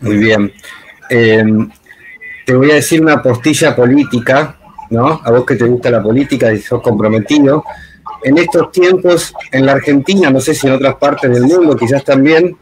Muy 0.00 0.16
bien. 0.18 0.52
Eh, 1.10 1.44
te 2.44 2.54
voy 2.54 2.70
a 2.70 2.74
decir 2.74 3.00
una 3.00 3.22
postilla 3.22 3.74
política, 3.74 4.58
¿no? 4.90 5.20
A 5.24 5.30
vos 5.30 5.44
que 5.44 5.56
te 5.56 5.64
gusta 5.64 5.90
la 5.90 6.02
política 6.02 6.52
y 6.52 6.60
sos 6.60 6.82
comprometido 6.82 7.64
en 8.24 8.38
estos 8.38 8.72
tiempos, 8.72 9.34
en 9.52 9.66
la 9.66 9.72
Argentina, 9.72 10.30
no 10.30 10.40
sé 10.40 10.54
si 10.54 10.66
en 10.66 10.72
otras 10.72 10.96
partes 10.96 11.30
del 11.30 11.42
mundo, 11.42 11.76
quizás 11.76 12.02
también, 12.02 12.56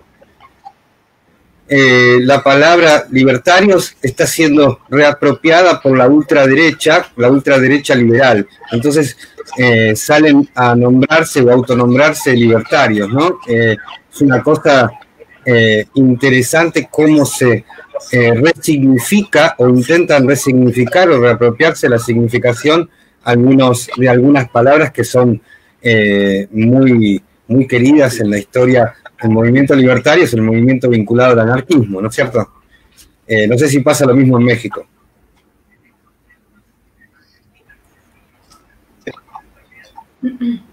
eh, 1.69 2.19
la 2.21 2.43
palabra 2.43 3.07
libertarios 3.11 3.97
está 4.03 4.27
siendo 4.27 4.81
reapropiada 4.91 5.81
por 5.81 5.97
la 5.97 6.09
ultraderecha, 6.09 7.07
la 7.17 7.31
ultraderecha 7.31 7.95
liberal. 7.95 8.47
Entonces 8.73 9.17
eh, 9.57 9.95
salen 9.95 10.51
a 10.55 10.75
nombrarse 10.75 11.41
o 11.41 11.51
autonombrarse 11.51 12.35
libertarios, 12.35 13.09
¿no? 13.09 13.39
Eh, 13.47 13.77
es 14.13 14.21
una 14.21 14.43
cosa 14.43 14.91
interesante 15.95 16.89
cómo 16.89 17.27
se 17.27 17.65
eh, 18.11 18.35
resignifica 18.35 19.55
o 19.59 19.69
intentan 19.69 20.27
resignificar 20.27 21.09
o 21.11 21.21
reapropiarse 21.21 21.89
la 21.89 21.99
significación 21.99 22.91
algunos, 23.25 23.89
de 23.97 24.09
algunas 24.09 24.49
palabras 24.51 24.91
que 24.93 25.05
son 25.05 25.41
eh, 25.81 26.49
muy, 26.51 27.23
muy 27.49 27.67
queridas 27.67 28.21
en 28.21 28.31
la 28.31 28.39
historia 28.39 28.95
del 29.21 29.31
movimiento 29.31 29.75
libertario, 29.75 30.25
es 30.25 30.35
el 30.35 30.43
movimiento 30.43 30.89
vinculado 30.89 31.33
al 31.33 31.41
anarquismo, 31.41 32.01
¿no 32.01 32.09
es 32.09 32.15
cierto? 32.15 32.49
Eh, 33.27 33.47
no 33.47 33.57
sé 33.57 33.69
si 33.69 33.81
pasa 33.81 34.05
lo 34.05 34.15
mismo 34.15 34.39
en 34.39 34.45
México. 34.45 34.87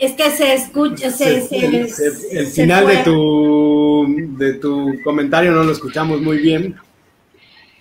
Es 0.00 0.12
que 0.12 0.30
se 0.30 0.54
escucha, 0.54 1.10
se, 1.10 1.42
se, 1.46 1.56
el, 1.58 1.92
el 2.32 2.46
final 2.46 2.86
de 2.86 2.96
tu, 2.98 4.06
de 4.38 4.54
tu 4.54 4.98
comentario 5.04 5.52
no 5.52 5.62
lo 5.62 5.72
escuchamos 5.72 6.22
muy 6.22 6.38
bien, 6.38 6.74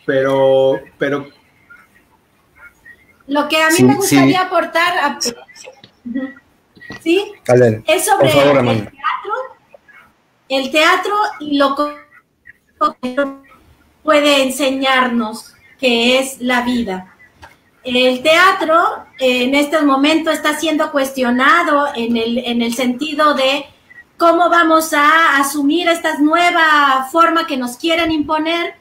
pero, 0.06 0.82
pero 0.98 1.30
lo 3.30 3.48
que 3.48 3.62
a 3.62 3.70
mí 3.70 3.76
sí, 3.76 3.84
me 3.84 3.96
gustaría 3.96 4.40
sí. 4.40 4.46
aportar, 4.48 4.98
a, 4.98 5.20
¿sí? 7.02 7.32
Es 7.86 8.06
sobre 8.06 8.30
favor, 8.30 8.58
el 8.58 8.82
teatro, 8.82 9.34
el 10.50 10.72
teatro 10.72 11.16
y 11.40 11.58
lo 11.58 11.76
que 11.76 13.16
puede 14.04 14.44
enseñarnos 14.44 15.54
que 15.80 16.18
es 16.18 16.42
la 16.42 16.64
vida. 16.64 17.16
El 17.84 18.24
teatro 18.24 19.06
en 19.20 19.54
este 19.54 19.82
momento 19.82 20.32
está 20.32 20.58
siendo 20.58 20.92
cuestionado 20.92 21.88
en 21.96 22.18
el, 22.18 22.38
en 22.40 22.62
el 22.62 22.74
sentido 22.74 23.34
de 23.34 23.66
cómo 24.18 24.50
vamos 24.50 24.94
a 24.94 25.38
asumir 25.38 25.88
esta 25.88 26.18
nueva 26.20 27.08
forma 27.12 27.46
que 27.46 27.58
nos 27.58 27.78
quieren 27.78 28.12
imponer 28.12 28.76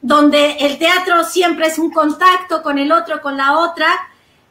donde 0.00 0.52
el 0.60 0.78
teatro 0.78 1.24
siempre 1.24 1.66
es 1.66 1.78
un 1.78 1.90
contacto 1.90 2.62
con 2.62 2.78
el 2.78 2.92
otro, 2.92 3.20
con 3.20 3.36
la 3.36 3.58
otra, 3.58 3.88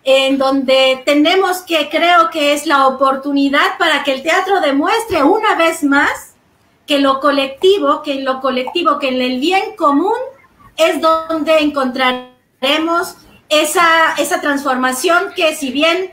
en 0.03 0.37
donde 0.37 1.01
tenemos 1.05 1.59
que, 1.61 1.89
creo 1.89 2.29
que 2.29 2.53
es 2.53 2.65
la 2.65 2.87
oportunidad 2.87 3.77
para 3.77 4.03
que 4.03 4.13
el 4.13 4.23
teatro 4.23 4.61
demuestre 4.61 5.23
una 5.23 5.55
vez 5.55 5.83
más 5.83 6.35
que 6.85 6.99
lo 6.99 7.19
colectivo, 7.19 8.01
que 8.01 8.13
en 8.13 8.25
lo 8.25 8.39
colectivo, 8.39 8.99
que 8.99 9.09
en 9.09 9.21
el 9.21 9.39
bien 9.39 9.75
común 9.75 10.15
es 10.77 11.01
donde 11.01 11.59
encontraremos 11.59 13.15
esa, 13.49 14.13
esa 14.17 14.41
transformación 14.41 15.33
que 15.35 15.55
si 15.55 15.71
bien 15.71 16.11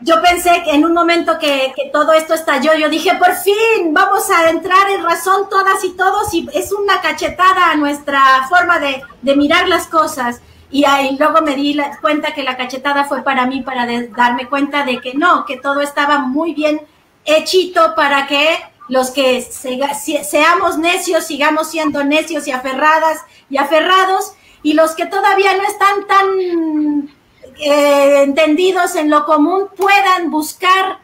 yo 0.00 0.20
pensé 0.20 0.62
que 0.64 0.72
en 0.72 0.84
un 0.84 0.92
momento 0.92 1.38
que, 1.38 1.72
todo 1.92 2.12
esto 2.12 2.34
estalló, 2.34 2.74
yo 2.74 2.88
dije, 2.88 3.14
por 3.14 3.34
fin, 3.34 3.92
vamos 3.92 4.28
a 4.30 4.50
entrar 4.50 4.90
en 4.90 5.02
razón 5.02 5.48
todas 5.48 5.82
y 5.84 5.90
todos, 5.92 6.32
y 6.34 6.48
es 6.52 6.72
una 6.72 7.00
cachetada 7.00 7.70
a 7.70 7.76
nuestra 7.76 8.46
forma 8.48 8.78
de, 8.78 9.02
de 9.22 9.36
mirar 9.36 9.68
las 9.68 9.86
cosas. 9.86 10.40
Y 10.70 10.84
ahí 10.84 11.16
luego 11.18 11.40
me 11.40 11.54
di 11.54 11.78
cuenta 12.00 12.34
que 12.34 12.42
la 12.42 12.56
cachetada 12.56 13.04
fue 13.04 13.22
para 13.22 13.46
mí, 13.46 13.62
para 13.62 13.86
darme 14.16 14.48
cuenta 14.48 14.84
de 14.84 14.98
que 14.98 15.14
no, 15.14 15.44
que 15.44 15.56
todo 15.56 15.80
estaba 15.80 16.18
muy 16.18 16.52
bien 16.52 16.80
hechito 17.24 17.94
para 17.94 18.26
que 18.26 18.58
los 18.88 19.10
que 19.10 19.40
se, 19.40 19.78
seamos 20.24 20.76
necios, 20.78 21.26
sigamos 21.26 21.70
siendo 21.70 22.04
necios 22.04 22.46
y 22.46 22.52
aferradas 22.52 23.20
y 23.48 23.56
aferrados, 23.56 24.34
y 24.64 24.72
los 24.72 24.96
que 24.96 25.06
todavía 25.06 25.56
no 25.56 25.62
están 25.62 26.06
tan 26.08 27.14
eh, 27.60 28.22
entendidos 28.22 28.96
en 28.96 29.10
lo 29.10 29.24
común 29.26 29.68
puedan 29.76 30.30
buscar 30.30 30.98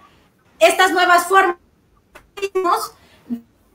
estas 0.59 0.91
nuevas 0.91 1.27
formas 1.29 1.57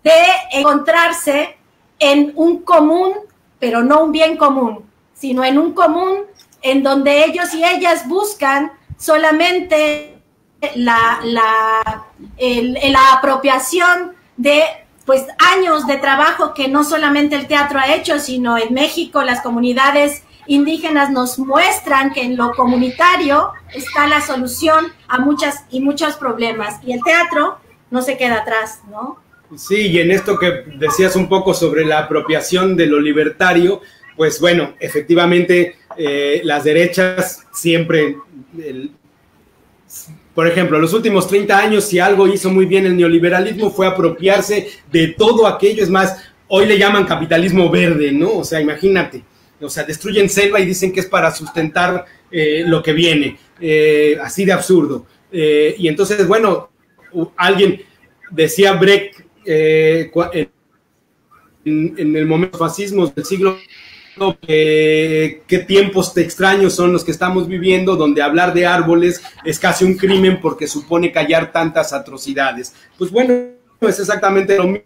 de 0.04 0.12
encontrarse 0.52 1.58
en 2.00 2.34
un 2.36 2.64
común, 2.64 3.14
pero 3.60 3.84
no 3.84 4.04
un 4.04 4.12
bien 4.12 4.38
común, 4.38 4.90
sino 5.14 5.46
en 5.46 5.58
un 5.58 5.74
común 5.74 6.24
en 6.64 6.82
donde 6.82 7.24
ellos 7.24 7.54
y 7.54 7.64
ellas 7.64 8.08
buscan 8.08 8.72
solamente 8.98 10.20
la, 10.74 11.20
la, 11.24 12.06
la 12.38 13.14
apropiación 13.14 14.16
de 14.36 14.85
pues 15.06 15.24
años 15.56 15.86
de 15.88 15.98
trabajo 15.98 16.54
que 16.54 16.68
no 16.68 16.84
solamente 16.84 17.36
el 17.36 17.48
teatro 17.48 17.80
ha 17.80 17.94
hecho, 17.94 18.20
sino 18.20 18.58
en 18.58 18.74
México 18.74 19.22
las 19.24 19.42
comunidades 19.42 20.24
indígenas 20.48 21.12
nos 21.12 21.40
muestran 21.40 22.14
que 22.14 22.24
en 22.24 22.38
lo 22.38 22.52
comunitario 22.52 23.52
está 23.74 24.08
la 24.08 24.22
solución 24.22 24.88
a 25.08 25.20
muchas 25.20 25.64
y 25.72 25.82
muchos 25.82 26.16
problemas 26.16 26.80
y 26.84 26.94
el 26.94 27.04
teatro 27.04 27.58
no 27.92 28.02
se 28.02 28.18
queda 28.18 28.42
atrás, 28.42 28.82
¿no? 28.90 29.18
Sí, 29.56 29.88
y 29.88 30.00
en 30.00 30.12
esto 30.12 30.38
que 30.40 30.64
decías 30.78 31.16
un 31.16 31.30
poco 31.30 31.54
sobre 31.54 31.86
la 31.86 32.00
apropiación 32.00 32.76
de 32.76 32.88
lo 32.88 33.00
libertario, 33.00 33.82
pues 34.16 34.40
bueno, 34.42 34.74
efectivamente 34.80 35.76
eh, 35.98 36.42
las 36.44 36.64
derechas 36.64 37.46
siempre, 37.54 38.18
por 40.36 40.48
ejemplo, 40.48 40.78
los 40.78 40.94
últimos 40.94 41.28
30 41.28 41.58
años, 41.58 41.86
si 41.86 41.98
algo 41.98 42.28
hizo 42.28 42.52
muy 42.52 42.66
bien 42.66 42.86
el 42.86 42.98
neoliberalismo 42.98 43.72
fue 43.72 43.88
apropiarse 43.88 44.68
de 44.92 45.08
todo 45.08 45.48
aquello, 45.48 45.82
es 45.82 45.90
más, 45.90 46.22
hoy 46.50 46.66
le 46.66 46.78
llaman 46.78 47.06
capitalismo 47.06 47.70
verde, 47.70 48.12
¿no? 48.12 48.40
O 48.40 48.44
sea, 48.44 48.60
imagínate, 48.60 49.24
o 49.62 49.70
sea, 49.70 49.86
destruyen 49.86 50.30
selva 50.30 50.60
y 50.60 50.66
dicen 50.66 50.92
que 50.92 51.00
es 51.00 51.06
para 51.06 51.32
sustentar 51.32 52.06
eh, 52.30 52.64
lo 52.68 52.84
que 52.84 52.92
viene, 52.92 53.38
eh, 53.62 54.18
así 54.22 54.44
de 54.44 54.52
absurdo. 54.52 55.08
y 55.32 55.88
entonces, 55.88 56.28
bueno, 56.28 56.70
alguien 57.38 57.82
decía 58.30 58.74
Brecht 58.74 59.22
en, 61.66 62.16
el 62.16 62.26
momento 62.26 62.58
fascismo 62.58 63.08
del 63.08 63.26
siglo 63.26 63.58
qué 64.42 65.66
tiempos 65.68 66.16
extraños 66.18 66.74
son 66.74 66.94
los 66.94 67.04
que 67.04 67.12
estamos 67.12 67.48
viviendo, 67.48 67.96
donde 67.96 68.22
hablar 68.22 68.54
de 68.54 68.66
árboles 68.66 69.22
es 69.44 69.60
casi 69.60 69.86
un 69.86 69.96
crimen 69.96 70.40
porque 70.42 70.68
supone 70.68 71.12
callar 71.12 71.52
tantas 71.52 71.94
atrocidades. 71.94 72.74
Pues 72.98 73.12
bueno, 73.12 73.34
es 73.82 74.00
exactamente 74.00 74.58
lo 74.58 74.68
mismo. 74.68 74.84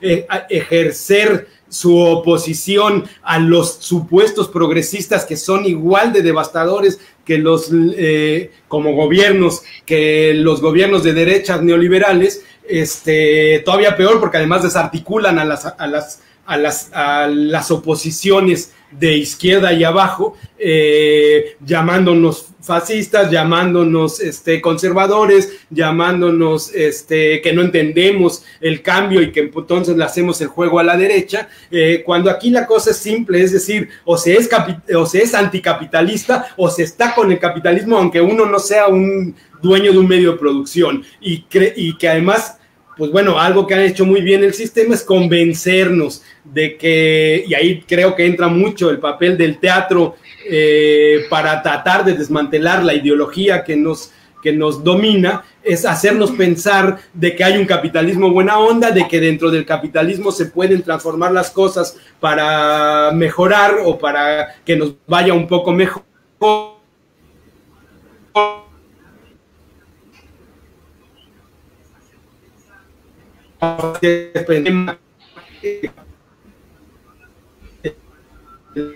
Eh, 0.00 0.26
ejercer 0.48 1.48
su 1.68 1.98
oposición 1.98 3.04
a 3.22 3.38
los 3.38 3.74
supuestos 3.74 4.48
progresistas 4.48 5.24
que 5.24 5.36
son 5.36 5.66
igual 5.66 6.12
de 6.12 6.22
devastadores 6.22 7.00
que 7.24 7.36
los 7.36 7.70
eh, 7.72 8.52
como 8.68 8.94
gobiernos 8.94 9.62
que 9.84 10.32
los 10.34 10.62
gobiernos 10.62 11.02
de 11.02 11.12
derechas 11.12 11.62
neoliberales 11.62 12.42
este, 12.68 13.62
todavía 13.64 13.96
peor 13.96 14.20
porque 14.20 14.36
además 14.36 14.62
desarticulan 14.62 15.38
a 15.38 15.44
las, 15.44 15.66
a 15.66 15.86
las, 15.86 16.20
a 16.46 16.56
las, 16.56 16.90
a 16.92 17.26
las 17.28 17.70
oposiciones 17.70 18.72
de 18.90 19.16
izquierda 19.18 19.72
y 19.72 19.84
abajo, 19.84 20.36
eh, 20.58 21.56
llamándonos 21.60 22.46
fascistas, 22.62 23.30
llamándonos 23.30 24.20
este, 24.20 24.60
conservadores, 24.60 25.52
llamándonos 25.70 26.74
este, 26.74 27.42
que 27.42 27.52
no 27.52 27.62
entendemos 27.62 28.44
el 28.60 28.82
cambio 28.82 29.20
y 29.20 29.30
que 29.30 29.40
entonces 29.40 29.96
le 29.96 30.04
hacemos 30.04 30.40
el 30.40 30.48
juego 30.48 30.78
a 30.78 30.84
la 30.84 30.96
derecha, 30.96 31.48
eh, 31.70 32.02
cuando 32.04 32.30
aquí 32.30 32.50
la 32.50 32.66
cosa 32.66 32.90
es 32.90 32.96
simple, 32.96 33.42
es 33.42 33.52
decir, 33.52 33.88
o 34.04 34.16
se, 34.16 34.34
es 34.34 34.48
o 34.96 35.06
se 35.06 35.22
es 35.22 35.34
anticapitalista 35.34 36.54
o 36.56 36.70
se 36.70 36.82
está 36.84 37.14
con 37.14 37.30
el 37.30 37.38
capitalismo, 37.38 37.98
aunque 37.98 38.20
uno 38.20 38.46
no 38.46 38.58
sea 38.58 38.88
un 38.88 39.34
dueño 39.62 39.92
de 39.92 39.98
un 39.98 40.08
medio 40.08 40.32
de 40.32 40.38
producción 40.38 41.02
y, 41.20 41.44
y 41.76 41.96
que 41.98 42.08
además 42.08 42.57
pues 42.98 43.12
bueno, 43.12 43.38
algo 43.38 43.64
que 43.64 43.74
ha 43.74 43.84
hecho 43.84 44.04
muy 44.04 44.20
bien 44.22 44.42
el 44.42 44.52
sistema 44.52 44.94
es 44.94 45.04
convencernos 45.04 46.22
de 46.44 46.76
que, 46.76 47.44
y 47.46 47.54
ahí 47.54 47.84
creo 47.86 48.16
que 48.16 48.26
entra 48.26 48.48
mucho 48.48 48.90
el 48.90 48.98
papel 48.98 49.38
del 49.38 49.58
teatro 49.58 50.16
eh, 50.44 51.20
para 51.30 51.62
tratar 51.62 52.04
de 52.04 52.14
desmantelar 52.14 52.84
la 52.84 52.94
ideología 52.94 53.62
que 53.62 53.76
nos, 53.76 54.10
que 54.42 54.52
nos 54.52 54.82
domina, 54.82 55.44
es 55.62 55.86
hacernos 55.86 56.32
pensar 56.32 56.98
de 57.14 57.36
que 57.36 57.44
hay 57.44 57.56
un 57.56 57.66
capitalismo 57.66 58.32
buena 58.32 58.58
onda, 58.58 58.90
de 58.90 59.06
que 59.06 59.20
dentro 59.20 59.50
del 59.50 59.64
capitalismo 59.64 60.32
se 60.32 60.46
pueden 60.46 60.82
transformar 60.82 61.30
las 61.30 61.50
cosas 61.50 61.96
para 62.18 63.12
mejorar 63.12 63.76
o 63.84 63.96
para 63.96 64.56
que 64.64 64.76
nos 64.76 64.94
vaya 65.06 65.34
un 65.34 65.46
poco 65.46 65.70
mejor 65.72 66.02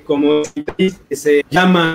como 0.05 0.43
se 1.11 1.45
llama 1.51 1.95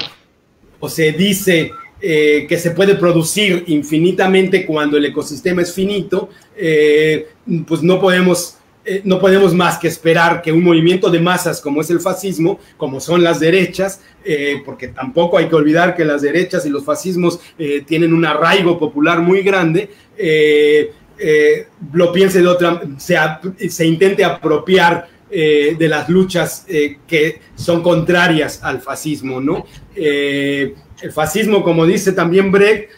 o 0.80 0.89
se 0.89 1.11
dice 1.11 1.72
eh, 1.99 2.45
que 2.47 2.59
se 2.59 2.72
puede 2.72 2.95
producir 2.95 3.63
infinitamente 3.68 4.65
cuando 4.65 4.97
el 4.97 5.05
ecosistema 5.05 5.63
es 5.63 5.74
finito, 5.74 6.30
eh, 6.55 7.30
pues 7.65 7.82
no 7.82 7.99
podemos, 7.99 8.57
eh, 8.86 9.01
no 9.03 9.20
podemos 9.20 9.55
más 9.55 9.80
que 9.80 9.88
esperar 9.88 10.43
que 10.43 10.51
un 10.51 10.63
movimiento 10.63 11.09
de 11.09 11.20
masas 11.20 11.59
como 11.59 11.82
es 11.82 11.89
el 11.89 11.99
fascismo, 11.99 12.59
como 12.78 12.99
son 12.99 13.24
las 13.24 13.39
derechas, 13.39 14.01
porque 14.65 14.89
tampoco 14.89 15.38
hay 15.38 15.47
que 15.47 15.55
olvidar 15.55 15.95
que 15.95 16.03
las 16.03 16.22
derechas 16.22 16.65
y 16.65 16.70
los 16.70 16.84
fascismos 16.84 17.39
tienen 17.86 18.13
un 18.13 18.26
arraigo 18.26 18.78
popular 18.78 19.22
muy 19.22 19.41
grande, 19.41 19.89
eh, 21.20 21.68
lo 21.93 22.11
piense 22.11 22.41
de 22.41 22.47
otra, 22.47 22.82
se, 22.97 23.18
se 23.70 23.86
intente 23.86 24.24
apropiar 24.24 25.07
eh, 25.30 25.76
de 25.78 25.88
las 25.89 26.07
luchas 26.09 26.65
eh, 26.68 26.97
que 27.07 27.39
son 27.55 27.82
contrarias 27.82 28.63
al 28.63 28.82
fascismo, 28.82 29.41
¿no? 29.41 29.65
el 29.95 31.11
fascismo, 31.11 31.63
como 31.63 31.86
dice 31.86 32.11
también 32.11 32.51
Brecht, 32.51 32.89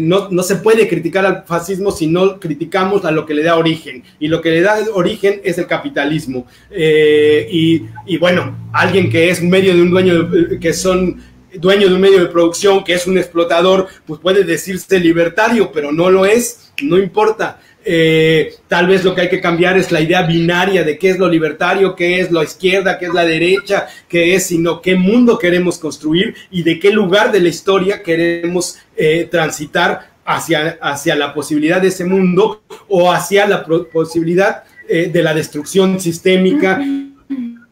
no, 0.00 0.28
no, 0.30 0.42
se 0.42 0.56
puede 0.56 0.88
criticar 0.88 1.24
al 1.26 1.44
fascismo 1.44 1.90
si 1.90 2.06
no 2.06 2.40
criticamos 2.40 3.04
a 3.04 3.10
lo 3.10 3.26
que 3.26 3.34
le 3.34 3.42
da 3.42 3.56
origen. 3.56 4.02
Y 4.18 4.28
lo 4.28 4.40
que 4.40 4.50
le 4.50 4.62
da 4.62 4.78
origen 4.94 5.40
es 5.44 5.58
el 5.58 5.66
capitalismo. 5.66 6.46
Y, 6.70 7.82
y, 8.06 8.16
bueno, 8.18 8.56
alguien 8.72 9.10
que 9.10 9.28
es 9.30 9.42
medio 9.42 9.74
de 9.74 9.82
un 9.82 9.90
dueño, 9.90 10.30
que 10.60 10.72
son 10.72 11.22
dueño 11.58 11.88
de 11.88 11.94
un 11.94 12.00
medio 12.00 12.20
de 12.20 12.26
producción, 12.26 12.84
que 12.84 12.94
es 12.94 13.06
un 13.06 13.18
explotador, 13.18 13.88
pues 14.06 14.20
puede 14.20 14.44
decirse 14.44 14.98
libertario, 15.00 15.70
pero 15.72 15.92
no 15.92 16.10
lo 16.10 16.26
es 16.26 16.64
no 16.82 16.98
importa. 16.98 17.60
Eh, 17.86 18.54
tal 18.66 18.86
vez 18.86 19.04
lo 19.04 19.14
que 19.14 19.22
hay 19.22 19.28
que 19.28 19.42
cambiar 19.42 19.76
es 19.76 19.92
la 19.92 20.00
idea 20.00 20.22
binaria 20.22 20.84
de 20.84 20.98
qué 20.98 21.10
es 21.10 21.18
lo 21.18 21.28
libertario, 21.28 21.94
qué 21.94 22.20
es 22.20 22.32
la 22.32 22.42
izquierda, 22.42 22.98
qué 22.98 23.06
es 23.06 23.14
la 23.14 23.24
derecha, 23.24 23.86
qué 24.08 24.34
es, 24.34 24.46
sino 24.46 24.80
qué 24.80 24.96
mundo 24.96 25.38
queremos 25.38 25.78
construir 25.78 26.34
y 26.50 26.62
de 26.62 26.78
qué 26.78 26.90
lugar 26.90 27.30
de 27.30 27.40
la 27.40 27.48
historia 27.48 28.02
queremos 28.02 28.78
eh, 28.96 29.28
transitar 29.30 30.14
hacia, 30.24 30.78
hacia 30.80 31.14
la 31.14 31.34
posibilidad 31.34 31.80
de 31.80 31.88
ese 31.88 32.06
mundo 32.06 32.62
o 32.88 33.12
hacia 33.12 33.46
la 33.46 33.64
posibilidad 33.64 34.64
eh, 34.88 35.10
de 35.12 35.22
la 35.22 35.34
destrucción 35.34 36.00
sistémica 36.00 36.82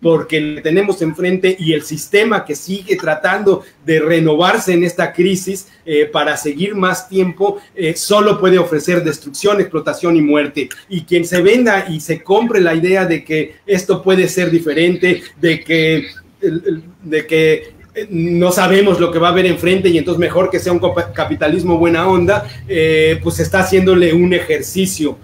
porque 0.03 0.61
tenemos 0.65 1.01
enfrente 1.01 1.57
y 1.59 1.73
el 1.73 1.83
sistema 1.83 2.45
que 2.45 2.57
sigue 2.57 2.97
tratando 2.97 3.63
de 3.87 4.01
renovarse 4.01 4.73
en 4.73 4.83
esta 4.83 5.13
crisis 5.13 5.69
eh, 5.87 6.07
para 6.07 6.37
seguir 6.37 6.75
más 6.75 7.09
tiempo, 7.09 7.59
eh, 7.77 7.95
solo 7.95 8.41
puede 8.41 8.59
ofrecer 8.59 9.05
destrucción, 9.05 9.61
explotación 9.61 10.17
y 10.17 10.21
muerte. 10.21 10.69
Y 10.89 11.03
quien 11.03 11.25
se 11.25 11.41
venda 11.41 11.87
y 11.89 12.01
se 12.01 12.21
compre 12.21 12.61
la 12.61 12.75
idea 12.75 13.07
de 13.07 13.23
que 13.23 13.55
esto 13.65 14.03
puede 14.03 14.29
ser 14.29 14.51
diferente, 14.51 15.23
de 15.41 15.63
que, 15.63 16.07
de 17.05 17.27
que 17.27 17.73
eh, 17.95 18.09
no 18.11 18.51
sabemos 18.51 18.99
lo 18.99 19.13
que 19.13 19.21
va 19.21 19.29
a 19.29 19.31
haber 19.31 19.47
enfrente 19.47 19.89
y 19.89 19.99
entonces 19.99 20.19
mejor 20.19 20.51
que 20.51 20.59
sea 20.59 20.73
un 20.73 20.81
capitalismo 21.15 21.79
buena 21.79 22.09
onda, 22.09 22.49
pues 23.23 23.39
está 23.39 23.61
haciéndole 23.61 24.13
un 24.13 24.33
ejercicio 24.33 25.17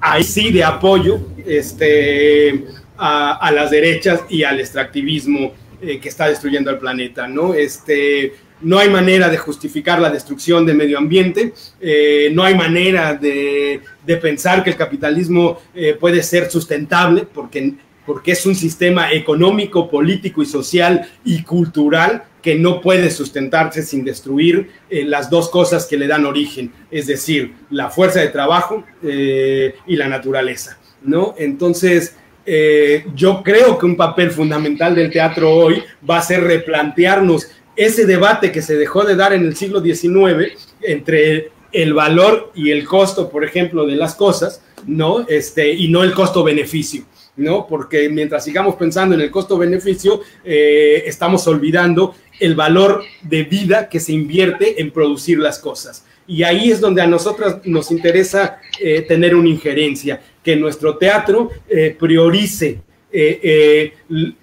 ahí 0.00 0.22
sí 0.22 0.52
de 0.52 0.62
apoyo, 0.62 1.18
este 1.44 2.77
a, 2.98 3.50
las 3.52 3.70
derechas 3.70 4.22
y 4.28 4.42
al 4.42 4.60
extractivismo 4.60 5.52
eh, 5.80 6.00
que 6.00 6.08
está 6.08 6.28
destruyendo 6.28 6.70
el 6.70 6.78
planeta, 6.78 7.28
¿no? 7.28 7.54
Este, 7.54 8.34
no 8.60 8.78
hay 8.78 8.90
manera 8.90 9.28
de 9.28 9.38
justificar 9.38 10.00
la 10.00 10.10
destrucción 10.10 10.66
del 10.66 10.76
medio 10.76 10.98
ambiente, 10.98 11.52
eh, 11.80 12.30
no 12.32 12.42
hay 12.42 12.56
manera 12.56 13.14
de, 13.14 13.80
pensar 14.20 14.64
que 14.64 14.70
el 14.70 14.76
capitalismo 14.76 15.60
eh, 15.74 15.96
puede 15.98 16.22
ser 16.24 16.50
sustentable, 16.50 17.26
porque, 17.32 17.74
porque 18.04 18.32
es 18.32 18.44
un 18.44 18.56
sistema 18.56 19.12
económico, 19.12 19.88
político 19.88 20.42
y 20.42 20.46
social 20.46 21.08
y 21.24 21.44
cultural 21.44 22.24
que 22.42 22.56
no 22.56 22.80
puede 22.80 23.10
sustentarse 23.10 23.82
sin 23.82 24.04
destruir 24.04 24.70
las 24.90 25.28
dos 25.28 25.50
cosas 25.50 25.86
que 25.86 25.98
le 25.98 26.06
dan 26.06 26.24
origen, 26.24 26.72
es 26.90 27.06
decir, 27.06 27.52
la 27.70 27.90
fuerza 27.90 28.20
de 28.20 28.28
trabajo 28.28 28.84
y 29.02 29.96
la 29.96 30.08
naturaleza, 30.08 30.78
¿no? 31.02 31.34
Entonces, 31.36 32.16
eh, 32.50 33.04
yo 33.14 33.42
creo 33.42 33.76
que 33.76 33.84
un 33.84 33.94
papel 33.94 34.30
fundamental 34.30 34.94
del 34.94 35.10
teatro 35.10 35.52
hoy 35.52 35.82
va 36.08 36.16
a 36.16 36.22
ser 36.22 36.44
replantearnos 36.44 37.46
ese 37.76 38.06
debate 38.06 38.50
que 38.50 38.62
se 38.62 38.76
dejó 38.76 39.04
de 39.04 39.16
dar 39.16 39.34
en 39.34 39.44
el 39.44 39.54
siglo 39.54 39.82
XIX 39.82 40.56
entre 40.80 41.50
el 41.72 41.92
valor 41.92 42.50
y 42.54 42.70
el 42.70 42.86
costo, 42.86 43.28
por 43.28 43.44
ejemplo, 43.44 43.86
de 43.86 43.96
las 43.96 44.14
cosas, 44.14 44.62
¿no? 44.86 45.26
Este, 45.28 45.70
y 45.70 45.88
no 45.88 46.02
el 46.02 46.14
costo-beneficio. 46.14 47.04
¿no? 47.36 47.66
Porque 47.68 48.08
mientras 48.08 48.44
sigamos 48.44 48.74
pensando 48.74 49.14
en 49.14 49.20
el 49.20 49.30
costo-beneficio, 49.30 50.22
eh, 50.44 51.04
estamos 51.06 51.46
olvidando 51.46 52.14
el 52.40 52.54
valor 52.54 53.04
de 53.22 53.44
vida 53.44 53.88
que 53.88 54.00
se 54.00 54.12
invierte 54.12 54.80
en 54.80 54.90
producir 54.90 55.38
las 55.38 55.58
cosas. 55.58 56.04
Y 56.26 56.42
ahí 56.42 56.70
es 56.70 56.80
donde 56.80 57.00
a 57.00 57.06
nosotros 57.06 57.58
nos 57.64 57.90
interesa 57.90 58.58
eh, 58.80 59.02
tener 59.02 59.34
una 59.34 59.48
injerencia, 59.48 60.20
que 60.42 60.56
nuestro 60.56 60.96
teatro 60.96 61.50
eh, 61.68 61.96
priorice 61.98 62.80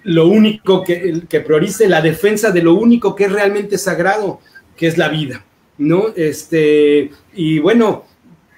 lo 0.02 0.26
único 0.26 0.82
que, 0.82 1.22
que 1.28 1.40
priorice 1.40 1.88
la 1.88 2.00
defensa 2.00 2.50
de 2.50 2.62
lo 2.62 2.74
único 2.74 3.14
que 3.14 3.24
es 3.24 3.32
realmente 3.32 3.78
sagrado, 3.78 4.40
que 4.76 4.88
es 4.88 4.98
la 4.98 5.08
vida, 5.08 5.44
¿no? 5.78 6.08
Este, 6.16 7.10
y 7.32 7.60
bueno, 7.60 8.04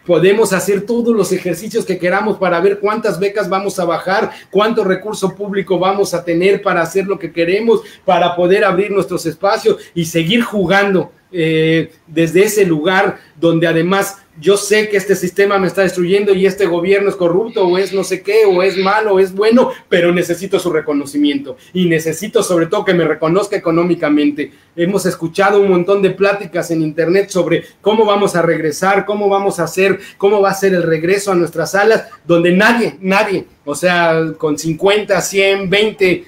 podemos 0.09 0.55
hacer 0.55 0.86
todos 0.86 1.14
los 1.14 1.32
ejercicios 1.32 1.84
que 1.84 1.99
queramos 1.99 2.39
para 2.39 2.61
ver 2.61 2.78
cuántas 2.80 3.20
becas 3.20 3.51
vamos 3.51 3.78
a 3.78 3.84
bajar, 3.84 4.30
cuánto 4.51 4.82
recurso 4.82 5.34
público 5.34 5.78
vamos 5.78 6.14
a 6.14 6.24
tener 6.24 6.62
para 6.62 6.80
hacer 6.80 7.07
lo 7.07 7.18
que 7.18 7.30
queremos, 7.30 7.82
para 8.07 8.34
poder 8.34 8.64
abrir 8.64 8.91
nuestros 8.91 9.26
espacios 9.26 9.76
y 9.95 10.07
seguir 10.07 10.43
jugando 10.43 11.12
eh, 11.31 11.93
desde 12.07 12.45
ese 12.45 12.64
lugar 12.64 13.18
donde 13.39 13.66
además 13.66 14.16
yo 14.41 14.57
sé 14.57 14.89
que 14.89 14.97
este 14.97 15.16
sistema 15.16 15.59
me 15.59 15.66
está 15.66 15.83
destruyendo 15.83 16.33
y 16.33 16.47
este 16.47 16.66
gobierno 16.66 17.09
es 17.11 17.16
corrupto 17.16 17.66
o 17.66 17.76
es 17.76 17.93
no 17.93 18.05
sé 18.05 18.22
qué, 18.22 18.45
o 18.47 18.62
es 18.62 18.76
malo, 18.76 19.14
o 19.14 19.18
es 19.18 19.35
bueno, 19.35 19.72
pero 19.89 20.12
necesito 20.12 20.61
su 20.61 20.70
reconocimiento 20.70 21.57
y 21.72 21.87
necesito 21.87 22.43
sobre 22.43 22.66
todo 22.66 22.85
que 22.85 22.95
me 22.95 23.05
reconozca 23.05 23.57
económicamente. 23.57 24.53
Hemos 24.76 25.07
escuchado 25.07 25.61
un 25.61 25.68
montón 25.68 26.03
de 26.03 26.11
pláticas 26.11 26.70
en 26.70 26.83
internet 26.83 27.31
sobre 27.31 27.64
cómo 27.81 28.05
vamos 28.05 28.37
a 28.37 28.43
regresar, 28.43 29.05
cómo 29.05 29.29
vamos 29.29 29.59
a 29.59 29.64
hacer, 29.64 29.99
cómo 30.16 30.41
va 30.41 30.51
a 30.51 30.55
ser 30.55 30.72
el 30.72 30.85
regreso 30.85 31.33
a 31.33 31.35
nuestras 31.35 31.72
salas, 31.72 32.05
donde 32.24 32.53
nadie, 32.53 32.97
nadie, 33.01 33.45
o 33.64 33.74
sea, 33.74 34.33
con 34.39 34.57
50, 34.57 35.20
100, 35.20 35.68
20 35.68 36.24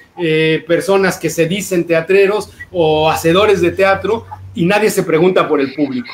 personas 0.67 1.17
que 1.17 1.29
se 1.29 1.47
dicen 1.47 1.87
teatreros 1.87 2.51
o 2.71 3.09
hacedores 3.09 3.61
de 3.61 3.71
teatro 3.71 4.25
y 4.53 4.65
nadie 4.65 4.89
se 4.89 5.03
pregunta 5.03 5.47
por 5.47 5.59
el 5.59 5.73
público. 5.73 6.09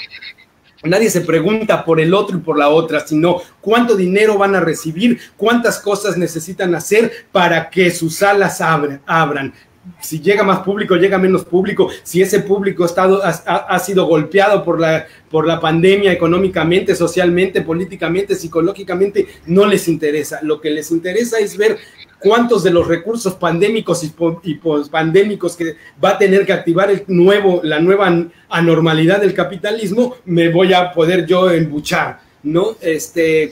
Nadie 0.84 1.10
se 1.10 1.22
pregunta 1.22 1.84
por 1.84 2.00
el 2.00 2.14
otro 2.14 2.38
y 2.38 2.42
por 2.42 2.58
la 2.58 2.70
otra, 2.70 3.06
sino 3.06 3.42
cuánto 3.62 3.96
dinero 3.96 4.38
van 4.38 4.56
a 4.56 4.60
recibir, 4.60 5.20
cuántas 5.36 5.80
cosas 5.80 6.18
necesitan 6.18 6.76
hacer 6.76 7.28
para 7.32 7.70
que 7.70 7.90
sus 7.90 8.18
salas 8.18 8.62
abran. 8.62 9.54
Si 10.02 10.20
llega 10.20 10.44
más 10.44 10.60
público, 10.60 10.96
llega 10.96 11.18
menos 11.18 11.46
público. 11.46 11.90
Si 12.04 12.22
ese 12.22 12.42
público 12.42 12.84
ha, 12.84 12.88
estado, 12.88 13.22
ha, 13.24 13.80
sido 13.80 14.06
golpeado 14.06 14.64
por 14.64 14.80
la, 14.80 15.08
por 15.32 15.48
la 15.48 15.60
pandemia 15.60 16.12
económicamente, 16.12 16.94
socialmente, 16.94 17.62
políticamente, 17.62 18.36
psicológicamente, 18.36 19.28
no 19.46 19.66
les 19.66 19.88
interesa. 19.88 20.40
Lo 20.44 20.60
que 20.60 20.70
les 20.70 20.92
interesa 20.92 21.40
es 21.40 21.58
ver 21.58 21.78
cuántos 22.20 22.64
de 22.64 22.72
los 22.72 22.88
recursos 22.88 23.36
pandémicos 23.36 24.04
y, 24.04 24.56
pospandémicos 24.56 25.56
que 25.56 25.76
va 26.04 26.12
a 26.12 26.18
tener 26.18 26.46
que 26.46 26.54
activar 26.54 26.90
el 26.90 27.04
nuevo, 27.08 27.62
la 27.64 27.80
nueva 27.80 28.28
anormalidad 28.50 29.22
del 29.22 29.34
capitalismo, 29.34 30.16
me 30.26 30.50
voy 30.50 30.74
a 30.74 30.92
poder 30.92 31.26
yo 31.26 31.52
embuchar, 31.52 32.20
¿no? 32.44 32.76
Este, 32.82 33.52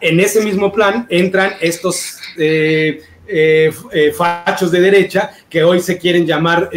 en 0.00 0.20
ese 0.20 0.42
mismo 0.42 0.72
plan 0.72 1.06
entran 1.10 1.54
estos 1.60 2.18
eh, 2.36 3.02
eh, 3.26 3.72
eh, 3.92 4.12
fachos 4.12 4.70
de 4.70 4.80
derecha 4.80 5.30
que 5.48 5.64
hoy 5.64 5.80
se 5.80 5.98
quieren 5.98 6.26
llamar 6.26 6.70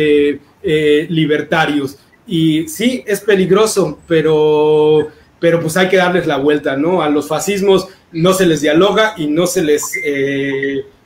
libertarios. 0.63 1.97
Y 2.25 2.67
sí, 2.67 3.03
es 3.07 3.21
peligroso, 3.21 3.99
pero, 4.05 5.07
pero 5.39 5.61
pues 5.61 5.77
hay 5.77 5.87
que 5.87 5.95
darles 5.95 6.27
la 6.27 6.37
vuelta, 6.37 6.75
¿no? 6.75 7.01
A 7.01 7.09
los 7.09 7.27
fascismos 7.27 7.87
no 8.11 8.33
se 8.33 8.45
les 8.45 8.61
dialoga 8.61 9.13
y 9.17 9.27
no 9.27 9.47
se 9.47 9.61
les 9.61 9.83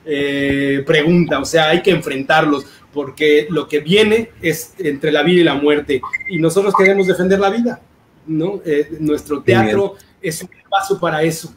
eh, 0.06 0.84
pregunta, 0.86 1.40
o 1.40 1.46
sea, 1.46 1.70
hay 1.70 1.82
que 1.82 1.92
enfrentarlos, 1.92 2.66
porque 2.94 3.48
lo 3.50 3.68
que 3.68 3.80
viene 3.80 4.30
es 4.42 4.74
entre 4.80 5.12
la 5.12 5.24
vida 5.24 5.42
y 5.42 5.44
la 5.44 5.56
muerte, 5.56 6.02
y 6.30 6.40
nosotros 6.40 6.74
queremos 6.78 7.08
defender 7.08 7.40
la 7.40 7.50
vida, 7.50 7.82
¿no? 8.28 8.62
Eh, 8.66 8.98
nuestro 9.00 9.42
teatro 9.42 9.96
es 10.22 10.42
un 10.42 10.50
paso 10.70 11.00
para 11.00 11.22
eso. 11.24 11.54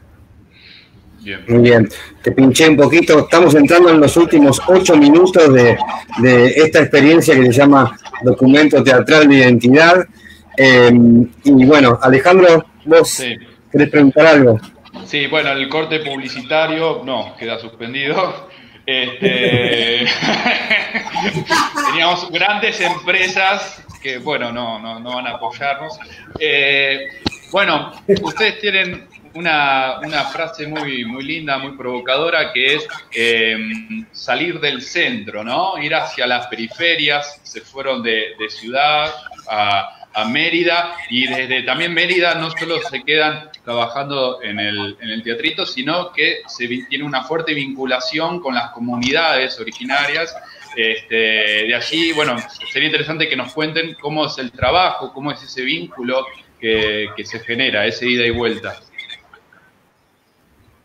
Muy 1.48 1.62
bien, 1.62 1.88
te 2.22 2.32
pinché 2.32 2.68
un 2.68 2.76
poquito, 2.76 3.20
estamos 3.20 3.54
entrando 3.54 3.88
en 3.88 3.98
los 3.98 4.14
últimos 4.18 4.60
ocho 4.68 4.94
minutos 4.94 5.52
de, 5.54 5.78
esta 6.56 6.80
experiencia 6.80 7.34
que 7.34 7.46
se 7.46 7.52
llama 7.52 7.98
Documento 8.22 8.84
Teatral 8.84 9.26
de 9.26 9.36
Identidad. 9.36 10.06
Eh, 10.56 10.92
y 11.44 11.64
bueno, 11.64 11.98
Alejandro, 12.02 12.66
vos 12.84 13.22
querés 13.72 13.88
preguntar 13.88 14.26
algo. 14.26 14.60
Sí, 15.06 15.26
bueno, 15.26 15.52
el 15.52 15.68
corte 15.68 16.00
publicitario 16.00 17.02
no, 17.04 17.36
queda 17.38 17.58
suspendido. 17.58 18.48
Este, 18.86 20.04
teníamos 21.86 22.30
grandes 22.30 22.78
empresas 22.82 23.82
que, 24.02 24.18
bueno, 24.18 24.52
no, 24.52 24.78
no, 24.78 25.00
no 25.00 25.14
van 25.14 25.26
a 25.26 25.30
apoyarnos. 25.36 25.98
Eh, 26.38 27.08
bueno, 27.50 27.92
ustedes 28.20 28.60
tienen 28.60 29.08
una, 29.32 30.00
frase 30.30 30.66
muy, 30.66 31.06
muy 31.06 31.24
linda, 31.24 31.56
muy 31.56 31.78
provocadora, 31.78 32.52
que 32.52 32.74
es 32.74 32.86
eh, 33.16 33.56
salir 34.12 34.60
del 34.60 34.82
centro, 34.82 35.42
¿no? 35.42 35.78
Ir 35.78 35.94
hacia 35.94 36.26
las 36.26 36.46
periferias, 36.48 37.40
se 37.42 37.62
fueron 37.62 38.02
de, 38.02 38.34
de 38.38 38.50
ciudad 38.50 39.10
a 39.48 40.04
a 40.14 40.24
Mérida 40.24 40.96
y 41.10 41.26
desde 41.26 41.62
también 41.62 41.92
Mérida 41.92 42.34
no 42.36 42.50
solo 42.50 42.80
se 42.88 43.02
quedan 43.02 43.50
trabajando 43.64 44.42
en 44.42 44.60
el, 44.60 44.96
en 45.00 45.08
el 45.08 45.22
teatrito, 45.22 45.64
sino 45.64 46.12
que 46.12 46.42
se 46.46 46.68
tiene 46.88 47.04
una 47.04 47.24
fuerte 47.24 47.54
vinculación 47.54 48.40
con 48.40 48.54
las 48.54 48.70
comunidades 48.70 49.58
originarias. 49.58 50.36
Este, 50.76 51.14
de 51.14 51.74
allí, 51.74 52.12
bueno, 52.12 52.36
sería 52.72 52.88
interesante 52.88 53.28
que 53.28 53.36
nos 53.36 53.52
cuenten 53.52 53.96
cómo 54.00 54.26
es 54.26 54.36
el 54.38 54.52
trabajo, 54.52 55.12
cómo 55.12 55.32
es 55.32 55.42
ese 55.42 55.62
vínculo 55.62 56.26
que, 56.60 57.08
que 57.16 57.24
se 57.24 57.40
genera, 57.40 57.86
ese 57.86 58.06
ida 58.06 58.26
y 58.26 58.30
vuelta. 58.30 58.80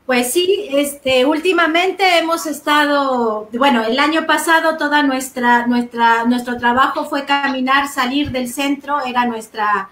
Pues 0.10 0.34
sí, 0.34 0.70
este, 0.72 1.24
últimamente 1.24 2.18
hemos 2.18 2.48
estado, 2.48 3.48
bueno, 3.54 3.86
el 3.86 4.00
año 4.00 4.26
pasado 4.26 4.76
toda 4.76 5.04
nuestra, 5.04 5.68
nuestra, 5.68 6.24
nuestro 6.26 6.58
trabajo 6.58 7.06
fue 7.06 7.26
caminar, 7.26 7.88
salir 7.88 8.32
del 8.32 8.48
centro, 8.48 9.06
era 9.06 9.26
nuestra, 9.26 9.90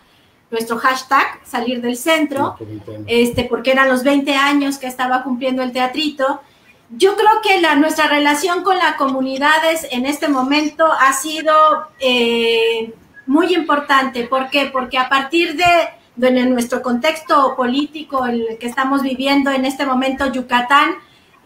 nuestro 0.50 0.78
hashtag, 0.78 1.40
salir 1.44 1.82
del 1.82 1.98
centro, 1.98 2.56
este, 3.06 3.44
porque 3.44 3.72
eran 3.72 3.90
los 3.90 4.04
20 4.04 4.34
años 4.36 4.78
que 4.78 4.88
estaba 4.88 5.24
cumpliendo 5.24 5.62
el 5.64 5.72
teatrito. 5.72 6.42
Yo 6.90 7.16
creo 7.16 7.42
que 7.44 7.60
la, 7.60 7.76
nuestra 7.76 8.08
relación 8.08 8.64
con 8.64 8.78
las 8.78 8.96
comunidades 8.96 9.88
en 9.92 10.06
este 10.06 10.30
momento 10.30 10.86
ha 10.86 11.12
sido 11.14 11.54
eh, 12.00 12.94
muy 13.26 13.54
importante. 13.54 14.24
¿Por 14.24 14.50
qué? 14.50 14.70
Porque 14.72 14.98
a 14.98 15.10
partir 15.10 15.56
de 15.56 15.66
en 16.20 16.54
nuestro 16.54 16.82
contexto 16.82 17.56
político, 17.56 18.26
el 18.26 18.58
que 18.60 18.68
estamos 18.68 19.02
viviendo 19.04 19.52
en 19.52 19.66
este 19.66 19.86
momento, 19.86 20.32
Yucatán, 20.32 20.96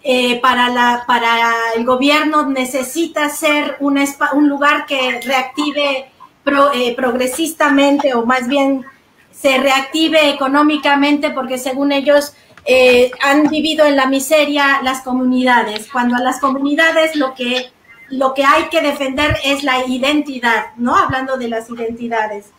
eh, 0.04 0.40
para, 0.42 0.70
la, 0.70 1.04
para 1.06 1.74
el 1.76 1.86
gobierno 1.86 2.50
necesita 2.50 3.30
ser 3.30 3.78
un, 3.80 4.00
un 4.34 4.50
lugar 4.50 4.86
que 4.86 5.20
reactive 5.22 6.11
eh, 6.46 6.96
progresistamente 6.96 8.14
o 8.14 8.26
más 8.26 8.48
bien 8.48 8.84
se 9.32 9.58
reactive 9.58 10.30
económicamente 10.30 11.32
porque 11.32 11.58
según 11.58 11.92
ellos 11.92 12.34
eh, 12.66 13.12
han 13.22 13.48
vivido 13.48 13.86
en 13.86 13.96
la 13.96 14.06
miseria 14.06 14.82
las 14.84 15.02
comunidades. 15.02 15.90
Cuando 15.92 16.16
a 16.16 16.20
las 16.20 16.40
comunidades 16.40 17.16
lo 17.16 17.34
que, 17.34 17.72
lo 18.10 18.34
que 18.34 18.44
hay 18.44 18.66
que 18.66 18.82
defender 18.82 19.38
es 19.44 19.64
la 19.64 19.86
identidad, 19.86 20.76
¿no? 20.78 20.96
Hablando 20.96 21.38
de 21.38 21.48
las 21.48 21.70
identidades. 21.70 22.52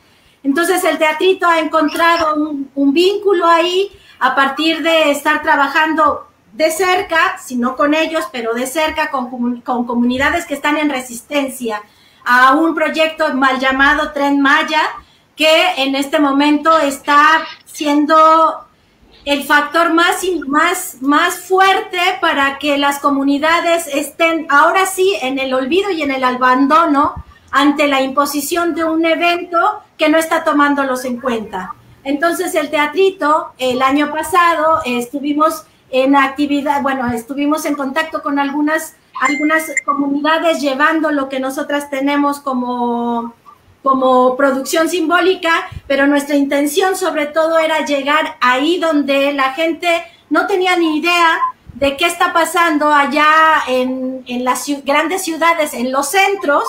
Entonces 0.42 0.82
el 0.84 0.98
teatrito 0.98 1.46
ha 1.46 1.60
encontrado 1.60 2.34
un, 2.74 2.92
vínculo 2.92 3.46
ahí 3.46 3.92
a 4.18 4.34
partir 4.34 4.82
de 4.82 5.10
estar 5.12 5.42
trabajando 5.42 6.26
de 6.52 6.70
cerca, 6.70 7.38
si 7.38 7.56
no 7.56 7.76
con 7.76 7.94
ellos, 7.94 8.24
pero 8.32 8.52
de 8.52 8.66
cerca 8.66 9.10
con, 9.10 9.60
con, 9.60 9.86
comunidades 9.86 10.44
que 10.44 10.54
están 10.54 10.78
en 10.78 10.90
resistencia 10.90 11.82
a 12.24 12.52
un 12.54 12.74
proyecto 12.74 13.34
mal 13.34 13.58
llamado 13.58 14.12
Tren 14.12 14.40
Maya, 14.40 14.82
que 15.36 15.74
en 15.76 15.94
este 15.94 16.18
momento 16.18 16.78
está 16.78 17.42
siendo 17.64 18.66
el 19.24 19.44
factor 19.44 19.92
más, 19.94 20.22
más, 20.46 20.96
más 21.00 21.38
fuerte 21.40 21.98
para 22.20 22.58
que 22.58 22.76
las 22.76 22.98
comunidades 22.98 23.86
estén 23.86 24.46
ahora 24.50 24.86
sí 24.86 25.16
en 25.22 25.38
el 25.38 25.54
olvido 25.54 25.90
y 25.90 26.02
en 26.02 26.10
el 26.10 26.24
abandono 26.24 27.14
ante 27.50 27.86
la 27.86 28.00
imposición 28.00 28.74
de 28.74 28.84
un 28.84 29.04
evento 29.04 29.82
que 29.96 30.08
no 30.08 30.18
está 30.18 30.42
tomándolos 30.42 31.04
en 31.04 31.20
cuenta. 31.20 31.74
Entonces 32.02 32.54
el 32.54 32.70
teatrito, 32.70 33.52
el 33.58 33.80
año 33.82 34.10
pasado 34.12 34.80
estuvimos 34.84 35.64
en 35.90 36.16
actividad, 36.16 36.82
bueno, 36.82 37.08
estuvimos 37.12 37.64
en 37.66 37.74
contacto 37.74 38.22
con 38.22 38.38
algunas, 38.38 38.96
algunas 39.22 39.72
comunidades 39.84 40.60
llevando 40.60 41.12
lo 41.12 41.28
que 41.28 41.38
nosotras 41.38 41.88
tenemos 41.90 42.40
como, 42.40 43.32
como 43.80 44.36
producción 44.36 44.88
simbólica, 44.88 45.68
pero 45.86 46.08
nuestra 46.08 46.34
intención 46.34 46.96
sobre 46.96 47.26
todo 47.26 47.60
era 47.60 47.84
llegar 47.84 48.36
ahí 48.40 48.78
donde 48.78 49.32
la 49.32 49.52
gente 49.52 50.02
no 50.28 50.48
tenía 50.48 50.74
ni 50.76 50.98
idea 50.98 51.38
de 51.74 51.96
qué 51.96 52.06
está 52.06 52.32
pasando 52.32 52.92
allá 52.92 53.62
en, 53.68 54.24
en 54.26 54.44
las 54.44 54.66
grandes 54.84 55.22
ciudades, 55.22 55.72
en 55.72 55.92
los 55.92 56.10
centros, 56.10 56.64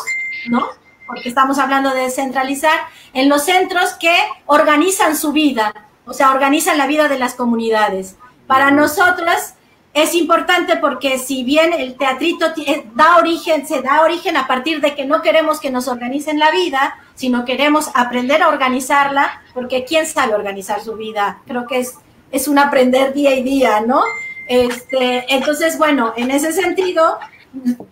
¿no? 0.48 0.64
Porque 1.08 1.30
estamos 1.30 1.58
hablando 1.58 1.90
de 1.90 2.02
descentralizar, 2.02 2.82
en 3.14 3.30
los 3.30 3.46
centros 3.46 3.94
que 3.94 4.16
organizan 4.46 5.18
su 5.18 5.32
vida, 5.32 5.74
o 6.06 6.14
sea, 6.14 6.32
organizan 6.32 6.78
la 6.78 6.86
vida 6.86 7.08
de 7.08 7.18
las 7.18 7.34
comunidades. 7.34 8.16
Para 8.46 8.70
nosotras 8.70 9.56
es 9.94 10.16
importante 10.16 10.78
porque 10.78 11.20
si 11.20 11.44
bien 11.44 11.72
el 11.72 11.96
teatrito 11.96 12.48
eh, 12.66 12.86
da 12.96 13.18
origen, 13.18 13.68
se 13.68 13.82
da 13.82 14.02
origen 14.02 14.38
a 14.38 14.48
partir 14.48 14.82
de 14.82 14.96
que 14.96 15.06
no 15.06 15.22
queremos 15.22 15.60
que 15.60 15.70
nos 15.70 15.88
organicen 15.88 16.40
la 16.40 16.50
vida, 16.50 16.96
sino 17.14 17.46
queremos 17.46 17.90
aprender 17.94 18.42
a 18.42 18.50
organizarla, 18.50 19.42
porque 19.54 19.86
quién 19.86 20.08
sabe 20.08 20.34
organizar 20.34 20.82
su 20.82 20.96
vida. 20.96 21.42
Creo 21.46 21.68
que 21.68 21.80
es, 21.80 21.96
es 22.32 22.48
un 22.48 22.58
aprender 22.58 23.14
día 23.14 23.36
y 23.36 23.44
día, 23.44 23.82
¿no? 23.82 24.02
Este, 24.48 25.26
entonces, 25.34 25.78
bueno, 25.78 26.14
en 26.18 26.32
ese 26.32 26.52
sentido, 26.54 27.20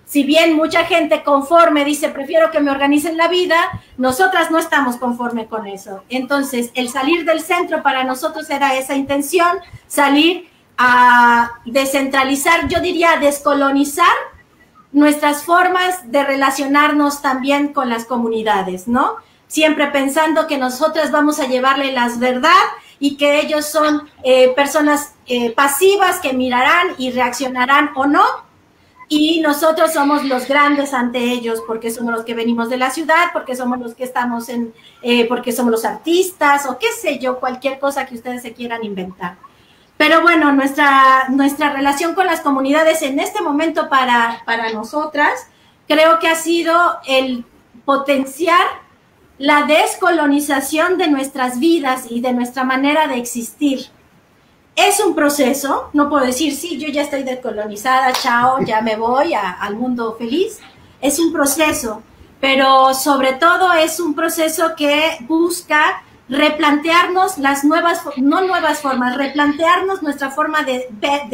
si 0.06 0.24
bien 0.24 0.56
mucha 0.56 0.86
gente 0.86 1.22
conforme 1.24 1.86
dice, 1.86 2.10
prefiero 2.10 2.50
que 2.50 2.60
me 2.60 2.72
organicen 2.72 3.16
la 3.16 3.28
vida, 3.28 3.58
nosotras 3.98 4.50
no 4.50 4.58
estamos 4.58 4.98
conforme 4.98 5.46
con 5.46 5.68
eso. 5.68 6.04
Entonces, 6.10 6.72
el 6.74 6.90
salir 6.90 7.26
del 7.26 7.42
centro 7.42 7.84
para 7.84 8.04
nosotros 8.04 8.50
era 8.50 8.76
esa 8.76 8.96
intención, 8.96 9.60
salir 9.86 10.51
a 10.84 11.52
descentralizar, 11.64 12.68
yo 12.68 12.82
diría 12.82 13.18
descolonizar 13.18 14.16
nuestras 14.92 15.44
formas 15.44 16.12
de 16.12 16.24
relacionarnos 16.24 17.22
también 17.22 17.72
con 17.72 17.88
las 17.88 18.06
comunidades, 18.06 18.88
¿no? 18.88 19.18
Siempre 19.46 19.88
pensando 19.88 20.48
que 20.48 20.58
nosotras 20.58 21.12
vamos 21.12 21.40
a 21.40 21.46
llevarle 21.46 21.92
las 21.92 22.18
verdad 22.18 22.64
y 23.00 23.16
que 23.16 23.42
ellos 23.42 23.68
son 23.68 24.10
eh, 24.24 24.54
personas 24.56 25.14
eh, 25.28 25.52
pasivas 25.52 26.20
que 26.20 26.34
mirarán 26.34 26.88
y 26.98 27.12
reaccionarán 27.12 27.92
o 27.94 28.08
no, 28.08 28.24
y 29.08 29.40
nosotros 29.42 29.94
somos 29.94 30.24
los 30.24 30.48
grandes 30.48 30.96
ante 30.96 31.20
ellos 31.20 31.62
porque 31.68 31.92
somos 31.92 32.12
los 32.12 32.26
que 32.26 32.34
venimos 32.34 32.72
de 32.72 32.78
la 32.78 32.90
ciudad, 32.90 33.26
porque 33.34 33.56
somos 33.56 33.78
los 33.80 33.94
que 33.94 34.04
estamos 34.04 34.50
en, 34.50 34.74
eh, 35.04 35.28
porque 35.28 35.52
somos 35.52 35.72
los 35.72 35.86
artistas 35.86 36.66
o 36.66 36.80
qué 36.80 36.88
sé 37.00 37.20
yo, 37.20 37.40
cualquier 37.40 37.78
cosa 37.78 38.08
que 38.08 38.16
ustedes 38.16 38.42
se 38.42 38.54
quieran 38.54 38.84
inventar. 38.84 39.38
Pero 40.02 40.24
bueno, 40.24 40.52
nuestra, 40.52 41.28
nuestra 41.30 41.74
relación 41.74 42.16
con 42.16 42.26
las 42.26 42.42
comunidades 42.42 43.04
en 43.04 43.20
este 43.20 43.40
momento 43.44 43.88
para, 43.88 44.42
para 44.48 44.74
nosotras 44.74 45.46
creo 45.88 46.18
que 46.18 46.28
ha 46.28 46.34
sido 46.34 46.74
el 47.06 47.46
potenciar 47.86 48.66
la 49.38 49.68
descolonización 49.68 50.98
de 50.98 51.08
nuestras 51.08 51.60
vidas 51.60 52.06
y 52.10 52.20
de 52.20 52.34
nuestra 52.34 52.64
manera 52.64 53.06
de 53.06 53.18
existir. 53.18 53.90
Es 54.76 55.00
un 55.00 55.14
proceso, 55.14 55.92
no 55.94 56.10
puedo 56.10 56.26
decir, 56.26 56.56
sí, 56.56 56.80
yo 56.80 56.88
ya 56.88 57.04
estoy 57.04 57.22
descolonizada, 57.22 58.12
chao, 58.12 58.58
ya 58.66 58.82
me 58.82 58.96
voy 58.96 59.36
al 59.36 59.76
mundo 59.76 60.16
feliz. 60.18 60.58
Es 61.00 61.20
un 61.20 61.32
proceso, 61.32 62.02
pero 62.40 62.96
sobre 62.96 63.34
todo 63.34 63.72
es 63.74 64.00
un 64.00 64.16
proceso 64.16 64.74
que 64.76 65.18
busca 65.28 66.02
replantearnos 66.32 67.38
las 67.38 67.66
nuevas, 67.66 68.04
no 68.16 68.42
nuevas 68.42 68.80
formas, 68.80 69.18
replantearnos 69.18 70.02
nuestra 70.02 70.32
forma 70.32 70.64
de, 70.64 70.88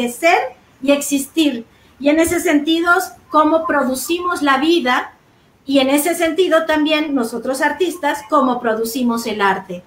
ser 0.10 0.40
y 0.82 0.92
existir. 0.92 1.66
Y 2.00 2.10
en 2.10 2.20
ese 2.20 2.40
sentido, 2.40 2.92
cómo 3.30 3.68
producimos 3.68 4.42
la 4.42 4.58
vida 4.58 5.14
y 5.68 5.80
en 5.80 5.92
ese 5.92 6.16
sentido 6.16 6.66
también 6.66 7.14
nosotros 7.14 7.62
artistas, 7.62 8.24
cómo 8.28 8.60
producimos 8.60 9.28
el 9.28 9.42
arte. 9.42 9.84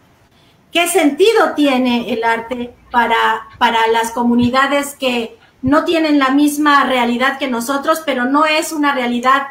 ¿Qué 0.70 0.86
sentido 0.86 1.54
tiene 1.56 2.12
el 2.12 2.22
arte 2.22 2.72
para, 2.92 3.48
para 3.58 3.88
las 3.88 4.12
comunidades 4.12 4.94
que 4.94 5.36
no 5.60 5.84
tienen 5.84 6.20
la 6.20 6.30
misma 6.30 6.84
realidad 6.84 7.36
que 7.38 7.48
nosotros, 7.48 8.00
pero 8.06 8.26
no 8.26 8.46
es 8.46 8.70
una 8.70 8.94
realidad 8.94 9.48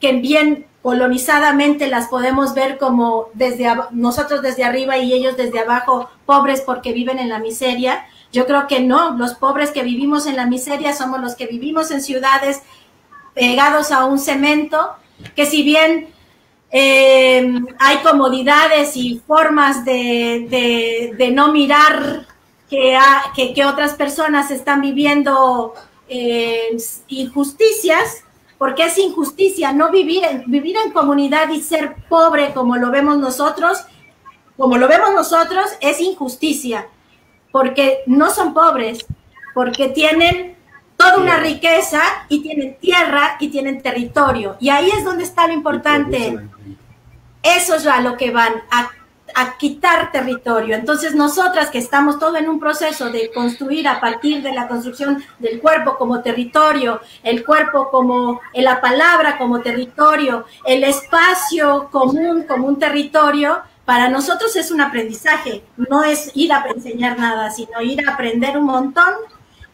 que 0.00 0.14
bien 0.14 0.66
colonizadamente 0.86 1.88
las 1.88 2.06
podemos 2.06 2.54
ver 2.54 2.78
como 2.78 3.26
desde 3.34 3.66
nosotros 3.90 4.40
desde 4.40 4.62
arriba 4.62 4.96
y 4.96 5.12
ellos 5.12 5.36
desde 5.36 5.58
abajo, 5.58 6.08
pobres 6.24 6.60
porque 6.60 6.92
viven 6.92 7.18
en 7.18 7.28
la 7.28 7.40
miseria. 7.40 8.06
Yo 8.32 8.46
creo 8.46 8.68
que 8.68 8.78
no, 8.78 9.16
los 9.16 9.34
pobres 9.34 9.72
que 9.72 9.82
vivimos 9.82 10.26
en 10.26 10.36
la 10.36 10.46
miseria 10.46 10.94
somos 10.94 11.20
los 11.20 11.34
que 11.34 11.48
vivimos 11.48 11.90
en 11.90 12.00
ciudades 12.00 12.62
pegados 13.34 13.90
a 13.90 14.04
un 14.04 14.20
cemento, 14.20 14.92
que 15.34 15.44
si 15.44 15.64
bien 15.64 16.06
eh, 16.70 17.52
hay 17.80 17.96
comodidades 18.04 18.96
y 18.96 19.20
formas 19.26 19.84
de, 19.84 21.32
no 21.32 21.50
mirar 21.50 22.28
que, 22.70 22.96
que, 23.56 23.64
otras 23.64 23.94
personas 23.94 24.52
están 24.52 24.82
viviendo 24.82 25.74
eh, 26.08 26.76
injusticias, 27.08 28.22
porque 28.58 28.84
es 28.84 28.98
injusticia 28.98 29.72
no 29.72 29.90
vivir 29.90 30.24
en, 30.24 30.50
vivir 30.50 30.76
en 30.84 30.92
comunidad 30.92 31.48
y 31.50 31.60
ser 31.60 31.96
pobre 32.08 32.52
como 32.54 32.76
lo 32.76 32.90
vemos 32.90 33.18
nosotros, 33.18 33.84
como 34.56 34.78
lo 34.78 34.88
vemos 34.88 35.12
nosotros, 35.12 35.66
es 35.80 36.00
injusticia, 36.00 36.88
porque 37.52 38.00
no 38.06 38.30
son 38.30 38.54
pobres, 38.54 39.04
porque 39.54 39.88
tienen 39.88 40.56
toda 40.96 41.18
una 41.18 41.38
riqueza 41.38 42.00
y 42.28 42.40
tienen 42.40 42.78
tierra 42.78 43.36
y 43.38 43.48
tienen 43.48 43.82
territorio. 43.82 44.56
Y 44.60 44.70
ahí 44.70 44.90
es 44.90 45.04
donde 45.04 45.24
está 45.24 45.46
lo 45.46 45.52
importante. 45.52 46.38
Eso 47.42 47.74
es 47.74 47.86
a 47.86 48.00
lo 48.00 48.16
que 48.16 48.30
van, 48.30 48.54
a 48.70 48.90
a 49.38 49.58
quitar 49.58 50.10
territorio. 50.10 50.74
Entonces, 50.74 51.14
nosotras 51.14 51.68
que 51.70 51.76
estamos 51.76 52.18
todo 52.18 52.38
en 52.38 52.48
un 52.48 52.58
proceso 52.58 53.10
de 53.10 53.30
construir 53.30 53.86
a 53.86 54.00
partir 54.00 54.42
de 54.42 54.50
la 54.52 54.66
construcción 54.66 55.22
del 55.38 55.60
cuerpo 55.60 55.98
como 55.98 56.22
territorio, 56.22 57.02
el 57.22 57.44
cuerpo 57.44 57.90
como 57.90 58.40
la 58.54 58.80
palabra 58.80 59.36
como 59.36 59.60
territorio, 59.60 60.46
el 60.64 60.84
espacio 60.84 61.90
común 61.92 62.44
como 62.48 62.66
un 62.66 62.78
territorio, 62.78 63.60
para 63.84 64.08
nosotros 64.08 64.56
es 64.56 64.70
un 64.70 64.80
aprendizaje, 64.80 65.62
no 65.76 66.02
es 66.02 66.30
ir 66.34 66.54
a 66.54 66.64
enseñar 66.74 67.18
nada, 67.18 67.50
sino 67.50 67.82
ir 67.82 68.08
a 68.08 68.14
aprender 68.14 68.56
un 68.56 68.64
montón 68.64 69.12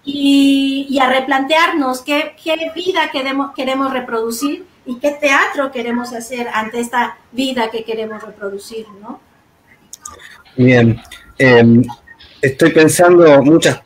y, 0.04 0.98
a 1.00 1.08
replantearnos 1.08 2.02
qué, 2.02 2.34
qué 2.42 2.72
vida 2.74 3.10
queremos, 3.12 3.52
queremos 3.54 3.92
reproducir 3.92 4.66
y 4.84 4.96
qué 4.96 5.12
teatro 5.12 5.70
queremos 5.70 6.12
hacer 6.12 6.48
ante 6.52 6.80
esta 6.80 7.16
vida 7.30 7.70
que 7.70 7.84
queremos 7.84 8.22
reproducir, 8.24 8.88
¿no? 9.00 9.20
Bien, 10.56 11.00
em, 11.38 11.82
estoy 12.40 12.70
pensando 12.70 13.42
muchas 13.42 13.80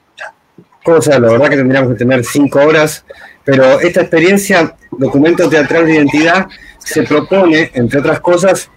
cosas, 0.83 1.21
la 1.21 1.29
verdad 1.29 1.51
que 1.51 1.57
tendríamos 1.57 1.93
que 1.93 1.99
tener 1.99 2.25
cinco 2.25 2.61
horas, 2.61 3.05
pero 3.45 3.81
esta 3.81 4.01
experiencia, 4.03 4.75
documento 4.91 5.49
teatral 5.49 5.87
de 5.87 5.95
identidad, 5.95 6.47
se 6.79 7.03
propone, 7.05 7.71
entre 7.75 8.01
otras 8.01 8.21
cosas, 8.21 8.71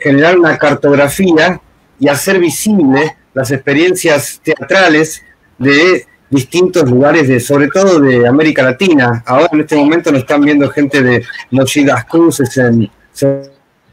generar 0.00 0.38
una 0.38 0.56
cartografía 0.58 1.60
y 1.98 2.08
hacer 2.08 2.38
visible 2.38 3.16
las 3.34 3.50
experiencias 3.50 4.40
teatrales 4.42 5.22
de 5.58 6.06
distintos 6.28 6.90
lugares, 6.90 7.28
de, 7.28 7.40
sobre 7.40 7.68
todo 7.68 8.00
de 8.00 8.26
América 8.26 8.62
Latina. 8.62 9.22
Ahora 9.26 9.48
en 9.52 9.60
este 9.60 9.76
momento 9.76 10.10
nos 10.10 10.22
están 10.22 10.40
viendo 10.40 10.68
gente 10.70 11.02
de 11.02 11.24
Mochi 11.50 11.84
Cruces 12.08 12.56
en 12.56 12.90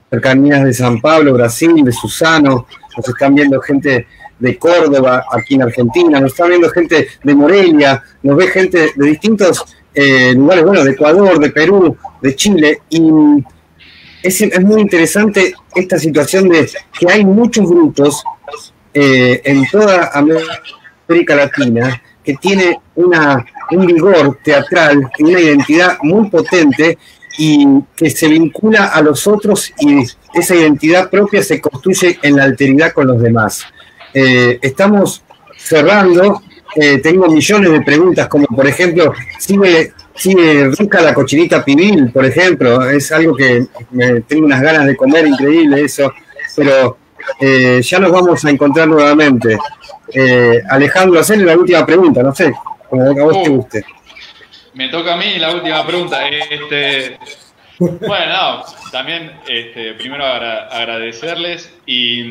cercanías 0.09 0.63
de 0.63 0.73
San 0.73 0.99
Pablo, 1.01 1.33
Brasil, 1.33 1.83
de 1.83 1.91
Susano, 1.91 2.65
nos 2.99 3.09
están 3.09 3.33
viendo 3.35 3.59
gente 3.61 4.07
de 4.37 4.57
Córdoba, 4.57 5.25
aquí 5.31 5.55
en 5.55 5.63
Argentina, 5.63 6.19
nos 6.19 6.31
están 6.31 6.49
viendo 6.49 6.69
gente 6.69 7.07
de 7.23 7.35
Morelia, 7.35 8.03
nos 8.23 8.37
ve 8.37 8.47
gente 8.47 8.91
de 8.95 9.05
distintos 9.05 9.63
eh, 9.93 10.33
lugares, 10.33 10.65
bueno, 10.65 10.83
de 10.83 10.91
Ecuador, 10.91 11.39
de 11.39 11.49
Perú, 11.49 11.97
de 12.21 12.35
Chile, 12.35 12.81
y 12.89 13.01
es, 14.21 14.61
muy 14.61 14.81
interesante 14.81 15.53
esta 15.75 15.97
situación 15.97 16.49
de 16.49 16.69
que 16.99 17.09
hay 17.09 17.23
muchos 17.23 17.67
grupos 17.69 18.21
eh, 18.93 19.41
en 19.45 19.65
toda 19.67 20.11
América 20.13 21.35
Latina 21.35 22.01
que 22.23 22.35
tiene 22.35 22.79
una, 22.95 23.45
un 23.71 23.85
vigor 23.85 24.39
teatral 24.43 25.09
y 25.17 25.23
una 25.23 25.39
identidad 25.39 25.97
muy 26.01 26.29
potente 26.29 26.97
y 27.37 27.65
que 27.95 28.09
se 28.09 28.27
vincula 28.27 28.85
a 28.85 29.01
los 29.01 29.27
otros 29.27 29.71
y 29.79 30.03
esa 30.33 30.55
identidad 30.55 31.09
propia 31.09 31.43
se 31.43 31.61
construye 31.61 32.19
en 32.21 32.35
la 32.35 32.43
alteridad 32.43 32.91
con 32.91 33.07
los 33.07 33.21
demás. 33.21 33.63
Eh, 34.13 34.59
estamos 34.61 35.23
cerrando, 35.57 36.41
eh, 36.75 36.99
tengo 36.99 37.27
millones 37.27 37.71
de 37.71 37.81
preguntas, 37.81 38.27
como 38.27 38.45
por 38.47 38.67
ejemplo, 38.67 39.13
sigue, 39.37 39.93
sigue 40.15 40.69
rica 40.71 41.01
la 41.01 41.13
cochinita 41.13 41.63
pibil, 41.63 42.11
por 42.11 42.25
ejemplo, 42.25 42.89
es 42.89 43.11
algo 43.11 43.35
que 43.35 43.67
me, 43.91 44.21
tengo 44.21 44.45
unas 44.45 44.61
ganas 44.61 44.85
de 44.85 44.95
comer, 44.95 45.27
increíble 45.27 45.83
eso, 45.83 46.11
pero 46.55 46.97
eh, 47.39 47.81
ya 47.83 47.99
nos 47.99 48.11
vamos 48.11 48.43
a 48.45 48.49
encontrar 48.49 48.87
nuevamente. 48.87 49.57
Alejandro, 50.69 51.19
hacerle 51.19 51.45
la 51.45 51.55
última 51.55 51.85
pregunta, 51.85 52.23
no 52.23 52.33
sé, 52.33 52.51
como 52.89 53.03
a 53.03 53.23
vos 53.23 53.43
te 53.43 53.49
guste. 53.49 53.85
Me 54.73 54.89
toca 54.89 55.13
a 55.13 55.17
mí 55.17 55.37
la 55.37 55.51
última 55.51 55.85
pregunta. 55.85 56.27
Este, 56.27 57.17
Bueno, 57.79 58.63
también 58.91 59.39
este, 59.47 59.93
primero 59.93 60.25
agradecerles 60.25 61.73
y, 61.85 62.21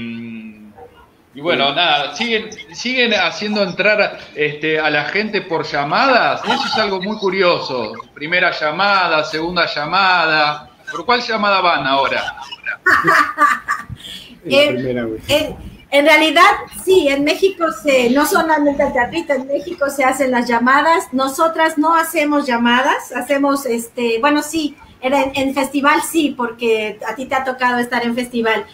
y, 1.35 1.41
bueno, 1.41 1.75
nada, 1.75 2.15
siguen, 2.15 2.51
siguen 2.75 3.15
haciendo 3.15 3.63
entrar 3.63 4.19
este, 4.35 4.79
a 4.79 4.91
la 4.91 5.07
gente 5.07 5.43
por 5.43 5.65
llamadas. 5.65 6.43
Eso 6.45 6.67
es 6.67 6.75
algo 6.77 7.01
muy 7.01 7.17
curioso. 7.17 7.95
Primera 8.15 8.51
llamada, 8.51 9.25
segunda 9.25 9.67
llamada. 9.67 10.69
¿Por 10.93 11.07
cuál 11.07 11.23
llamada 11.23 11.61
van 11.61 11.87
ahora? 11.87 12.37
En 15.91 16.05
realidad, 16.05 16.43
sí, 16.85 17.09
en 17.09 17.25
México 17.25 17.65
se, 17.83 18.11
no 18.11 18.27
solamente 18.27 18.83
el 18.83 18.93
teatrito, 18.93 19.33
en 19.33 19.47
México 19.47 19.89
se 19.89 20.05
hacen 20.05 20.31
las 20.31 20.47
llamadas. 20.47 21.13
Nosotras 21.13 21.79
no 21.79 21.95
hacemos 21.95 22.47
llamadas, 22.47 23.11
hacemos, 23.13 23.65
este, 23.65 24.19
bueno, 24.21 24.43
sí, 24.43 24.77
en, 25.01 25.15
en 25.15 25.55
festival 25.55 26.03
sí, 26.03 26.35
porque 26.37 26.99
a 27.09 27.15
ti 27.15 27.25
te 27.25 27.35
ha 27.35 27.45
tocado 27.45 27.79
estar 27.79 28.05
en 28.05 28.15
festival, 28.15 28.67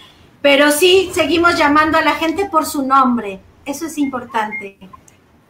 pero 0.42 0.72
sí 0.72 1.10
seguimos 1.14 1.56
llamando 1.56 1.98
a 1.98 2.02
la 2.02 2.14
gente 2.14 2.46
por 2.46 2.66
su 2.66 2.84
nombre. 2.84 3.40
Eso 3.64 3.86
es 3.86 3.96
importante. 3.96 4.76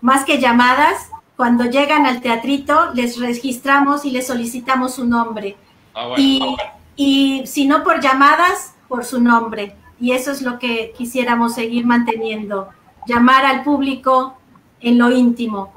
Más 0.03 0.25
que 0.25 0.39
llamadas, 0.39 1.09
cuando 1.35 1.65
llegan 1.65 2.05
al 2.05 2.21
teatrito, 2.21 2.93
les 2.93 3.19
registramos 3.19 4.05
y 4.05 4.11
les 4.11 4.27
solicitamos 4.27 4.97
su 4.97 5.07
nombre. 5.07 5.57
Ah, 5.95 6.13
y, 6.19 6.57
y 6.95 7.47
si 7.47 7.67
no 7.67 7.83
por 7.83 8.01
llamadas, 8.01 8.75
por 8.87 9.07
su 9.07 9.19
nombre 9.19 9.75
y 10.05 10.13
eso 10.13 10.33
es 10.33 10.43
lo 10.43 10.59
que 10.59 10.93
quisiéramos 10.95 11.55
seguir 11.55 11.87
manteniendo, 11.87 12.69
llamar 13.07 13.47
al 13.47 13.65
público 13.65 14.37
en 14.83 14.99
lo 14.99 15.11
íntimo, 15.11 15.73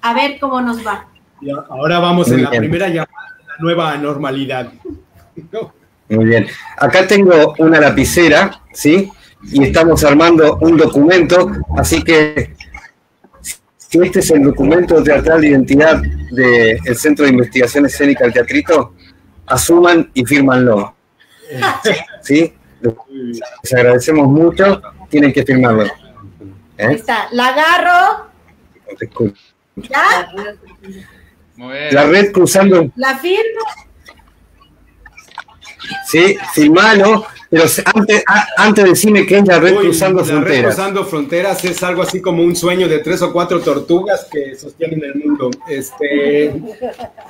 a 0.00 0.12
ver 0.12 0.40
cómo 0.40 0.60
nos 0.60 0.84
va. 0.84 1.06
ahora 1.68 2.00
vamos 2.00 2.32
en 2.32 2.42
la 2.42 2.50
primera 2.50 2.88
llamada 2.88 3.36
la 3.46 3.54
nueva 3.60 3.96
normalidad. 3.96 4.72
Muy 6.08 6.24
bien. 6.24 6.48
Acá 6.78 7.06
tengo 7.06 7.54
una 7.58 7.78
lapicera, 7.78 8.60
¿sí? 8.72 9.08
Y 9.44 9.62
estamos 9.62 10.02
armando 10.02 10.58
un 10.62 10.76
documento, 10.76 11.52
así 11.76 12.02
que 12.02 12.56
si 13.76 14.00
este 14.02 14.18
es 14.18 14.32
el 14.32 14.42
documento 14.42 15.00
teatral 15.00 15.42
de 15.42 15.46
identidad 15.46 16.02
del 16.32 16.96
Centro 16.96 17.24
de 17.24 17.30
Investigación 17.30 17.86
Escénica 17.86 18.24
del 18.24 18.32
Teatrito, 18.32 18.94
asuman 19.46 20.10
y 20.12 20.24
firmanlo. 20.24 20.92
¿Sí? 22.22 22.54
Les 22.82 23.72
agradecemos 23.74 24.26
mucho. 24.26 24.80
Tienen 25.08 25.32
que 25.32 25.44
firmarlo. 25.44 25.84
¿Eh? 25.84 25.90
Ahí 26.78 26.94
está. 26.94 27.28
La 27.32 27.48
agarro. 27.48 28.30
¿Ya? 29.76 30.32
La 31.90 32.06
red 32.06 32.32
cruzando. 32.32 32.90
La 32.96 33.18
firmo. 33.18 33.60
Sí, 36.06 36.36
firmalo. 36.54 37.26
Pero 37.50 37.64
antes, 37.94 38.24
antes 38.56 38.84
decime 38.84 39.26
qué 39.26 39.38
es 39.38 39.46
la 39.46 39.58
red 39.58 39.74
cruzando 39.74 40.24
fronteras. 40.24 40.56
La 40.56 40.62
red 40.62 40.64
cruzando 40.68 41.04
fronteras 41.04 41.64
es 41.64 41.82
algo 41.82 42.02
así 42.02 42.20
como 42.20 42.44
un 42.44 42.54
sueño 42.54 42.86
de 42.88 43.00
tres 43.00 43.22
o 43.22 43.32
cuatro 43.32 43.60
tortugas 43.60 44.28
que 44.30 44.54
sostienen 44.54 45.02
el 45.02 45.16
mundo. 45.16 45.50
Este, 45.68 46.46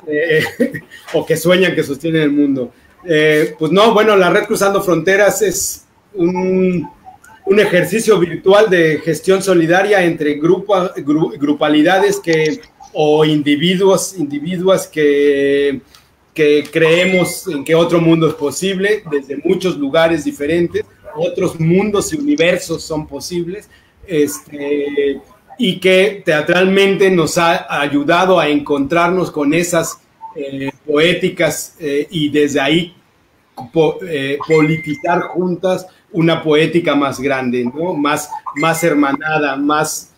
eh, 0.07 0.43
o 1.13 1.25
que 1.25 1.35
sueñan 1.35 1.73
que 1.73 1.81
sostienen 1.81 2.21
el 2.21 2.31
mundo. 2.31 2.71
Eh, 3.05 3.55
pues 3.57 3.71
no, 3.71 3.93
bueno, 3.93 4.15
la 4.15 4.29
red 4.29 4.45
Cruzando 4.45 4.81
Fronteras 4.81 5.41
es 5.41 5.85
un, 6.13 6.89
ejercicio 7.57 8.17
virtual 8.17 8.69
de 8.69 8.99
gestión 9.03 9.43
solidaria 9.43 10.03
entre 10.03 10.35
grupalidades 10.35 12.19
que, 12.19 12.61
o 12.93 13.25
individuos, 13.25 14.15
individuas 14.17 14.87
que, 14.87 15.81
que 16.33 16.63
creemos 16.71 17.47
en 17.47 17.63
que 17.63 17.75
otro 17.75 17.99
mundo 17.99 18.27
es 18.27 18.35
posible 18.35 19.03
desde 19.11 19.37
muchos 19.43 19.77
lugares 19.77 20.23
diferentes, 20.23 20.85
otros 21.15 21.59
mundos 21.59 22.13
y 22.13 22.17
universos 22.17 22.83
son 22.83 23.05
posibles, 23.05 23.69
este, 24.07 25.19
y 25.57 25.79
que 25.79 26.21
teatralmente 26.25 27.11
nos 27.11 27.37
ha 27.37 27.81
ayudado 27.81 28.39
a 28.39 28.47
encontrarnos 28.47 29.29
con 29.29 29.53
esas 29.53 29.99
eh, 30.35 30.70
poéticas 30.91 31.75
eh, 31.79 32.07
y 32.09 32.29
desde 32.29 32.59
ahí 32.59 32.93
eh, 34.07 34.37
politizar 34.45 35.21
juntas 35.21 35.87
una 36.11 36.43
poética 36.43 36.95
más 36.95 37.19
grande, 37.19 37.63
¿no? 37.63 37.93
más, 37.93 38.29
más 38.55 38.83
hermanada, 38.83 39.55
más 39.55 40.09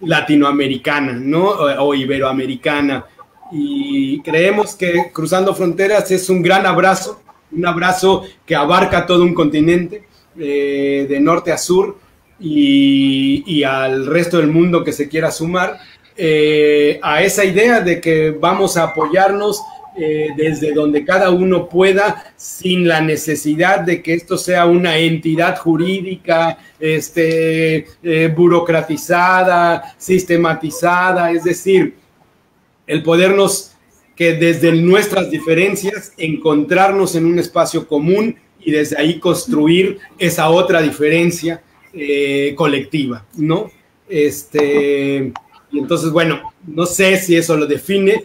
latinoamericana 0.00 1.12
¿no? 1.12 1.50
o, 1.50 1.94
iberoamericana. 1.94 3.04
Y 3.52 4.20
creemos 4.22 4.74
que 4.74 5.10
Cruzando 5.12 5.54
Fronteras 5.54 6.10
es 6.10 6.28
un 6.28 6.42
gran 6.42 6.66
abrazo, 6.66 7.22
un 7.52 7.64
abrazo 7.64 8.24
que 8.44 8.56
abarca 8.56 9.06
todo 9.06 9.22
un 9.22 9.34
continente, 9.34 10.08
de 10.34 11.18
norte 11.20 11.52
a 11.52 11.58
sur, 11.58 11.96
y, 12.42 13.62
al 13.62 14.06
resto 14.06 14.38
del 14.38 14.48
mundo 14.48 14.82
que 14.82 14.92
se 14.92 15.08
quiera 15.08 15.30
sumar 15.30 15.78
eh, 16.16 17.00
a 17.02 17.22
esa 17.22 17.44
idea 17.44 17.80
de 17.80 18.00
que 18.00 18.30
vamos 18.30 18.76
a 18.76 18.84
apoyarnos 18.84 19.62
eh, 19.96 20.28
desde 20.36 20.72
donde 20.72 21.04
cada 21.04 21.30
uno 21.30 21.68
pueda, 21.68 22.32
sin 22.36 22.86
la 22.88 23.00
necesidad 23.00 23.80
de 23.80 24.02
que 24.02 24.14
esto 24.14 24.38
sea 24.38 24.66
una 24.66 24.96
entidad 24.98 25.58
jurídica, 25.58 26.58
este, 26.78 27.86
eh, 28.02 28.32
burocratizada, 28.34 29.94
sistematizada, 29.98 31.30
es 31.30 31.44
decir, 31.44 31.94
el 32.86 33.02
podernos 33.02 33.72
que 34.16 34.34
desde 34.34 34.72
nuestras 34.72 35.30
diferencias 35.30 36.12
encontrarnos 36.18 37.14
en 37.14 37.26
un 37.26 37.38
espacio 37.38 37.86
común 37.86 38.36
y 38.60 38.70
desde 38.70 38.98
ahí 38.98 39.18
construir 39.18 39.98
esa 40.18 40.50
otra 40.50 40.82
diferencia 40.82 41.62
colectiva, 42.56 43.26
¿no? 43.36 43.70
Este, 44.08 45.32
y 45.72 45.78
entonces, 45.78 46.10
bueno, 46.10 46.52
no 46.66 46.84
sé 46.84 47.16
si 47.16 47.34
eso 47.34 47.56
lo 47.56 47.66
define. 47.66 48.22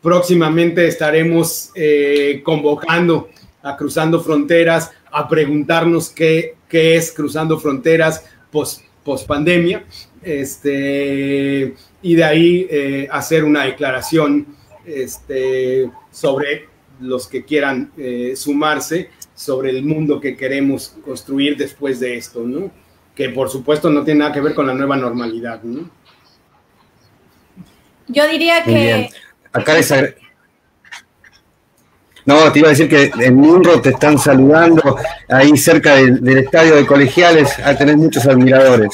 Próximamente 0.00 0.86
estaremos 0.88 1.70
eh, 1.74 2.40
convocando 2.42 3.28
a 3.62 3.76
Cruzando 3.76 4.20
Fronteras 4.20 4.90
a 5.12 5.28
preguntarnos 5.28 6.08
qué, 6.08 6.56
es 6.70 7.12
Cruzando 7.12 7.58
Fronteras 7.60 8.24
post, 8.50 8.82
pandemia. 9.26 9.84
Este, 10.22 11.74
y 12.02 12.14
de 12.14 12.24
ahí 12.24 12.66
eh, 12.70 13.08
hacer 13.10 13.44
una 13.44 13.64
declaración 13.64 14.46
este, 14.86 15.90
sobre 16.10 16.68
los 17.00 17.28
que 17.28 17.44
quieran 17.44 17.92
eh, 17.98 18.32
sumarse, 18.34 19.10
sobre 19.34 19.70
el 19.70 19.84
mundo 19.84 20.20
que 20.20 20.36
queremos 20.36 20.96
construir 21.04 21.56
después 21.56 22.00
de 22.00 22.16
esto, 22.16 22.42
¿no? 22.44 22.70
Que 23.14 23.28
por 23.28 23.50
supuesto 23.50 23.90
no 23.90 24.04
tiene 24.04 24.20
nada 24.20 24.32
que 24.32 24.40
ver 24.40 24.54
con 24.54 24.66
la 24.66 24.74
nueva 24.74 24.96
normalidad, 24.96 25.62
¿no? 25.62 25.97
Yo 28.08 28.26
diría 28.28 28.64
que... 28.64 29.10
Acá 29.52 29.74
No, 32.24 32.52
te 32.52 32.58
iba 32.58 32.68
a 32.68 32.70
decir 32.70 32.88
que 32.88 33.10
en 33.24 33.36
Munro 33.36 33.80
te 33.80 33.90
están 33.90 34.18
saludando 34.18 34.98
ahí 35.28 35.56
cerca 35.56 35.96
del, 35.96 36.38
estadio 36.38 36.76
de 36.76 36.86
colegiales 36.86 37.58
a 37.58 37.76
tener 37.76 37.96
muchos 37.96 38.26
admiradores. 38.26 38.90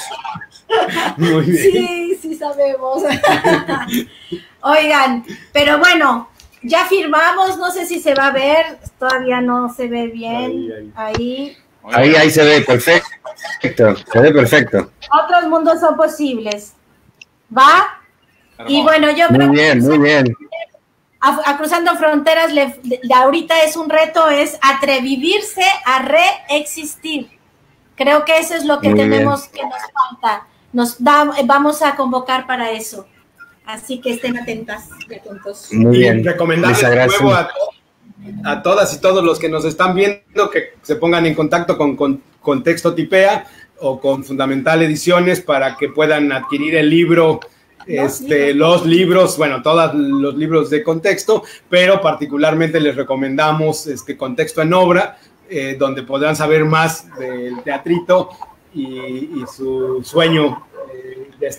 Muy 1.17 1.45
bien. 1.45 1.57
Sí, 1.57 2.19
sí 2.21 2.35
sabemos. 2.37 3.03
Oigan, 4.63 5.25
pero 5.53 5.79
bueno, 5.79 6.29
ya 6.63 6.87
firmamos, 6.87 7.59
no 7.59 7.71
sé 7.71 7.87
si 7.87 8.01
se 8.01 8.15
va 8.15 8.29
a 8.29 8.33
ver, 8.33 8.79
todavía 8.99 9.41
no 9.41 9.73
se 9.75 9.89
ve 9.89 10.09
bien. 10.09 10.93
Ahí. 10.97 11.57
Ahí, 11.93 12.15
ahí, 12.15 12.31
se 12.31 12.43
ve 12.43 12.63
perfecto. 12.63 13.09
Se 13.61 14.21
ve 14.21 14.33
perfecto. 14.33 14.91
Otros 15.23 15.49
mundos 15.49 15.81
son 15.81 15.97
posibles. 15.97 16.73
¿Va? 17.57 18.04
Y 18.69 18.83
bueno, 18.83 19.11
yo 19.11 19.29
creo 19.29 19.49
muy 19.49 19.99
bien. 19.99 20.37
A, 21.21 21.57
Cruzando 21.57 21.97
Fronteras, 21.97 22.53
le, 22.53 22.79
ahorita 23.15 23.65
es 23.65 23.77
un 23.77 23.89
reto, 23.89 24.29
es 24.29 24.59
atrevivirse 24.61 25.65
a 25.87 26.03
reexistir. 26.03 27.31
Creo 27.97 28.25
que 28.27 28.39
eso 28.39 28.55
es 28.55 28.65
lo 28.65 28.81
que 28.81 28.93
tenemos 28.93 29.49
que 29.49 29.63
nos 29.63 29.81
falta. 29.93 30.47
Nos 30.73 30.97
vamos 30.99 31.81
a 31.81 31.97
convocar 31.97 32.47
para 32.47 32.73
eso. 32.73 33.07
Así 33.65 34.01
que 34.01 34.13
estén 34.13 34.37
atentas 34.37 34.91
atentos. 34.93 35.73
Muy 35.73 35.99
bien. 35.99 36.21
Y 36.21 36.23
recomendarles 36.23 36.85
a, 36.85 37.49
a, 38.45 38.63
todas 38.63 38.93
y 38.93 39.01
todos 39.01 39.25
los 39.25 39.39
que 39.39 39.49
nos 39.49 39.65
están 39.65 39.95
viendo 39.95 40.51
que 40.51 40.75
se 40.83 40.97
pongan 40.97 41.25
en 41.25 41.35
contacto 41.35 41.79
con, 41.79 41.97
con 41.97 42.23
Contexto 42.41 42.95
Tipea 42.95 43.47
o 43.79 43.99
con 43.99 44.25
Fundamental 44.25 44.83
Ediciones 44.83 45.41
para 45.41 45.77
que 45.79 45.89
puedan 45.89 46.31
adquirir 46.33 46.77
el 46.77 46.91
libro 46.91 47.41
este, 47.87 48.55
los 48.55 48.87
libros, 48.87 49.37
bueno, 49.37 49.63
todos 49.63 49.95
los 49.95 50.35
libros 50.37 50.71
de 50.71 50.83
contexto, 50.83 51.43
pero 51.69 52.01
particularmente 52.01 52.81
les 52.81 52.97
recomendamos 52.97 53.87
este 53.87 54.17
contexto 54.17 54.63
en 54.63 54.73
obra, 54.73 55.19
eh, 55.49 55.77
donde 55.79 56.03
podrán 56.03 56.37
saber 56.37 56.65
más 56.65 57.07
del 57.19 57.63
teatrito 57.63 58.31
y, 58.75 59.45
su 59.55 60.03
sueño 60.03 60.67
eh, 60.93 61.31
de 61.39 61.55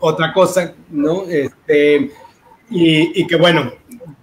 otra 0.00 0.32
cosa, 0.32 0.74
¿no? 0.90 1.24
Este, 1.24 2.10
y, 2.70 3.26
que 3.26 3.36
bueno, 3.36 3.72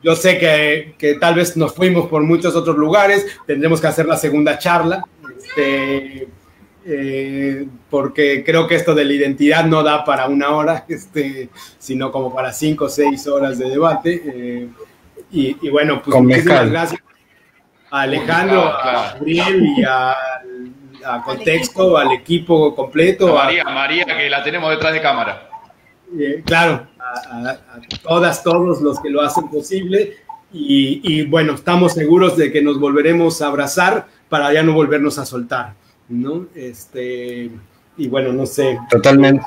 yo 0.03 0.15
sé 0.15 0.37
que, 0.37 0.95
que, 0.97 1.15
tal 1.15 1.35
vez 1.35 1.55
nos 1.57 1.73
fuimos 1.73 2.07
por 2.07 2.21
muchos 2.23 2.55
otros 2.55 2.77
lugares, 2.77 3.25
tendremos 3.45 3.81
que 3.81 3.87
hacer 3.87 4.05
la 4.05 4.17
segunda 4.17 4.57
charla, 4.57 5.03
este, 5.37 6.27
eh, 6.87 7.67
porque 7.89 8.43
creo 8.45 8.67
que 8.67 8.75
esto 8.75 8.93
de 8.93 9.05
la 9.05 9.13
identidad 9.13 9.65
no 9.65 9.81
da 9.81 10.05
para 10.05 10.27
una 10.27 10.51
hora, 10.51 10.85
este, 10.89 11.49
sino 11.79 12.11
como 12.11 12.33
para 12.33 12.53
cinco 12.53 12.85
o 12.85 12.89
seis 12.89 13.27
horas 13.27 13.57
de 13.57 13.69
debate. 13.69 14.21
Eh, 14.25 14.67
y, 15.31 15.69
bueno, 15.69 16.01
pues 16.01 16.21
muchísimas 16.21 16.69
gracias 16.69 17.01
a 17.91 18.01
Alejandro, 18.01 18.61
a 18.61 19.13
Gabriel 19.15 19.73
y 19.77 19.83
a, 19.83 20.15
Contexto, 21.23 21.97
al 21.97 22.11
equipo 22.13 22.73
completo. 22.73 23.37
A 23.37 23.45
María, 23.45 23.63
María, 23.65 24.05
que 24.05 24.29
la 24.29 24.43
tenemos 24.43 24.69
detrás 24.71 24.93
de 24.93 25.01
cámara. 25.01 25.49
Eh, 26.17 26.41
claro, 26.45 26.87
a, 26.99 27.57
todas, 28.01 28.43
todos 28.43 28.81
los 28.81 28.99
que 28.99 29.09
lo 29.09 29.21
hacen 29.21 29.49
posible. 29.49 30.15
Y, 30.51 31.25
bueno, 31.25 31.53
estamos 31.53 31.93
seguros 31.93 32.37
de 32.37 32.51
que 32.51 32.61
nos 32.61 32.79
volveremos 32.79 33.41
a 33.41 33.47
abrazar 33.47 34.07
para 34.29 34.53
ya 34.53 34.63
no 34.63 34.73
volvernos 34.73 35.17
a 35.19 35.25
soltar, 35.25 35.73
¿no? 36.09 36.47
Este, 36.55 37.51
y 37.97 38.07
bueno, 38.07 38.33
no 38.33 38.45
sé. 38.45 38.77
Totalmente, 38.89 39.45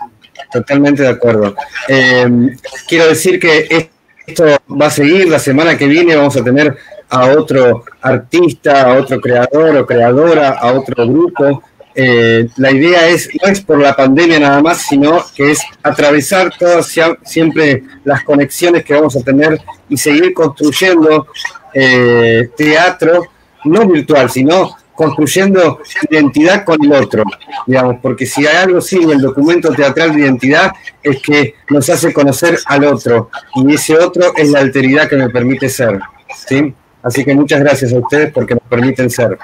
totalmente 0.52 1.02
de 1.02 1.09
acuerdo. 1.09 1.54
Eh, 1.88 2.56
quiero 2.88 3.09
decir 3.09 3.38
que 3.38 3.90
esto 4.26 4.44
va 4.68 4.86
a 4.86 4.90
seguir, 4.90 5.28
la 5.28 5.38
semana 5.38 5.76
que 5.76 5.86
viene 5.86 6.16
vamos 6.16 6.36
a 6.36 6.44
tener 6.44 6.76
a 7.11 7.26
otro 7.30 7.84
artista, 8.02 8.82
a 8.82 8.98
otro 8.98 9.20
creador 9.20 9.76
o 9.76 9.86
creadora, 9.86 10.50
a 10.50 10.72
otro 10.72 11.06
grupo. 11.06 11.62
Eh, 11.94 12.48
la 12.56 12.70
idea 12.70 13.09
es, 13.09 13.28
no 13.42 13.50
es 13.50 13.61
por 13.61 13.80
la 13.80 13.96
pandemia 13.96 14.38
nada 14.38 14.62
más, 14.62 14.82
sino 14.82 15.24
que 15.34 15.52
es 15.52 15.62
atravesar 15.82 16.52
todas 16.56 16.94
siempre 17.24 17.82
las 18.04 18.22
conexiones 18.22 18.84
que 18.84 18.94
vamos 18.94 19.16
a 19.16 19.22
tener 19.22 19.61
y 19.88 19.96
seguir 19.96 20.32
construyendo 20.32 21.26
eh, 21.74 22.50
teatro, 22.56 23.26
no 23.64 23.88
virtual, 23.88 24.30
sino 24.30 24.76
construyendo 24.99 25.78
identidad 26.11 26.64
con 26.64 26.84
el 26.84 26.92
otro, 26.92 27.22
digamos, 27.68 27.99
porque 28.03 28.26
si 28.26 28.44
hay 28.44 28.57
algo 28.57 28.80
sí 28.80 28.96
en 28.96 29.12
el 29.12 29.20
documento 29.20 29.72
teatral 29.72 30.12
de 30.12 30.22
identidad 30.22 30.72
es 31.01 31.22
que 31.22 31.55
nos 31.70 31.88
hace 31.88 32.12
conocer 32.12 32.59
al 32.66 32.84
otro 32.84 33.30
y 33.55 33.74
ese 33.74 33.96
otro 33.96 34.32
es 34.36 34.51
la 34.51 34.59
alteridad 34.59 35.09
que 35.09 35.14
me 35.14 35.30
permite 35.30 35.68
ser, 35.68 36.01
¿sí? 36.34 36.74
Así 37.01 37.24
que 37.24 37.32
muchas 37.32 37.61
gracias 37.61 37.92
a 37.92 37.99
ustedes 37.99 38.32
porque 38.32 38.55
nos 38.55 38.64
permiten 38.64 39.09
ser. 39.09 39.38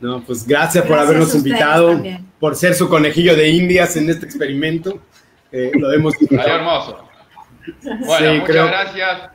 No, 0.00 0.22
pues 0.22 0.46
gracias, 0.46 0.84
por 0.86 1.00
habernos 1.00 1.34
invitado, 1.34 2.00
por 2.38 2.54
ser 2.54 2.74
su 2.74 2.88
conejillo 2.88 3.34
de 3.34 3.48
indias 3.48 3.96
en 3.96 4.08
este 4.08 4.24
experimento. 4.24 5.00
Eh, 5.50 5.72
lo 5.74 5.92
hemos 5.92 6.14
hermoso. 6.30 7.08
Bueno, 7.82 8.34
muchas 8.40 8.68
gracias, 8.68 9.30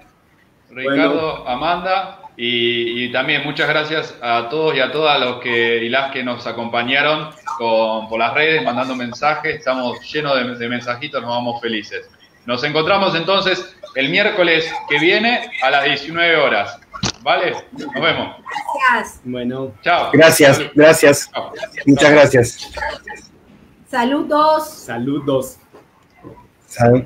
Ricardo, 0.70 1.46
Amanda. 1.46 2.21
Y, 2.44 3.12
también 3.12 3.44
muchas 3.44 3.70
gracias 3.70 4.16
a 4.20 4.50
todos 4.50 4.76
y 4.76 4.80
a 4.80 4.92
todas 4.92 5.20
los 5.20 5.40
que 5.42 5.78
y 5.84 5.90
las 5.90 6.12
que 6.12 6.24
nos 6.24 6.48
acompañaron 6.48 7.30
por 7.60 8.18
las 8.18 8.34
redes, 8.34 8.64
mandando 8.64 8.96
mensajes. 8.96 9.58
Estamos 9.58 10.00
llenos 10.12 10.36
de, 10.36 10.56
de 10.56 10.68
mensajitos, 10.68 11.22
nos 11.22 11.30
vamos 11.30 11.62
felices. 11.62 12.10
Nos 12.48 12.64
encontramos 12.64 13.14
entonces 13.14 13.76
el 13.94 14.10
miércoles 14.10 14.74
que 14.90 14.98
viene 14.98 15.52
a 15.62 15.70
las 15.70 15.86
19 15.86 16.38
horas. 16.38 16.80
¿Vale? 17.22 17.54
Nos 17.74 17.94
vemos. 17.94 18.36
Gracias. 18.90 19.22
Bueno. 19.24 19.74
Chao. 19.84 20.10
Gracias, 20.12 20.60
gracias. 20.74 21.30
Muchas 21.86 22.12
gracias. 22.12 22.72
Saludos. 23.88 24.68
Saludos. 24.68 25.60
Salud. 26.66 27.04